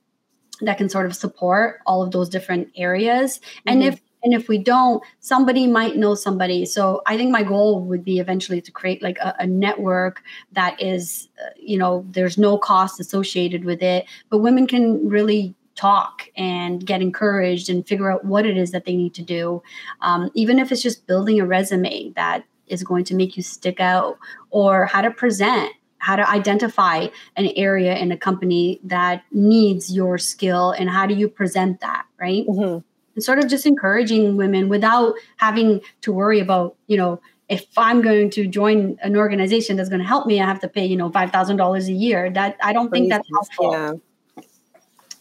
that 0.61 0.77
can 0.77 0.89
sort 0.89 1.05
of 1.05 1.15
support 1.15 1.79
all 1.85 2.01
of 2.01 2.11
those 2.11 2.29
different 2.29 2.69
areas. 2.75 3.37
Mm-hmm. 3.39 3.69
And 3.69 3.83
if 3.83 4.01
and 4.23 4.33
if 4.33 4.49
we 4.49 4.57
don't, 4.57 5.03
somebody 5.19 5.67
might 5.67 5.95
know 5.95 6.15
somebody. 6.15 6.65
So 6.65 7.01
I 7.05 7.15
think 7.15 7.31
my 7.31 7.43
goal 7.43 7.85
would 7.85 8.03
be 8.03 8.19
eventually 8.19 8.59
to 8.61 8.71
create 8.71 9.01
like 9.01 9.17
a, 9.19 9.35
a 9.39 9.47
network 9.47 10.23
that 10.53 10.81
is, 10.81 11.29
uh, 11.41 11.51
you 11.55 11.77
know, 11.77 12.03
there's 12.09 12.37
no 12.37 12.57
cost 12.57 12.99
associated 12.99 13.63
with 13.63 13.81
it, 13.81 14.05
but 14.29 14.39
women 14.39 14.65
can 14.65 15.07
really 15.07 15.53
talk 15.75 16.23
and 16.35 16.85
get 16.85 17.01
encouraged 17.01 17.69
and 17.69 17.87
figure 17.87 18.11
out 18.11 18.25
what 18.25 18.45
it 18.45 18.57
is 18.57 18.71
that 18.71 18.85
they 18.85 18.95
need 18.95 19.13
to 19.13 19.21
do. 19.21 19.61
Um, 20.01 20.31
even 20.33 20.57
if 20.57 20.71
it's 20.71 20.81
just 20.81 21.05
building 21.05 21.39
a 21.39 21.45
resume 21.45 22.11
that 22.15 22.43
is 22.65 22.83
going 22.83 23.05
to 23.05 23.15
make 23.15 23.37
you 23.37 23.43
stick 23.43 23.79
out 23.79 24.17
or 24.49 24.87
how 24.87 25.01
to 25.01 25.11
present 25.11 25.71
how 25.99 26.15
to 26.15 26.29
identify 26.29 27.07
an 27.35 27.47
area 27.55 27.95
in 27.95 28.11
a 28.11 28.17
company 28.17 28.79
that 28.83 29.23
needs 29.31 29.93
your 29.93 30.17
skill 30.17 30.71
and 30.71 30.89
how 30.89 31.05
do 31.05 31.13
you 31.13 31.27
present 31.27 31.79
that 31.81 32.05
right 32.19 32.45
mm-hmm. 32.47 32.79
and 33.15 33.23
sort 33.23 33.39
of 33.39 33.47
just 33.47 33.65
encouraging 33.65 34.37
women 34.37 34.69
without 34.69 35.13
having 35.37 35.81
to 36.01 36.11
worry 36.11 36.39
about 36.39 36.75
you 36.87 36.97
know 36.97 37.19
if 37.49 37.65
i'm 37.77 38.01
going 38.01 38.29
to 38.29 38.47
join 38.47 38.97
an 39.01 39.15
organization 39.15 39.75
that's 39.75 39.89
going 39.89 40.01
to 40.01 40.07
help 40.07 40.27
me 40.27 40.41
i 40.41 40.45
have 40.45 40.59
to 40.59 40.67
pay 40.67 40.85
you 40.85 40.95
know 40.95 41.09
$5000 41.09 41.87
a 41.87 41.91
year 41.91 42.29
that 42.31 42.57
i 42.61 42.73
don't 42.73 42.89
think 42.91 43.09
that's 43.09 43.27
helpful 43.33 43.71
yeah. 43.71 43.91
yeah. 44.39 44.41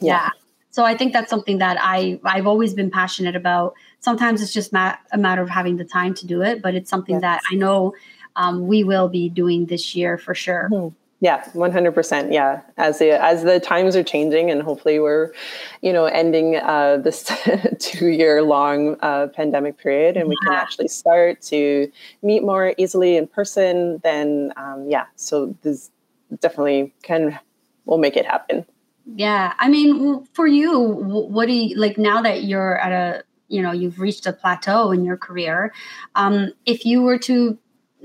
yeah. 0.00 0.30
So 0.76 0.84
I 0.84 0.94
think 0.94 1.14
that's 1.14 1.30
something 1.30 1.56
that 1.56 1.78
I 1.80 2.20
I've 2.22 2.46
always 2.46 2.74
been 2.74 2.90
passionate 2.90 3.34
about. 3.34 3.72
Sometimes 4.00 4.42
it's 4.42 4.52
just 4.52 4.74
ma- 4.74 4.96
a 5.10 5.16
matter 5.16 5.40
of 5.40 5.48
having 5.48 5.78
the 5.78 5.86
time 5.86 6.12
to 6.12 6.26
do 6.26 6.42
it, 6.42 6.60
but 6.60 6.74
it's 6.74 6.90
something 6.90 7.14
yes. 7.14 7.22
that 7.22 7.40
I 7.50 7.54
know 7.54 7.94
um, 8.37 8.66
we 8.66 8.85
will 8.85 9.09
be 9.09 9.29
doing 9.29 9.66
this 9.66 9.94
year 9.96 10.16
for 10.16 10.35
sure. 10.35 10.68
Mm-hmm. 10.72 10.94
Yeah, 11.20 11.49
one 11.55 11.72
hundred 11.72 11.92
percent. 11.92 12.31
Yeah, 12.31 12.61
as 12.77 12.99
the 12.99 13.12
as 13.12 13.42
the 13.42 13.59
times 13.59 13.96
are 13.96 14.03
changing, 14.03 14.51
and 14.51 14.62
hopefully 14.62 15.01
we're, 15.01 15.33
you 15.81 15.90
know, 15.90 16.05
ending 16.05 16.57
uh, 16.57 16.99
this 16.99 17.31
two 17.79 18.09
year 18.09 18.42
long 18.42 18.99
uh, 19.01 19.29
pandemic 19.29 19.79
period, 19.79 20.18
and 20.18 20.29
we 20.29 20.37
can 20.44 20.53
actually 20.53 20.88
start 20.88 21.40
to 21.42 21.90
meet 22.22 22.42
more 22.42 22.75
easily 22.77 23.16
in 23.16 23.27
person. 23.27 23.99
Then, 24.05 24.53
um, 24.59 24.90
yeah, 24.90 25.07
so 25.16 25.57
this 25.62 25.90
definitely 26.40 26.92
can 27.03 27.38
we'll 27.87 27.99
make 27.99 28.16
it 28.16 28.26
happen. 28.26 28.66
Yeah, 29.07 29.55
I 29.59 29.68
mean, 29.68 30.26
for 30.34 30.47
you, 30.47 30.78
what 30.80 31.47
do 31.47 31.53
you 31.53 31.78
like 31.78 31.97
now 31.97 32.20
that 32.22 32.45
you're 32.45 32.76
at 32.78 32.93
a 32.93 33.24
you 33.49 33.62
know 33.62 33.72
you've 33.72 34.01
reached 34.01 34.26
a 34.26 34.34
plateau 34.34 34.91
in 34.93 35.03
your 35.03 35.16
career? 35.16 35.72
Um, 36.14 36.53
if 36.66 36.84
you 36.84 37.01
were 37.01 37.18
to 37.20 37.57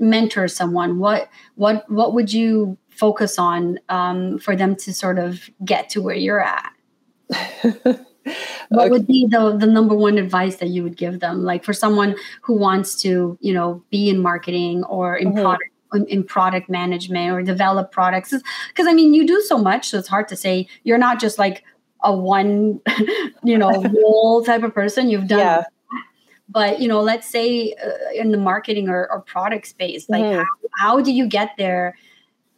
mentor 0.02 0.48
someone 0.48 0.98
what 0.98 1.28
what 1.54 1.88
what 1.90 2.12
would 2.12 2.32
you 2.32 2.76
focus 2.90 3.38
on 3.38 3.78
um, 3.88 4.38
for 4.38 4.54
them 4.54 4.76
to 4.76 4.92
sort 4.92 5.18
of 5.18 5.48
get 5.64 5.88
to 5.90 6.02
where 6.02 6.14
you're 6.14 6.42
at? 6.42 6.72
what 8.68 8.90
would 8.90 9.06
be 9.06 9.26
the, 9.26 9.56
the 9.56 9.66
number 9.66 9.94
one 9.94 10.18
advice 10.18 10.56
that 10.56 10.68
you 10.68 10.82
would 10.82 10.96
give 10.96 11.20
them 11.20 11.42
like 11.42 11.64
for 11.64 11.72
someone 11.72 12.14
who 12.42 12.54
wants 12.54 12.94
to 13.02 13.36
you 13.40 13.52
know 13.52 13.82
be 13.90 14.08
in 14.08 14.20
marketing 14.20 14.84
or 14.84 15.16
in 15.16 15.28
mm-hmm. 15.28 15.42
product 15.42 15.64
in 16.08 16.24
product 16.24 16.70
management 16.70 17.32
or 17.32 17.42
develop 17.42 17.90
products 17.90 18.32
because 18.68 18.86
i 18.86 18.92
mean 18.92 19.12
you 19.12 19.26
do 19.26 19.40
so 19.42 19.58
much 19.58 19.88
so 19.88 19.98
it's 19.98 20.08
hard 20.08 20.28
to 20.28 20.36
say 20.36 20.66
you're 20.84 20.98
not 20.98 21.20
just 21.20 21.38
like 21.38 21.64
a 22.04 22.14
one 22.14 22.80
you 23.42 23.58
know 23.58 23.82
role 24.02 24.44
type 24.44 24.62
of 24.62 24.72
person 24.72 25.10
you've 25.10 25.26
done 25.26 25.40
yeah. 25.40 25.62
But 26.48 26.80
you 26.80 26.88
know 26.88 27.00
let's 27.00 27.28
say 27.28 27.74
uh, 27.84 27.90
in 28.14 28.30
the 28.30 28.38
marketing 28.38 28.88
or, 28.88 29.10
or 29.10 29.20
product 29.20 29.66
space 29.66 30.08
like 30.08 30.22
mm-hmm. 30.22 30.42
how, 30.78 30.96
how 30.96 31.00
do 31.00 31.12
you 31.12 31.26
get 31.26 31.50
there 31.58 31.96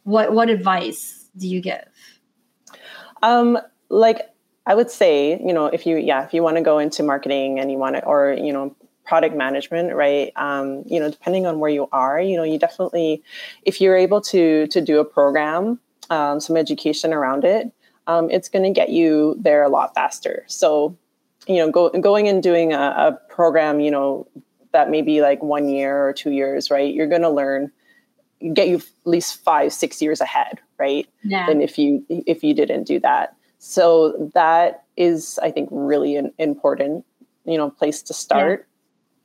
what 0.03 0.33
what 0.33 0.49
advice 0.49 1.29
do 1.37 1.47
you 1.47 1.61
give 1.61 1.85
um 3.23 3.57
like 3.89 4.29
I 4.65 4.73
would 4.73 4.89
say, 4.89 5.39
you 5.39 5.53
know, 5.53 5.67
if 5.67 5.85
you, 5.85 5.97
yeah, 5.97 6.23
if 6.25 6.33
you 6.33 6.41
want 6.41 6.57
to 6.57 6.63
go 6.63 6.79
into 6.79 7.03
marketing 7.03 7.59
and 7.59 7.71
you 7.71 7.77
want 7.77 7.97
to, 7.97 8.05
or, 8.05 8.33
you 8.33 8.51
know, 8.51 8.75
product 9.05 9.35
management, 9.35 9.93
right? 9.93 10.31
Um, 10.35 10.83
you 10.87 10.99
know, 10.99 11.09
depending 11.09 11.45
on 11.45 11.59
where 11.59 11.69
you 11.69 11.87
are, 11.91 12.19
you 12.19 12.35
know, 12.35 12.43
you 12.43 12.57
definitely, 12.57 13.23
if 13.61 13.79
you're 13.79 13.95
able 13.95 14.21
to, 14.21 14.65
to 14.67 14.81
do 14.81 14.99
a 14.99 15.05
program, 15.05 15.79
um, 16.09 16.39
some 16.39 16.57
education 16.57 17.13
around 17.13 17.43
it, 17.43 17.71
um, 18.07 18.29
it's 18.31 18.49
going 18.49 18.63
to 18.63 18.71
get 18.71 18.89
you 18.89 19.35
there 19.39 19.63
a 19.63 19.69
lot 19.69 19.93
faster. 19.93 20.43
So, 20.47 20.97
you 21.47 21.57
know, 21.57 21.71
go, 21.71 21.89
going 21.89 22.27
and 22.27 22.41
doing 22.41 22.73
a, 22.73 22.77
a 22.77 23.19
program, 23.29 23.79
you 23.79 23.91
know, 23.91 24.27
that 24.71 24.89
may 24.89 25.01
be 25.01 25.21
like 25.21 25.41
one 25.41 25.69
year 25.69 26.07
or 26.07 26.13
two 26.13 26.31
years, 26.31 26.69
right? 26.69 26.93
You're 26.93 27.07
going 27.07 27.21
to 27.21 27.29
learn, 27.29 27.71
get 28.53 28.67
you 28.67 28.77
at 28.77 28.83
least 29.05 29.43
five, 29.43 29.71
six 29.71 30.01
years 30.01 30.21
ahead, 30.21 30.59
right? 30.77 31.07
Yeah. 31.23 31.47
Than 31.47 31.61
if 31.61 31.77
you, 31.77 32.05
if 32.09 32.43
you 32.43 32.53
didn't 32.53 32.83
do 32.83 32.99
that. 32.99 33.35
So 33.59 34.31
that 34.33 34.83
is, 34.97 35.39
I 35.41 35.49
think, 35.51 35.69
really 35.71 36.17
an 36.17 36.31
important, 36.37 37.05
you 37.45 37.57
know, 37.57 37.69
place 37.69 38.01
to 38.03 38.13
start. 38.13 38.59
Yeah. 38.59 38.71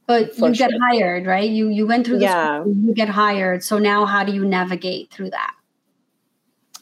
But 0.06 0.38
you 0.38 0.54
get 0.54 0.70
sure. 0.70 0.80
hired, 0.80 1.26
right? 1.26 1.48
You 1.48 1.68
you 1.68 1.86
went 1.86 2.04
through 2.04 2.18
this. 2.18 2.24
Yeah. 2.24 2.64
You 2.64 2.92
get 2.94 3.08
hired. 3.08 3.62
So 3.62 3.78
now, 3.78 4.06
how 4.06 4.24
do 4.24 4.32
you 4.32 4.44
navigate 4.44 5.12
through 5.12 5.30
that 5.30 5.54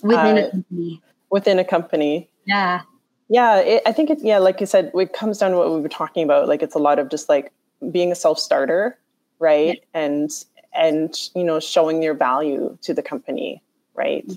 within 0.00 0.38
uh, 0.38 0.46
a 0.46 0.50
company? 0.50 1.02
Within 1.28 1.58
a 1.58 1.64
company. 1.64 2.30
Yeah. 2.46 2.80
Yeah, 3.28 3.58
it, 3.58 3.82
I 3.84 3.92
think 3.92 4.10
it. 4.10 4.18
Yeah, 4.22 4.38
like 4.38 4.60
you 4.60 4.66
said, 4.66 4.90
it 4.94 5.12
comes 5.12 5.38
down 5.38 5.50
to 5.50 5.56
what 5.58 5.70
we 5.72 5.80
were 5.80 5.88
talking 5.88 6.24
about. 6.24 6.48
Like 6.48 6.62
it's 6.62 6.74
a 6.74 6.78
lot 6.78 6.98
of 6.98 7.10
just 7.10 7.28
like 7.28 7.52
being 7.90 8.10
a 8.10 8.14
self 8.14 8.38
starter, 8.38 8.98
right? 9.38 9.80
Yeah. 9.94 10.00
And 10.00 10.30
and 10.74 11.14
you 11.34 11.44
know 11.44 11.60
showing 11.60 12.02
your 12.02 12.14
value 12.14 12.76
to 12.82 12.94
the 12.94 13.02
company, 13.02 13.62
right? 13.94 14.24
Yeah. 14.26 14.36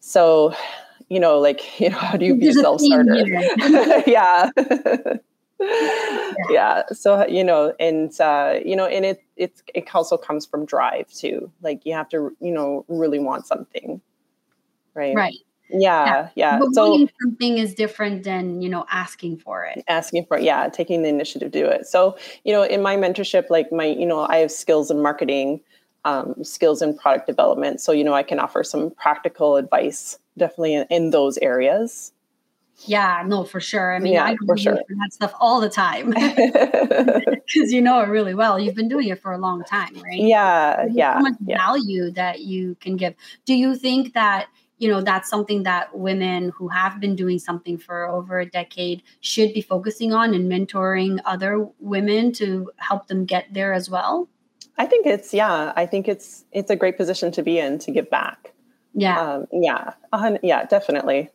So 0.00 0.54
you 1.08 1.20
know, 1.20 1.38
like, 1.38 1.60
you 1.80 1.90
know, 1.90 1.98
how 1.98 2.16
do 2.16 2.26
you 2.26 2.34
be 2.34 2.48
a 2.48 2.52
self 2.52 2.80
starter? 2.80 3.14
yeah. 4.06 4.50
yeah. 6.50 6.82
So, 6.92 7.26
you 7.26 7.44
know, 7.44 7.74
and, 7.78 8.18
uh, 8.20 8.58
you 8.64 8.76
know, 8.76 8.86
and 8.86 9.04
it, 9.04 9.22
it, 9.36 9.62
it 9.74 9.94
also 9.94 10.16
comes 10.16 10.46
from 10.46 10.66
drive 10.66 11.10
too. 11.12 11.50
Like 11.62 11.84
you 11.84 11.94
have 11.94 12.08
to, 12.10 12.36
you 12.40 12.52
know, 12.52 12.84
really 12.88 13.18
want 13.18 13.46
something. 13.46 14.00
Right. 14.94 15.14
Right. 15.14 15.38
Yeah, 15.76 16.30
yeah. 16.34 16.58
yeah. 16.60 16.60
So 16.72 17.06
something 17.22 17.58
is 17.58 17.74
different 17.74 18.24
than 18.24 18.62
you 18.62 18.68
know 18.68 18.86
asking 18.90 19.38
for 19.38 19.64
it. 19.64 19.84
Asking 19.88 20.26
for 20.26 20.38
it, 20.38 20.44
yeah, 20.44 20.68
taking 20.68 21.02
the 21.02 21.08
initiative 21.08 21.52
to 21.52 21.58
do 21.58 21.66
it. 21.66 21.86
So 21.86 22.16
you 22.44 22.52
know, 22.52 22.62
in 22.62 22.82
my 22.82 22.96
mentorship, 22.96 23.50
like 23.50 23.72
my, 23.72 23.86
you 23.86 24.06
know, 24.06 24.20
I 24.20 24.36
have 24.36 24.50
skills 24.50 24.90
in 24.90 25.02
marketing, 25.02 25.60
um, 26.04 26.34
skills 26.44 26.82
in 26.82 26.96
product 26.96 27.26
development. 27.26 27.80
So 27.80 27.92
you 27.92 28.04
know, 28.04 28.14
I 28.14 28.22
can 28.22 28.38
offer 28.38 28.62
some 28.62 28.90
practical 28.90 29.56
advice 29.56 30.18
definitely 30.38 30.74
in, 30.74 30.86
in 30.90 31.10
those 31.10 31.38
areas. 31.38 32.12
Yeah, 32.86 33.22
no, 33.26 33.44
for 33.44 33.60
sure. 33.60 33.94
I 33.94 33.98
mean, 33.98 34.14
yeah, 34.14 34.24
I 34.24 34.36
for 34.46 34.56
sure. 34.56 34.74
that 34.74 35.12
stuff 35.12 35.32
all 35.40 35.60
the 35.60 35.68
time 35.68 36.10
because 36.10 37.72
you 37.72 37.80
know 37.80 38.00
it 38.00 38.08
really 38.08 38.34
well. 38.34 38.58
You've 38.58 38.74
been 38.74 38.88
doing 38.88 39.08
it 39.08 39.22
for 39.22 39.32
a 39.32 39.38
long 39.38 39.62
time, 39.64 39.94
right? 39.94 40.18
Yeah, 40.18 40.76
There's 40.76 40.94
yeah. 40.94 41.18
So 41.18 41.22
much 41.22 41.34
yeah. 41.46 41.56
value 41.56 42.10
that 42.10 42.40
you 42.40 42.76
can 42.80 42.96
give. 42.96 43.14
Do 43.46 43.54
you 43.54 43.76
think 43.76 44.14
that 44.14 44.48
you 44.78 44.88
know 44.88 45.00
that's 45.00 45.28
something 45.28 45.62
that 45.62 45.96
women 45.96 46.52
who 46.56 46.68
have 46.68 47.00
been 47.00 47.16
doing 47.16 47.38
something 47.38 47.78
for 47.78 48.06
over 48.06 48.38
a 48.38 48.46
decade 48.46 49.02
should 49.20 49.52
be 49.52 49.60
focusing 49.60 50.12
on 50.12 50.34
and 50.34 50.50
mentoring 50.50 51.20
other 51.24 51.66
women 51.78 52.32
to 52.32 52.70
help 52.76 53.06
them 53.06 53.24
get 53.24 53.46
there 53.52 53.72
as 53.72 53.88
well? 53.88 54.28
I 54.76 54.86
think 54.86 55.06
it's 55.06 55.32
yeah. 55.32 55.72
I 55.76 55.86
think 55.86 56.08
it's 56.08 56.44
it's 56.52 56.70
a 56.70 56.76
great 56.76 56.96
position 56.96 57.30
to 57.32 57.42
be 57.42 57.58
in 57.58 57.78
to 57.80 57.90
give 57.90 58.10
back. 58.10 58.52
Yeah. 58.94 59.20
Um, 59.20 59.46
yeah. 59.52 59.94
Uh, 60.12 60.38
yeah, 60.42 60.64
definitely. 60.64 61.30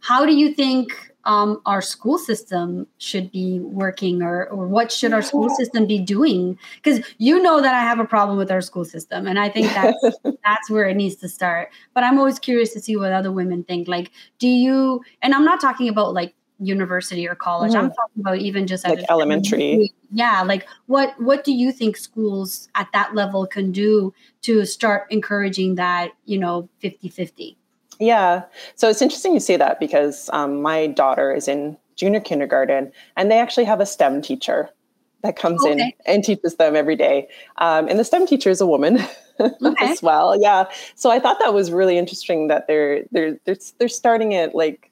How 0.00 0.24
do 0.24 0.34
you 0.34 0.54
think 0.54 1.12
um, 1.24 1.60
our 1.64 1.80
school 1.80 2.18
system 2.18 2.86
should 2.98 3.30
be 3.32 3.58
working 3.60 4.22
or, 4.22 4.46
or 4.48 4.66
what 4.66 4.92
should 4.92 5.12
our 5.12 5.22
school 5.22 5.48
system 5.50 5.86
be 5.86 5.98
doing? 5.98 6.58
Because 6.82 7.04
you 7.18 7.40
know 7.40 7.60
that 7.62 7.74
I 7.74 7.80
have 7.80 7.98
a 7.98 8.04
problem 8.04 8.36
with 8.36 8.50
our 8.50 8.60
school 8.60 8.84
system. 8.84 9.26
And 9.26 9.38
I 9.38 9.48
think 9.48 9.68
that's, 9.68 10.18
that's 10.44 10.70
where 10.70 10.86
it 10.86 10.96
needs 10.96 11.16
to 11.16 11.28
start. 11.28 11.70
But 11.94 12.04
I'm 12.04 12.18
always 12.18 12.38
curious 12.38 12.72
to 12.74 12.80
see 12.80 12.96
what 12.96 13.12
other 13.12 13.32
women 13.32 13.64
think. 13.64 13.88
Like, 13.88 14.10
do 14.38 14.48
you, 14.48 15.02
and 15.22 15.34
I'm 15.34 15.44
not 15.44 15.60
talking 15.60 15.88
about 15.88 16.12
like 16.12 16.34
university 16.60 17.28
or 17.28 17.34
college. 17.34 17.72
Mm-hmm. 17.72 17.86
I'm 17.86 17.90
talking 17.90 18.20
about 18.20 18.38
even 18.38 18.66
just 18.66 18.86
like 18.86 19.04
elementary. 19.10 19.92
Yeah, 20.12 20.42
like 20.42 20.66
what 20.86 21.20
what 21.20 21.44
do 21.44 21.52
you 21.52 21.72
think 21.72 21.96
schools 21.96 22.68
at 22.74 22.88
that 22.92 23.14
level 23.14 23.46
can 23.46 23.72
do 23.72 24.14
to 24.42 24.64
start 24.64 25.06
encouraging 25.10 25.74
that, 25.76 26.12
you 26.24 26.38
know, 26.38 26.68
50-50? 26.82 27.56
Yeah. 28.00 28.44
So 28.74 28.88
it's 28.88 29.02
interesting 29.02 29.34
you 29.34 29.40
say 29.40 29.56
that 29.56 29.80
because 29.80 30.28
um, 30.32 30.62
my 30.62 30.86
daughter 30.86 31.32
is 31.32 31.48
in 31.48 31.76
junior 31.96 32.20
kindergarten 32.20 32.92
and 33.16 33.30
they 33.30 33.38
actually 33.38 33.64
have 33.64 33.80
a 33.80 33.86
STEM 33.86 34.22
teacher 34.22 34.68
that 35.22 35.36
comes 35.36 35.64
okay. 35.64 35.72
in 35.72 35.92
and 36.06 36.22
teaches 36.24 36.56
them 36.56 36.76
every 36.76 36.96
day. 36.96 37.28
Um, 37.58 37.88
and 37.88 37.98
the 37.98 38.04
STEM 38.04 38.26
teacher 38.26 38.50
is 38.50 38.60
a 38.60 38.66
woman 38.66 38.98
okay. 39.40 39.86
as 39.86 40.02
well. 40.02 40.38
Yeah. 40.40 40.68
So 40.94 41.10
I 41.10 41.18
thought 41.18 41.38
that 41.40 41.54
was 41.54 41.70
really 41.70 41.98
interesting 41.98 42.48
that 42.48 42.66
they're 42.66 43.04
they're 43.10 43.38
they're, 43.44 43.56
they're 43.78 43.88
starting 43.88 44.32
it 44.32 44.54
like 44.54 44.90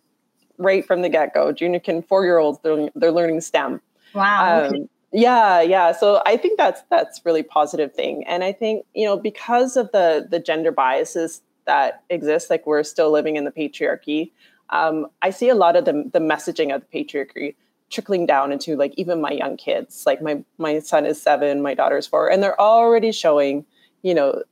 right 0.58 0.86
from 0.86 1.02
the 1.02 1.08
get 1.08 1.34
go. 1.34 1.52
Junior 1.52 1.80
can 1.80 2.02
four 2.02 2.24
year 2.24 2.38
olds 2.38 2.58
they're 2.62 2.88
they're 2.94 3.12
learning 3.12 3.40
STEM. 3.40 3.80
Wow. 4.14 4.68
Um, 4.68 4.88
yeah, 5.12 5.60
yeah. 5.60 5.92
So 5.92 6.22
I 6.24 6.38
think 6.38 6.56
that's 6.56 6.82
that's 6.90 7.20
really 7.24 7.42
positive 7.42 7.92
thing, 7.92 8.24
and 8.26 8.42
I 8.42 8.52
think 8.52 8.86
you 8.94 9.04
know 9.04 9.18
because 9.18 9.76
of 9.76 9.92
the 9.92 10.26
the 10.30 10.38
gender 10.38 10.72
biases 10.72 11.42
that 11.66 12.04
exists. 12.10 12.50
like 12.50 12.66
we're 12.66 12.82
still 12.82 13.10
living 13.10 13.36
in 13.36 13.44
the 13.44 13.50
patriarchy. 13.50 14.32
Um, 14.70 15.06
I 15.20 15.30
see 15.30 15.48
a 15.48 15.54
lot 15.54 15.76
of 15.76 15.84
the 15.84 16.08
the 16.12 16.18
messaging 16.18 16.74
of 16.74 16.82
the 16.82 17.04
patriarchy 17.04 17.54
trickling 17.90 18.24
down 18.24 18.52
into 18.52 18.74
like 18.76 18.94
even 18.96 19.20
my 19.20 19.30
young 19.30 19.56
kids. 19.56 20.04
Like 20.06 20.22
my 20.22 20.42
my 20.58 20.78
son 20.80 21.06
is 21.06 21.20
seven, 21.20 21.62
my 21.62 21.74
daughter's 21.74 22.06
four, 22.06 22.30
and 22.30 22.42
they're 22.42 22.60
already 22.60 23.12
showing 23.12 23.64
you 24.02 24.14
know 24.14 24.42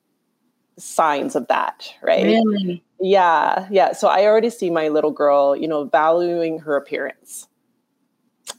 signs 0.79 1.37
of 1.37 1.47
that, 1.49 1.93
right? 2.03 2.25
Really? 2.25 2.83
Yeah, 3.01 3.67
yeah. 3.71 3.93
So 3.93 4.09
I 4.09 4.25
already 4.25 4.51
see 4.51 4.71
my 4.71 4.89
little 4.89 5.11
girl, 5.11 5.57
you 5.57 5.69
know, 5.69 5.85
valuing 5.85 6.59
her 6.61 6.77
appearance. 6.77 7.49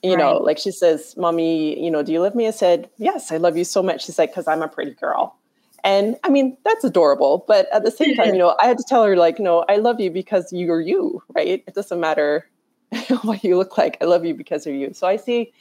You 0.03 0.15
right. 0.15 0.19
know, 0.19 0.37
like 0.37 0.57
she 0.57 0.71
says, 0.71 1.15
Mommy, 1.17 1.83
you 1.83 1.91
know, 1.91 2.01
do 2.01 2.11
you 2.11 2.21
love 2.21 2.33
me? 2.33 2.47
I 2.47 2.51
said, 2.51 2.89
Yes, 2.97 3.31
I 3.31 3.37
love 3.37 3.55
you 3.55 3.63
so 3.63 3.83
much. 3.83 4.05
She's 4.05 4.17
like, 4.17 4.31
Because 4.31 4.47
I'm 4.47 4.61
a 4.61 4.67
pretty 4.67 4.91
girl. 4.91 5.37
And 5.84 6.17
I 6.23 6.29
mean, 6.29 6.57
that's 6.63 6.84
adorable. 6.84 7.43
But 7.47 7.67
at 7.73 7.84
the 7.84 7.91
same 7.91 8.15
time, 8.15 8.34
you 8.34 8.39
know, 8.39 8.55
I 8.61 8.67
had 8.67 8.77
to 8.77 8.84
tell 8.88 9.03
her, 9.03 9.15
like, 9.15 9.39
no, 9.39 9.65
I 9.67 9.77
love 9.77 9.99
you 9.99 10.11
because 10.11 10.51
you're 10.51 10.82
you, 10.82 11.23
right? 11.36 11.63
It 11.65 11.73
doesn't 11.73 11.99
matter 11.99 12.47
what 13.23 13.43
you 13.43 13.57
look 13.57 13.77
like. 13.77 13.97
I 14.01 14.05
love 14.05 14.25
you 14.25 14.34
because 14.34 14.67
of 14.67 14.73
you. 14.73 14.93
So 14.93 15.07
I 15.07 15.15
see, 15.15 15.51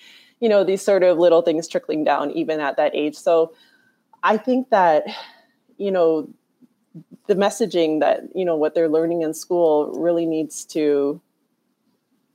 you 0.41 0.49
know, 0.49 0.65
these 0.65 0.83
sort 0.83 1.03
of 1.03 1.19
little 1.19 1.43
things 1.43 1.69
trickling 1.69 2.05
down 2.05 2.31
even 2.33 2.61
at 2.61 2.77
that 2.77 2.95
age. 2.95 3.17
So 3.17 3.55
I 4.23 4.37
think 4.37 4.71
that, 4.71 5.05
you 5.79 5.91
know, 5.91 6.29
the 7.27 7.35
messaging 7.35 8.01
that 8.01 8.23
you 8.35 8.45
know 8.45 8.57
what 8.57 8.75
they're 8.75 8.89
learning 8.89 9.23
in 9.23 9.33
school 9.33 9.93
really 9.93 10.27
needs 10.27 10.65
to 10.65 11.21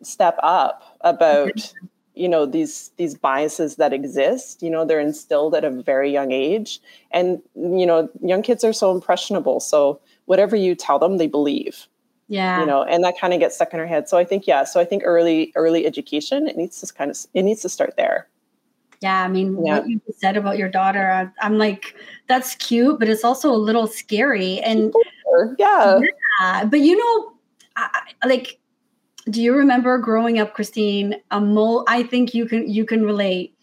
step 0.02 0.38
up 0.42 0.98
about 1.02 1.56
mm-hmm. 1.56 1.86
You 2.16 2.30
know 2.30 2.46
these 2.46 2.92
these 2.98 3.16
biases 3.16 3.76
that 3.76 3.94
exist 3.94 4.62
you 4.62 4.70
know 4.70 4.86
they're 4.86 5.00
instilled 5.00 5.56
at 5.56 5.64
a 5.64 5.70
very 5.70 6.12
young 6.12 6.32
age. 6.32 6.80
And 7.12 7.42
you 7.56 7.86
know 7.86 8.10
young 8.22 8.42
kids 8.42 8.64
are 8.64 8.74
so 8.74 8.92
impressionable. 8.92 9.60
So 9.60 10.00
whatever 10.26 10.56
you 10.56 10.76
tell 10.76 11.00
them 11.00 11.18
they 11.18 11.28
believe 11.28 11.88
yeah. 12.28 12.60
you 12.60 12.66
know 12.66 12.84
and 12.84 13.04
that 13.04 13.20
kind 13.20 13.34
of 13.34 13.40
gets 13.40 13.56
stuck 13.56 13.74
in 13.74 13.80
our 13.80 13.86
head. 13.86 14.10
So 14.10 14.18
i 14.18 14.24
think 14.24 14.48
yeah 14.48 14.64
so 14.64 14.80
i 14.80 14.86
think 14.86 15.04
early 15.06 15.52
early 15.56 15.86
education 15.86 16.48
it 16.48 16.58
needs 16.58 16.82
to 16.82 16.94
kind 16.94 17.12
of 17.12 17.18
it 17.34 17.44
needs 17.44 17.62
to 17.62 17.70
start 17.70 17.96
there. 17.98 18.28
Yeah, 19.02 19.24
I 19.24 19.28
mean, 19.28 19.64
yeah. 19.64 19.80
what 19.80 19.90
you 19.90 20.02
said 20.18 20.38
about 20.38 20.58
your 20.58 20.70
daughter, 20.70 21.12
I, 21.12 21.30
I'm 21.46 21.58
like, 21.58 21.96
that's 22.28 22.56
cute, 22.56 22.98
but 22.98 23.10
it's 23.10 23.24
also 23.24 23.52
a 23.52 23.58
little 23.58 23.88
scary. 23.88 24.60
And 24.60 24.94
yeah, 25.60 26.00
yeah 26.40 26.66
but 26.66 26.80
you 26.80 26.98
know, 26.98 27.34
I, 27.76 28.02
like, 28.26 28.58
do 29.30 29.42
you 29.42 29.54
remember 29.56 29.98
growing 29.98 30.40
up, 30.40 30.54
Christine? 30.54 31.16
Um, 31.32 31.58
I 31.88 32.04
think 32.04 32.34
you 32.34 32.46
can 32.46 32.70
you 32.70 32.86
can 32.86 33.04
relate. 33.04 33.56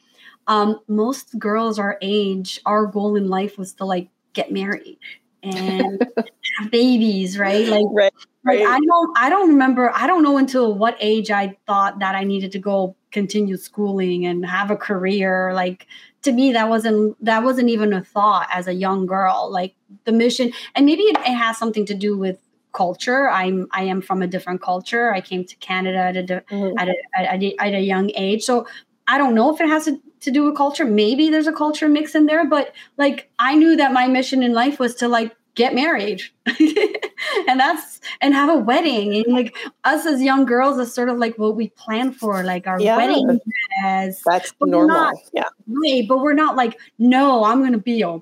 Um, 0.48 0.80
most 0.88 1.38
girls 1.38 1.78
our 1.78 1.98
age, 2.02 2.60
our 2.66 2.86
goal 2.86 3.16
in 3.16 3.28
life 3.28 3.58
was 3.58 3.74
to 3.74 3.84
like 3.84 4.08
get 4.32 4.50
married. 4.50 4.98
and 5.42 6.04
have 6.58 6.70
babies, 6.70 7.38
right? 7.38 7.66
Like, 7.66 7.84
right, 7.92 8.12
right. 8.44 8.60
like 8.60 8.68
I 8.68 8.78
don't, 8.78 9.18
I 9.18 9.28
don't 9.28 9.48
remember. 9.48 9.90
I 9.94 10.06
don't 10.06 10.22
know 10.22 10.36
until 10.36 10.74
what 10.74 10.96
age 11.00 11.30
I 11.30 11.56
thought 11.66 11.98
that 11.98 12.14
I 12.14 12.24
needed 12.24 12.52
to 12.52 12.58
go 12.58 12.96
continue 13.10 13.56
schooling 13.56 14.26
and 14.26 14.46
have 14.46 14.70
a 14.70 14.76
career. 14.76 15.52
Like 15.52 15.86
to 16.22 16.32
me, 16.32 16.52
that 16.52 16.68
wasn't 16.68 17.22
that 17.24 17.42
wasn't 17.42 17.68
even 17.70 17.92
a 17.92 18.02
thought 18.02 18.48
as 18.52 18.68
a 18.68 18.74
young 18.74 19.06
girl. 19.06 19.48
Like 19.50 19.74
the 20.04 20.12
mission, 20.12 20.52
and 20.74 20.86
maybe 20.86 21.02
it, 21.02 21.16
it 21.18 21.34
has 21.34 21.58
something 21.58 21.86
to 21.86 21.94
do 21.94 22.16
with 22.16 22.38
culture. 22.72 23.28
I'm 23.28 23.68
I 23.72 23.84
am 23.84 24.00
from 24.00 24.22
a 24.22 24.26
different 24.26 24.62
culture. 24.62 25.12
I 25.12 25.20
came 25.20 25.44
to 25.44 25.56
Canada 25.56 25.98
at 25.98 26.16
a, 26.16 26.22
mm-hmm. 26.22 26.78
at, 26.78 26.88
a, 26.88 26.94
at, 27.16 27.42
a, 27.42 27.56
at 27.58 27.74
a 27.74 27.80
young 27.80 28.10
age, 28.14 28.42
so 28.42 28.66
I 29.08 29.18
don't 29.18 29.34
know 29.34 29.54
if 29.54 29.60
it 29.60 29.68
has 29.68 29.84
to, 29.86 30.00
to 30.20 30.30
do 30.30 30.44
with 30.44 30.56
culture. 30.56 30.84
Maybe 30.84 31.28
there's 31.28 31.46
a 31.46 31.52
culture 31.52 31.88
mix 31.88 32.14
in 32.14 32.26
there, 32.26 32.46
but 32.46 32.74
like 32.96 33.30
I 33.38 33.54
knew 33.54 33.76
that 33.76 33.92
my 33.92 34.06
mission 34.06 34.42
in 34.42 34.52
life 34.52 34.78
was 34.78 34.94
to 34.96 35.08
like 35.08 35.36
get 35.54 35.74
married 35.74 36.22
and 36.46 37.60
that's 37.60 38.00
and 38.22 38.32
have 38.32 38.48
a 38.48 38.56
wedding 38.56 39.14
and 39.14 39.34
like 39.34 39.54
us 39.84 40.06
as 40.06 40.22
young 40.22 40.46
girls 40.46 40.78
is 40.78 40.94
sort 40.94 41.10
of 41.10 41.18
like 41.18 41.36
what 41.36 41.56
we 41.56 41.68
plan 41.70 42.10
for 42.10 42.42
like 42.42 42.66
our 42.66 42.80
yeah. 42.80 42.96
wedding 42.96 43.38
dress 43.82 44.22
that's 44.24 44.54
normal 44.62 44.96
not, 44.96 45.14
yeah 45.34 45.44
right 45.68 46.08
but 46.08 46.20
we're 46.20 46.32
not 46.32 46.56
like 46.56 46.78
no 46.98 47.44
i'm 47.44 47.62
gonna 47.62 47.76
be 47.76 48.00
a 48.00 48.18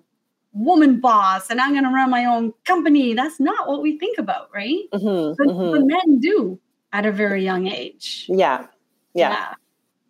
woman 0.53 1.01
boss 1.01 1.48
and 1.51 1.61
i'm 1.61 1.74
gonna 1.74 1.92
run 1.92 2.11
my 2.11 2.24
own 2.24 2.53
company. 2.64 3.14
That's 3.14 3.38
not 3.38 3.68
what 3.68 3.82
we 3.82 3.98
think 3.98 4.18
about 4.18 4.51
right? 4.55 4.84
Mm-hmm, 4.92 5.34
but, 5.38 5.46
mm-hmm. 5.46 5.70
but, 5.70 5.86
men 5.86 6.20
do 6.20 6.59
at 6.92 7.07
a 7.07 7.12
very 7.12 7.44
young 7.44 7.66
age. 7.66 8.26
Yeah 8.28 8.66
yeah. 9.14 9.30
Yeah, 9.30 9.55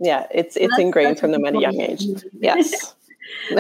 yeah. 0.01 0.27
it's 0.31 0.57
it's 0.57 0.79
ingrained 0.79 1.19
from 1.19 1.33
them 1.33 1.45
at 1.45 1.55
a 1.55 1.61
young 1.61 1.81
age. 1.81 2.05
yes. 2.33 2.95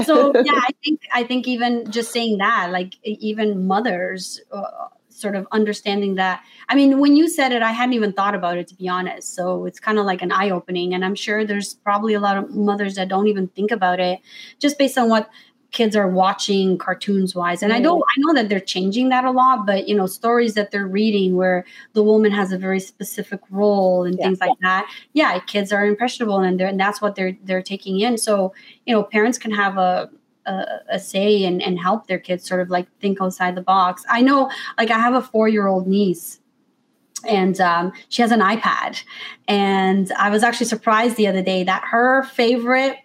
So 0.05 0.33
yeah 0.45 0.53
i 0.57 0.71
think 0.83 1.01
i 1.13 1.23
think 1.23 1.47
even 1.47 1.89
just 1.93 2.11
saying 2.11 2.39
that 2.39 2.73
like 2.73 2.95
even 3.05 3.69
mothers 3.69 4.41
uh, 4.51 4.89
sort 5.11 5.37
of 5.37 5.47
understanding 5.53 6.17
that 6.17 6.43
i 6.69 6.75
mean 6.75 6.99
when 6.99 7.15
you 7.15 7.29
said 7.29 7.53
it 7.53 7.63
i 7.63 7.71
hadn't 7.71 7.93
even 7.93 8.13
thought 8.13 8.35
about 8.35 8.59
it 8.59 8.67
to 8.67 8.75
be 8.75 8.89
honest. 8.89 9.33
So 9.33 9.67
it's 9.67 9.79
kind 9.79 10.01
of 10.01 10.07
like 10.07 10.23
an 10.23 10.33
eye 10.33 10.51
opening 10.51 10.93
and 10.93 11.05
i'm 11.05 11.15
sure 11.15 11.45
there's 11.45 11.75
probably 11.75 12.15
a 12.15 12.21
lot 12.21 12.37
of 12.37 12.51
mothers 12.51 12.97
that 12.97 13.07
don't 13.07 13.29
even 13.29 13.47
think 13.47 13.71
about 13.71 14.01
it 14.01 14.19
just 14.59 14.77
based 14.77 14.99
on 14.99 15.09
what 15.09 15.31
kids 15.71 15.95
are 15.95 16.09
watching 16.09 16.77
cartoons 16.79 17.35
wise. 17.35 17.63
And 17.63 17.73
i 17.73 17.81
don't 17.81 18.03
i 18.03 18.21
know 18.21 18.35
that 18.35 18.49
they're 18.49 18.61
changing 18.61 19.09
that 19.11 19.25
a 19.25 19.31
lot 19.31 19.67
but 19.67 19.89
you 19.89 19.95
know 19.95 20.07
stories 20.07 20.55
that 20.55 20.71
they're 20.71 20.87
reading 20.87 21.37
where 21.37 21.65
the 21.93 22.03
woman 22.03 22.33
has 22.33 22.53
a 22.53 22.59
very 22.59 22.81
specific 22.81 23.41
role 23.51 24.05
and 24.05 24.19
yeah. 24.19 24.27
things 24.27 24.41
like 24.41 24.59
that. 24.63 24.91
Yeah 25.13 25.39
kids 25.41 25.73
are 25.73 25.85
impressionable 25.85 26.41
and 26.41 26.59
they're 26.59 26.69
and 26.69 26.81
that's 26.81 27.01
what 27.01 27.15
they're 27.15 27.37
they're 27.45 27.63
taking 27.63 28.01
in. 28.01 28.19
So 28.19 28.53
you 28.87 28.95
know 28.95 29.03
parents 29.03 29.39
can 29.39 29.53
have 29.53 29.79
a 29.79 30.11
a, 30.47 30.67
a 30.89 30.99
say 30.99 31.45
and, 31.45 31.63
and 31.63 31.79
help 31.79 32.07
their 32.07 32.19
kids 32.19 32.47
sort 32.47 32.61
of 32.61 32.71
like 32.71 32.87
think 33.01 33.21
outside 33.21 33.55
the 33.55 33.63
box. 33.63 34.05
I 34.09 34.23
know 34.23 34.51
like 34.79 34.91
i 34.91 34.99
have 34.99 35.15
a 35.15 35.23
four 35.23 35.49
year 35.49 35.67
old 35.67 35.87
niece 35.87 36.41
and 37.29 37.61
um, 37.61 37.93
she 38.09 38.23
has 38.23 38.33
an 38.33 38.41
ipad. 38.41 39.03
And 39.49 40.11
i 40.13 40.31
was 40.31 40.43
actually 40.43 40.67
surprised 40.67 41.17
the 41.17 41.27
other 41.27 41.43
day 41.43 41.65
that 41.65 41.85
her 41.85 42.25
favorite 42.25 42.97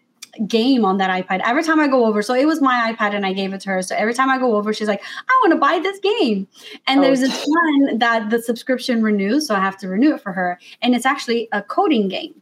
game 0.47 0.86
on 0.86 0.97
that 0.97 1.09
iPad. 1.09 1.41
Every 1.45 1.63
time 1.63 1.79
I 1.79 1.88
go 1.88 2.05
over, 2.05 2.21
so 2.21 2.33
it 2.33 2.45
was 2.45 2.61
my 2.61 2.93
iPad 2.93 3.15
and 3.15 3.25
I 3.25 3.33
gave 3.33 3.53
it 3.53 3.61
to 3.61 3.69
her. 3.69 3.81
So 3.81 3.95
every 3.95 4.13
time 4.13 4.29
I 4.29 4.38
go 4.38 4.55
over, 4.55 4.73
she's 4.73 4.88
like, 4.88 5.03
I 5.03 5.39
want 5.43 5.53
to 5.53 5.59
buy 5.59 5.79
this 5.79 5.99
game. 5.99 6.47
And 6.88 6.99
oh. 6.99 7.03
there's 7.03 7.21
this 7.21 7.45
one 7.45 7.97
that 7.99 8.29
the 8.29 8.41
subscription 8.41 9.01
renews. 9.01 9.47
So 9.47 9.55
I 9.55 9.59
have 9.59 9.77
to 9.79 9.88
renew 9.88 10.15
it 10.15 10.21
for 10.21 10.33
her. 10.33 10.59
And 10.81 10.95
it's 10.95 11.05
actually 11.05 11.47
a 11.51 11.61
coding 11.61 12.07
game. 12.07 12.41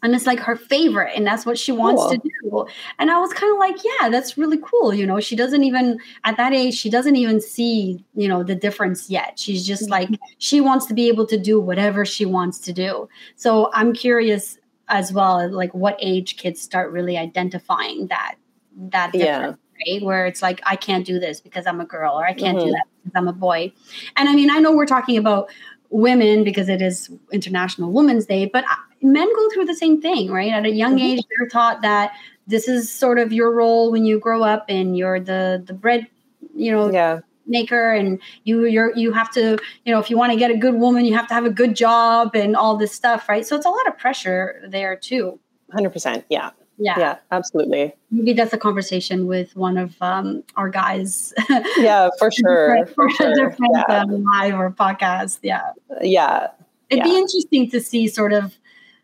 And 0.00 0.14
it's 0.14 0.26
like 0.26 0.38
her 0.38 0.54
favorite, 0.54 1.12
and 1.16 1.26
that's 1.26 1.44
what 1.44 1.58
she 1.58 1.72
wants 1.72 2.00
cool. 2.00 2.10
to 2.10 2.18
do. 2.18 2.66
And 3.00 3.10
I 3.10 3.18
was 3.18 3.32
kind 3.32 3.52
of 3.52 3.58
like, 3.58 3.82
yeah, 3.82 4.08
that's 4.08 4.38
really 4.38 4.58
cool. 4.62 4.94
You 4.94 5.04
know, 5.04 5.18
she 5.18 5.34
doesn't 5.34 5.64
even, 5.64 5.98
at 6.22 6.36
that 6.36 6.52
age, 6.52 6.74
she 6.74 6.88
doesn't 6.88 7.16
even 7.16 7.40
see, 7.40 8.04
you 8.14 8.28
know, 8.28 8.44
the 8.44 8.54
difference 8.54 9.10
yet. 9.10 9.40
She's 9.40 9.66
just 9.66 9.90
mm-hmm. 9.90 10.12
like, 10.12 10.20
she 10.38 10.60
wants 10.60 10.86
to 10.86 10.94
be 10.94 11.08
able 11.08 11.26
to 11.26 11.36
do 11.36 11.58
whatever 11.58 12.04
she 12.04 12.24
wants 12.24 12.60
to 12.60 12.72
do. 12.72 13.08
So 13.34 13.72
I'm 13.74 13.92
curious 13.92 14.56
as 14.88 15.12
well 15.12 15.50
like 15.50 15.72
what 15.74 15.96
age 16.00 16.36
kids 16.36 16.60
start 16.60 16.90
really 16.90 17.16
identifying 17.16 18.06
that 18.08 18.36
that 18.76 19.12
difference 19.12 19.58
yeah. 19.78 19.94
right 19.94 20.02
where 20.02 20.26
it's 20.26 20.42
like 20.42 20.60
i 20.64 20.76
can't 20.76 21.06
do 21.06 21.18
this 21.18 21.40
because 21.40 21.66
i'm 21.66 21.80
a 21.80 21.84
girl 21.84 22.14
or 22.14 22.26
i 22.26 22.32
can't 22.32 22.58
mm-hmm. 22.58 22.66
do 22.66 22.72
that 22.72 22.84
because 23.02 23.16
i'm 23.16 23.28
a 23.28 23.32
boy 23.32 23.72
and 24.16 24.28
i 24.28 24.34
mean 24.34 24.50
i 24.50 24.58
know 24.58 24.72
we're 24.72 24.86
talking 24.86 25.16
about 25.16 25.48
women 25.90 26.44
because 26.44 26.68
it 26.68 26.82
is 26.82 27.10
international 27.32 27.92
women's 27.92 28.26
day 28.26 28.46
but 28.46 28.64
uh, 28.64 28.76
men 29.02 29.28
go 29.34 29.50
through 29.50 29.64
the 29.64 29.74
same 29.74 30.00
thing 30.00 30.30
right 30.30 30.52
at 30.52 30.64
a 30.64 30.70
young 30.70 30.96
mm-hmm. 30.96 31.18
age 31.18 31.24
they're 31.38 31.48
taught 31.48 31.82
that 31.82 32.12
this 32.46 32.68
is 32.68 32.90
sort 32.90 33.18
of 33.18 33.32
your 33.32 33.54
role 33.54 33.90
when 33.90 34.04
you 34.04 34.18
grow 34.18 34.42
up 34.42 34.64
and 34.68 34.96
you're 34.96 35.20
the 35.20 35.62
the 35.66 35.72
bread 35.72 36.06
you 36.54 36.70
know 36.70 36.90
yeah 36.90 37.20
maker 37.48 37.92
and 37.92 38.20
you 38.44 38.66
you're 38.66 38.94
you 38.96 39.12
have 39.12 39.30
to 39.32 39.58
you 39.84 39.92
know 39.92 39.98
if 39.98 40.10
you 40.10 40.16
want 40.16 40.32
to 40.32 40.38
get 40.38 40.50
a 40.50 40.56
good 40.56 40.74
woman 40.74 41.04
you 41.04 41.14
have 41.14 41.26
to 41.26 41.34
have 41.34 41.44
a 41.44 41.50
good 41.50 41.74
job 41.74 42.34
and 42.34 42.56
all 42.56 42.76
this 42.76 42.92
stuff 42.92 43.28
right? 43.28 43.46
So 43.46 43.56
it's 43.56 43.66
a 43.66 43.70
lot 43.70 43.86
of 43.88 43.98
pressure 43.98 44.62
there 44.68 44.96
too. 44.96 45.38
100% 45.74 46.24
yeah. 46.28 46.50
Yeah. 46.78 46.98
Yeah 46.98 47.18
absolutely. 47.32 47.94
Maybe 48.10 48.32
that's 48.32 48.52
a 48.52 48.58
conversation 48.58 49.26
with 49.26 49.56
one 49.56 49.76
of 49.76 49.96
um, 50.00 50.44
our 50.56 50.68
guys. 50.68 51.34
Yeah 51.76 52.10
for 52.18 52.30
sure 52.30 52.86
for 52.86 53.10
sure 53.10 53.34
different 53.34 53.76
yeah. 53.88 54.02
Um, 54.02 54.22
live 54.22 54.54
or 54.54 54.70
podcast 54.70 55.40
yeah. 55.42 55.72
Yeah 56.02 56.48
it'd 56.90 57.04
yeah. 57.04 57.10
be 57.10 57.16
interesting 57.16 57.70
to 57.70 57.80
see 57.80 58.08
sort 58.08 58.32
of 58.32 58.58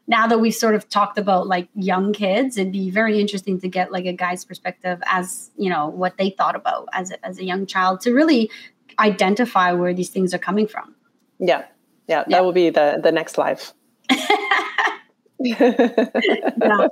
now 0.07 0.27
that 0.27 0.39
we've 0.39 0.55
sort 0.55 0.75
of 0.75 0.89
talked 0.89 1.19
about 1.19 1.47
like 1.47 1.69
young 1.75 2.13
kids, 2.13 2.59
it'd 2.59 2.73
be 2.73 2.91
very 2.91 3.21
interesting 3.21 3.61
to 3.61 3.69
get 3.69 3.91
like 3.91 4.05
a 4.05 4.13
guy's 4.13 4.45
perspective 4.45 5.03
as 5.07 5.51
you 5.57 5.71
know 5.71 5.89
what 5.89 6.17
they 6.19 6.31
thought 6.31 6.57
about 6.57 6.89
as 6.93 7.11
a, 7.11 7.27
as 7.27 7.39
a 7.39 7.45
young 7.45 7.67
child 7.67 8.01
to 8.03 8.13
really 8.13 8.51
identify 8.99 9.73
where 9.73 9.95
these 9.95 10.11
things 10.11 10.35
are 10.35 10.39
coming 10.39 10.67
from. 10.67 10.95
Yeah, 11.39 11.65
yeah, 12.09 12.25
that 12.25 12.31
yeah. 12.31 12.41
will 12.41 12.53
be 12.53 12.71
the 12.71 13.01
the 13.03 13.13
next 13.13 13.39
life. 13.39 13.73
yeah. 15.41 16.89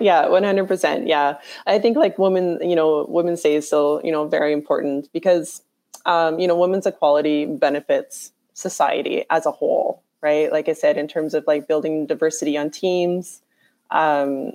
yeah 0.00 0.26
100% 0.26 1.08
yeah 1.08 1.38
i 1.66 1.78
think 1.78 1.96
like 1.96 2.18
women 2.18 2.58
you 2.60 2.76
know 2.76 3.06
women's 3.08 3.40
day 3.40 3.54
is 3.54 3.66
still 3.66 4.00
you 4.04 4.12
know 4.12 4.26
very 4.26 4.52
important 4.52 5.08
because 5.12 5.62
um, 6.06 6.38
you 6.38 6.46
know 6.46 6.56
women's 6.56 6.86
equality 6.86 7.46
benefits 7.46 8.32
society 8.54 9.24
as 9.30 9.46
a 9.46 9.50
whole 9.50 10.02
right? 10.22 10.50
Like 10.50 10.68
I 10.68 10.72
said, 10.72 10.96
in 10.96 11.08
terms 11.08 11.34
of 11.34 11.44
like 11.46 11.66
building 11.66 12.06
diversity 12.06 12.56
on 12.56 12.70
teams, 12.70 13.42
um, 13.90 14.52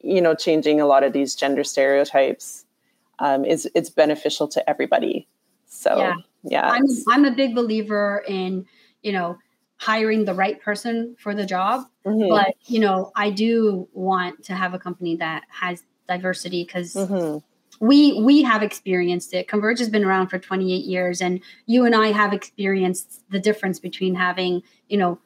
you 0.00 0.20
know, 0.20 0.34
changing 0.34 0.80
a 0.80 0.86
lot 0.86 1.02
of 1.02 1.12
these 1.12 1.34
gender 1.34 1.64
stereotypes 1.64 2.64
um, 3.18 3.44
is 3.44 3.68
it's 3.74 3.90
beneficial 3.90 4.48
to 4.48 4.68
everybody. 4.68 5.28
So 5.66 5.96
yeah, 5.96 6.14
yeah 6.42 6.68
I'm 6.68 6.84
I'm 7.10 7.24
a 7.24 7.30
big 7.30 7.54
believer 7.54 8.22
in 8.28 8.66
you 9.02 9.12
know 9.12 9.38
hiring 9.76 10.24
the 10.24 10.34
right 10.34 10.60
person 10.60 11.16
for 11.18 11.34
the 11.34 11.46
job, 11.46 11.86
mm-hmm. 12.04 12.28
but 12.28 12.54
you 12.66 12.80
know 12.80 13.10
I 13.16 13.30
do 13.30 13.88
want 13.92 14.44
to 14.44 14.54
have 14.54 14.74
a 14.74 14.78
company 14.78 15.16
that 15.16 15.44
has 15.48 15.82
diversity 16.08 16.64
because. 16.64 16.94
Mm-hmm 16.94 17.38
we 17.80 18.20
we 18.22 18.42
have 18.42 18.62
experienced 18.62 19.34
it 19.34 19.48
converge 19.48 19.78
has 19.78 19.88
been 19.88 20.04
around 20.04 20.28
for 20.28 20.38
28 20.38 20.84
years 20.84 21.20
and 21.20 21.40
you 21.66 21.84
and 21.84 21.94
i 21.94 22.08
have 22.08 22.32
experienced 22.32 23.22
the 23.30 23.40
difference 23.40 23.78
between 23.78 24.14
having 24.14 24.62
you 24.88 24.96
know 24.96 25.18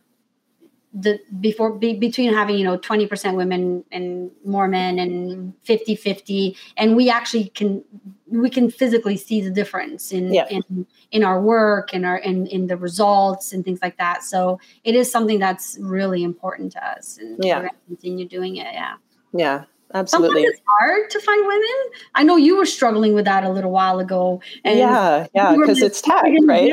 the 0.99 1.21
before 1.41 1.73
be, 1.73 1.95
between 1.95 2.33
having 2.33 2.57
you 2.57 2.65
know 2.65 2.79
20% 2.79 3.37
women 3.37 3.85
and 3.93 4.31
more 4.45 4.67
men 4.67 4.99
and 4.99 5.53
50 5.63 5.95
50 5.95 6.57
and 6.77 6.97
we 6.97 7.11
actually 7.11 7.49
can 7.51 7.85
we 8.27 8.49
can 8.49 8.71
physically 8.71 9.17
see 9.17 9.43
the 9.43 9.51
difference 9.51 10.11
in 10.11 10.33
yeah. 10.33 10.47
in 10.49 10.87
in 11.11 11.23
our 11.23 11.41
work 11.41 11.93
and 11.93 12.07
our 12.07 12.17
in 12.17 12.47
in 12.47 12.67
the 12.67 12.77
results 12.77 13.53
and 13.53 13.65
things 13.65 13.81
like 13.83 13.99
that 13.99 14.23
so 14.23 14.59
it 14.85 14.95
is 14.95 15.11
something 15.11 15.39
that's 15.39 15.77
really 15.81 16.23
important 16.23 16.73
to 16.73 16.85
us 16.85 17.19
and 17.19 17.45
yeah. 17.45 17.57
we're 17.57 17.63
going 17.63 17.75
to 17.75 17.87
continue 17.87 18.27
doing 18.27 18.57
it 18.57 18.73
yeah 18.73 18.95
yeah 19.35 19.65
absolutely. 19.95 20.43
Sometimes 20.43 20.59
it's 20.59 20.63
hard 20.67 21.11
to 21.11 21.21
find 21.21 21.47
women. 21.47 21.77
I 22.15 22.23
know 22.23 22.37
you 22.37 22.57
were 22.57 22.67
struggling 22.67 23.15
with 23.15 23.25
that 23.25 23.45
a 23.45 23.51
little 23.51 23.71
while 23.71 23.99
ago 23.99 24.41
and 24.65 24.79
yeah 24.79 25.27
yeah 25.35 25.55
because 25.55 25.81
it's 25.81 26.01
tech 26.01 26.25
right? 26.43 26.73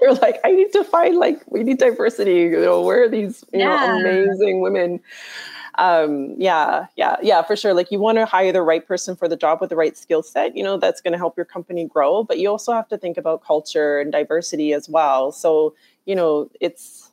You're 0.00 0.14
like 0.22 0.40
i 0.44 0.52
need 0.52 0.72
to 0.72 0.84
find 0.84 1.16
like 1.16 1.40
we 1.48 1.62
need 1.62 1.78
diversity 1.78 2.34
you 2.34 2.60
know 2.60 2.82
where 2.82 3.04
are 3.04 3.08
these 3.08 3.44
you 3.52 3.60
yeah. 3.60 3.86
know 3.86 4.00
amazing 4.00 4.60
women? 4.60 5.00
Um 5.76 6.34
yeah 6.38 6.86
yeah 6.96 7.16
yeah 7.22 7.42
for 7.42 7.56
sure. 7.56 7.74
Like 7.74 7.90
you 7.90 7.98
want 7.98 8.18
to 8.18 8.26
hire 8.26 8.52
the 8.52 8.62
right 8.62 8.86
person 8.86 9.16
for 9.16 9.28
the 9.28 9.36
job 9.36 9.60
with 9.60 9.70
the 9.70 9.76
right 9.76 9.96
skill 9.96 10.22
set 10.22 10.56
you 10.56 10.62
know 10.62 10.76
that's 10.76 11.00
going 11.00 11.12
to 11.12 11.18
help 11.18 11.36
your 11.36 11.46
company 11.46 11.86
grow 11.86 12.22
but 12.22 12.38
you 12.38 12.48
also 12.48 12.72
have 12.72 12.88
to 12.88 12.98
think 12.98 13.16
about 13.16 13.44
culture 13.44 13.98
and 13.98 14.12
diversity 14.12 14.72
as 14.72 14.88
well. 14.88 15.32
So 15.32 15.74
you 16.04 16.14
know 16.14 16.50
it's 16.60 17.10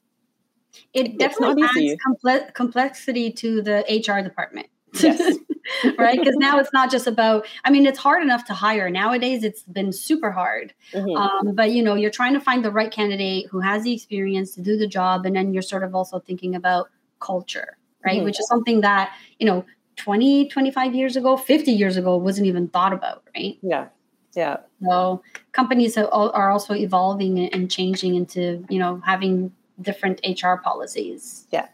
it 0.93 1.17
definitely 1.17 1.63
adds 1.63 2.01
comple- 2.05 2.53
complexity 2.53 3.31
to 3.31 3.61
the 3.61 3.83
hr 4.07 4.21
department 4.21 4.67
Yes. 5.01 5.37
right? 5.97 6.17
Because 6.17 6.35
now 6.37 6.59
it's 6.59 6.71
not 6.73 6.91
just 6.91 7.07
about, 7.07 7.45
I 7.63 7.71
mean, 7.71 7.85
it's 7.85 7.99
hard 7.99 8.21
enough 8.21 8.45
to 8.45 8.53
hire. 8.53 8.89
Nowadays, 8.89 9.43
it's 9.43 9.63
been 9.63 9.91
super 9.91 10.31
hard. 10.31 10.73
Mm-hmm. 10.93 11.15
Um, 11.15 11.55
but, 11.55 11.71
you 11.71 11.83
know, 11.83 11.95
you're 11.95 12.11
trying 12.11 12.33
to 12.33 12.39
find 12.39 12.63
the 12.63 12.71
right 12.71 12.91
candidate 12.91 13.47
who 13.49 13.59
has 13.59 13.83
the 13.83 13.93
experience 13.93 14.53
to 14.55 14.61
do 14.61 14.77
the 14.77 14.87
job. 14.87 15.25
And 15.25 15.35
then 15.35 15.53
you're 15.53 15.63
sort 15.63 15.83
of 15.83 15.95
also 15.95 16.19
thinking 16.19 16.55
about 16.55 16.89
culture, 17.19 17.77
right? 18.05 18.17
Mm-hmm. 18.17 18.25
Which 18.25 18.39
is 18.39 18.47
something 18.47 18.81
that, 18.81 19.15
you 19.39 19.45
know, 19.45 19.65
20, 19.97 20.49
25 20.49 20.93
years 20.93 21.15
ago, 21.15 21.37
50 21.37 21.71
years 21.71 21.97
ago 21.97 22.17
wasn't 22.17 22.47
even 22.47 22.67
thought 22.67 22.93
about, 22.93 23.23
right? 23.35 23.57
Yeah. 23.61 23.87
Yeah. 24.35 24.57
So 24.83 25.23
companies 25.53 25.97
are 25.97 26.51
also 26.51 26.73
evolving 26.73 27.39
and 27.39 27.71
changing 27.71 28.15
into, 28.15 28.65
you 28.69 28.79
know, 28.79 29.01
having 29.05 29.53
different 29.81 30.19
HR 30.25 30.55
policies. 30.61 31.47
Yeah. 31.51 31.67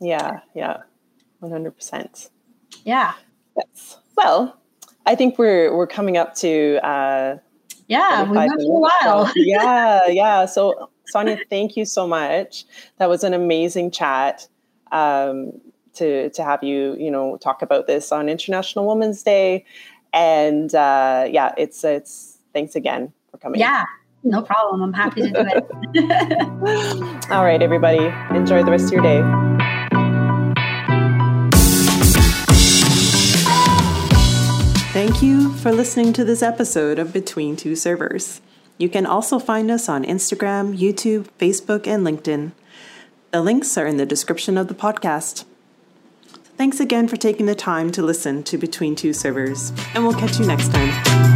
Yeah. 0.00 0.40
Yeah. 0.54 0.78
100%. 1.42 2.30
Yeah. 2.84 3.14
Yes. 3.56 3.98
Well, 4.16 4.58
I 5.06 5.14
think 5.14 5.38
we're 5.38 5.74
we're 5.74 5.86
coming 5.86 6.16
up 6.16 6.34
to 6.36 6.78
uh 6.84 7.38
yeah, 7.88 8.24
we 8.24 8.36
went 8.36 8.52
for 8.52 8.60
a 8.60 8.90
while. 8.90 9.32
yeah, 9.36 10.06
yeah. 10.08 10.44
So 10.44 10.90
Sonia, 11.06 11.38
thank 11.48 11.76
you 11.76 11.86
so 11.86 12.06
much. 12.06 12.66
That 12.98 13.08
was 13.08 13.24
an 13.24 13.32
amazing 13.32 13.90
chat. 13.90 14.46
Um, 14.92 15.52
to 15.94 16.30
to 16.30 16.44
have 16.44 16.62
you, 16.62 16.96
you 16.98 17.10
know, 17.10 17.36
talk 17.38 17.62
about 17.62 17.86
this 17.86 18.10
on 18.12 18.28
International 18.28 18.86
Women's 18.86 19.22
Day, 19.22 19.64
and 20.12 20.74
uh, 20.74 21.26
yeah, 21.28 21.52
it's 21.58 21.84
it's 21.84 22.38
thanks 22.52 22.74
again 22.74 23.12
for 23.30 23.38
coming. 23.38 23.60
Yeah, 23.60 23.84
no 24.22 24.42
problem. 24.42 24.82
I'm 24.82 24.92
happy 24.92 25.22
to 25.22 25.30
do 25.30 25.44
it. 25.94 27.30
All 27.30 27.44
right, 27.44 27.62
everybody, 27.62 28.04
enjoy 28.36 28.62
the 28.62 28.70
rest 28.70 28.86
of 28.86 28.92
your 28.92 29.02
day. 29.02 29.57
Thank 34.92 35.22
you 35.22 35.52
for 35.52 35.70
listening 35.70 36.14
to 36.14 36.24
this 36.24 36.42
episode 36.42 36.98
of 36.98 37.12
Between 37.12 37.56
Two 37.56 37.76
Servers. 37.76 38.40
You 38.78 38.88
can 38.88 39.04
also 39.04 39.38
find 39.38 39.70
us 39.70 39.86
on 39.86 40.02
Instagram, 40.02 40.76
YouTube, 40.76 41.28
Facebook, 41.38 41.86
and 41.86 42.06
LinkedIn. 42.06 42.52
The 43.30 43.42
links 43.42 43.76
are 43.76 43.86
in 43.86 43.98
the 43.98 44.06
description 44.06 44.56
of 44.56 44.68
the 44.68 44.74
podcast. 44.74 45.44
Thanks 46.56 46.80
again 46.80 47.06
for 47.06 47.16
taking 47.16 47.44
the 47.44 47.54
time 47.54 47.92
to 47.92 48.02
listen 48.02 48.42
to 48.44 48.56
Between 48.56 48.96
Two 48.96 49.12
Servers, 49.12 49.72
and 49.94 50.04
we'll 50.04 50.14
catch 50.14 50.40
you 50.40 50.46
next 50.46 50.72
time. 50.72 51.27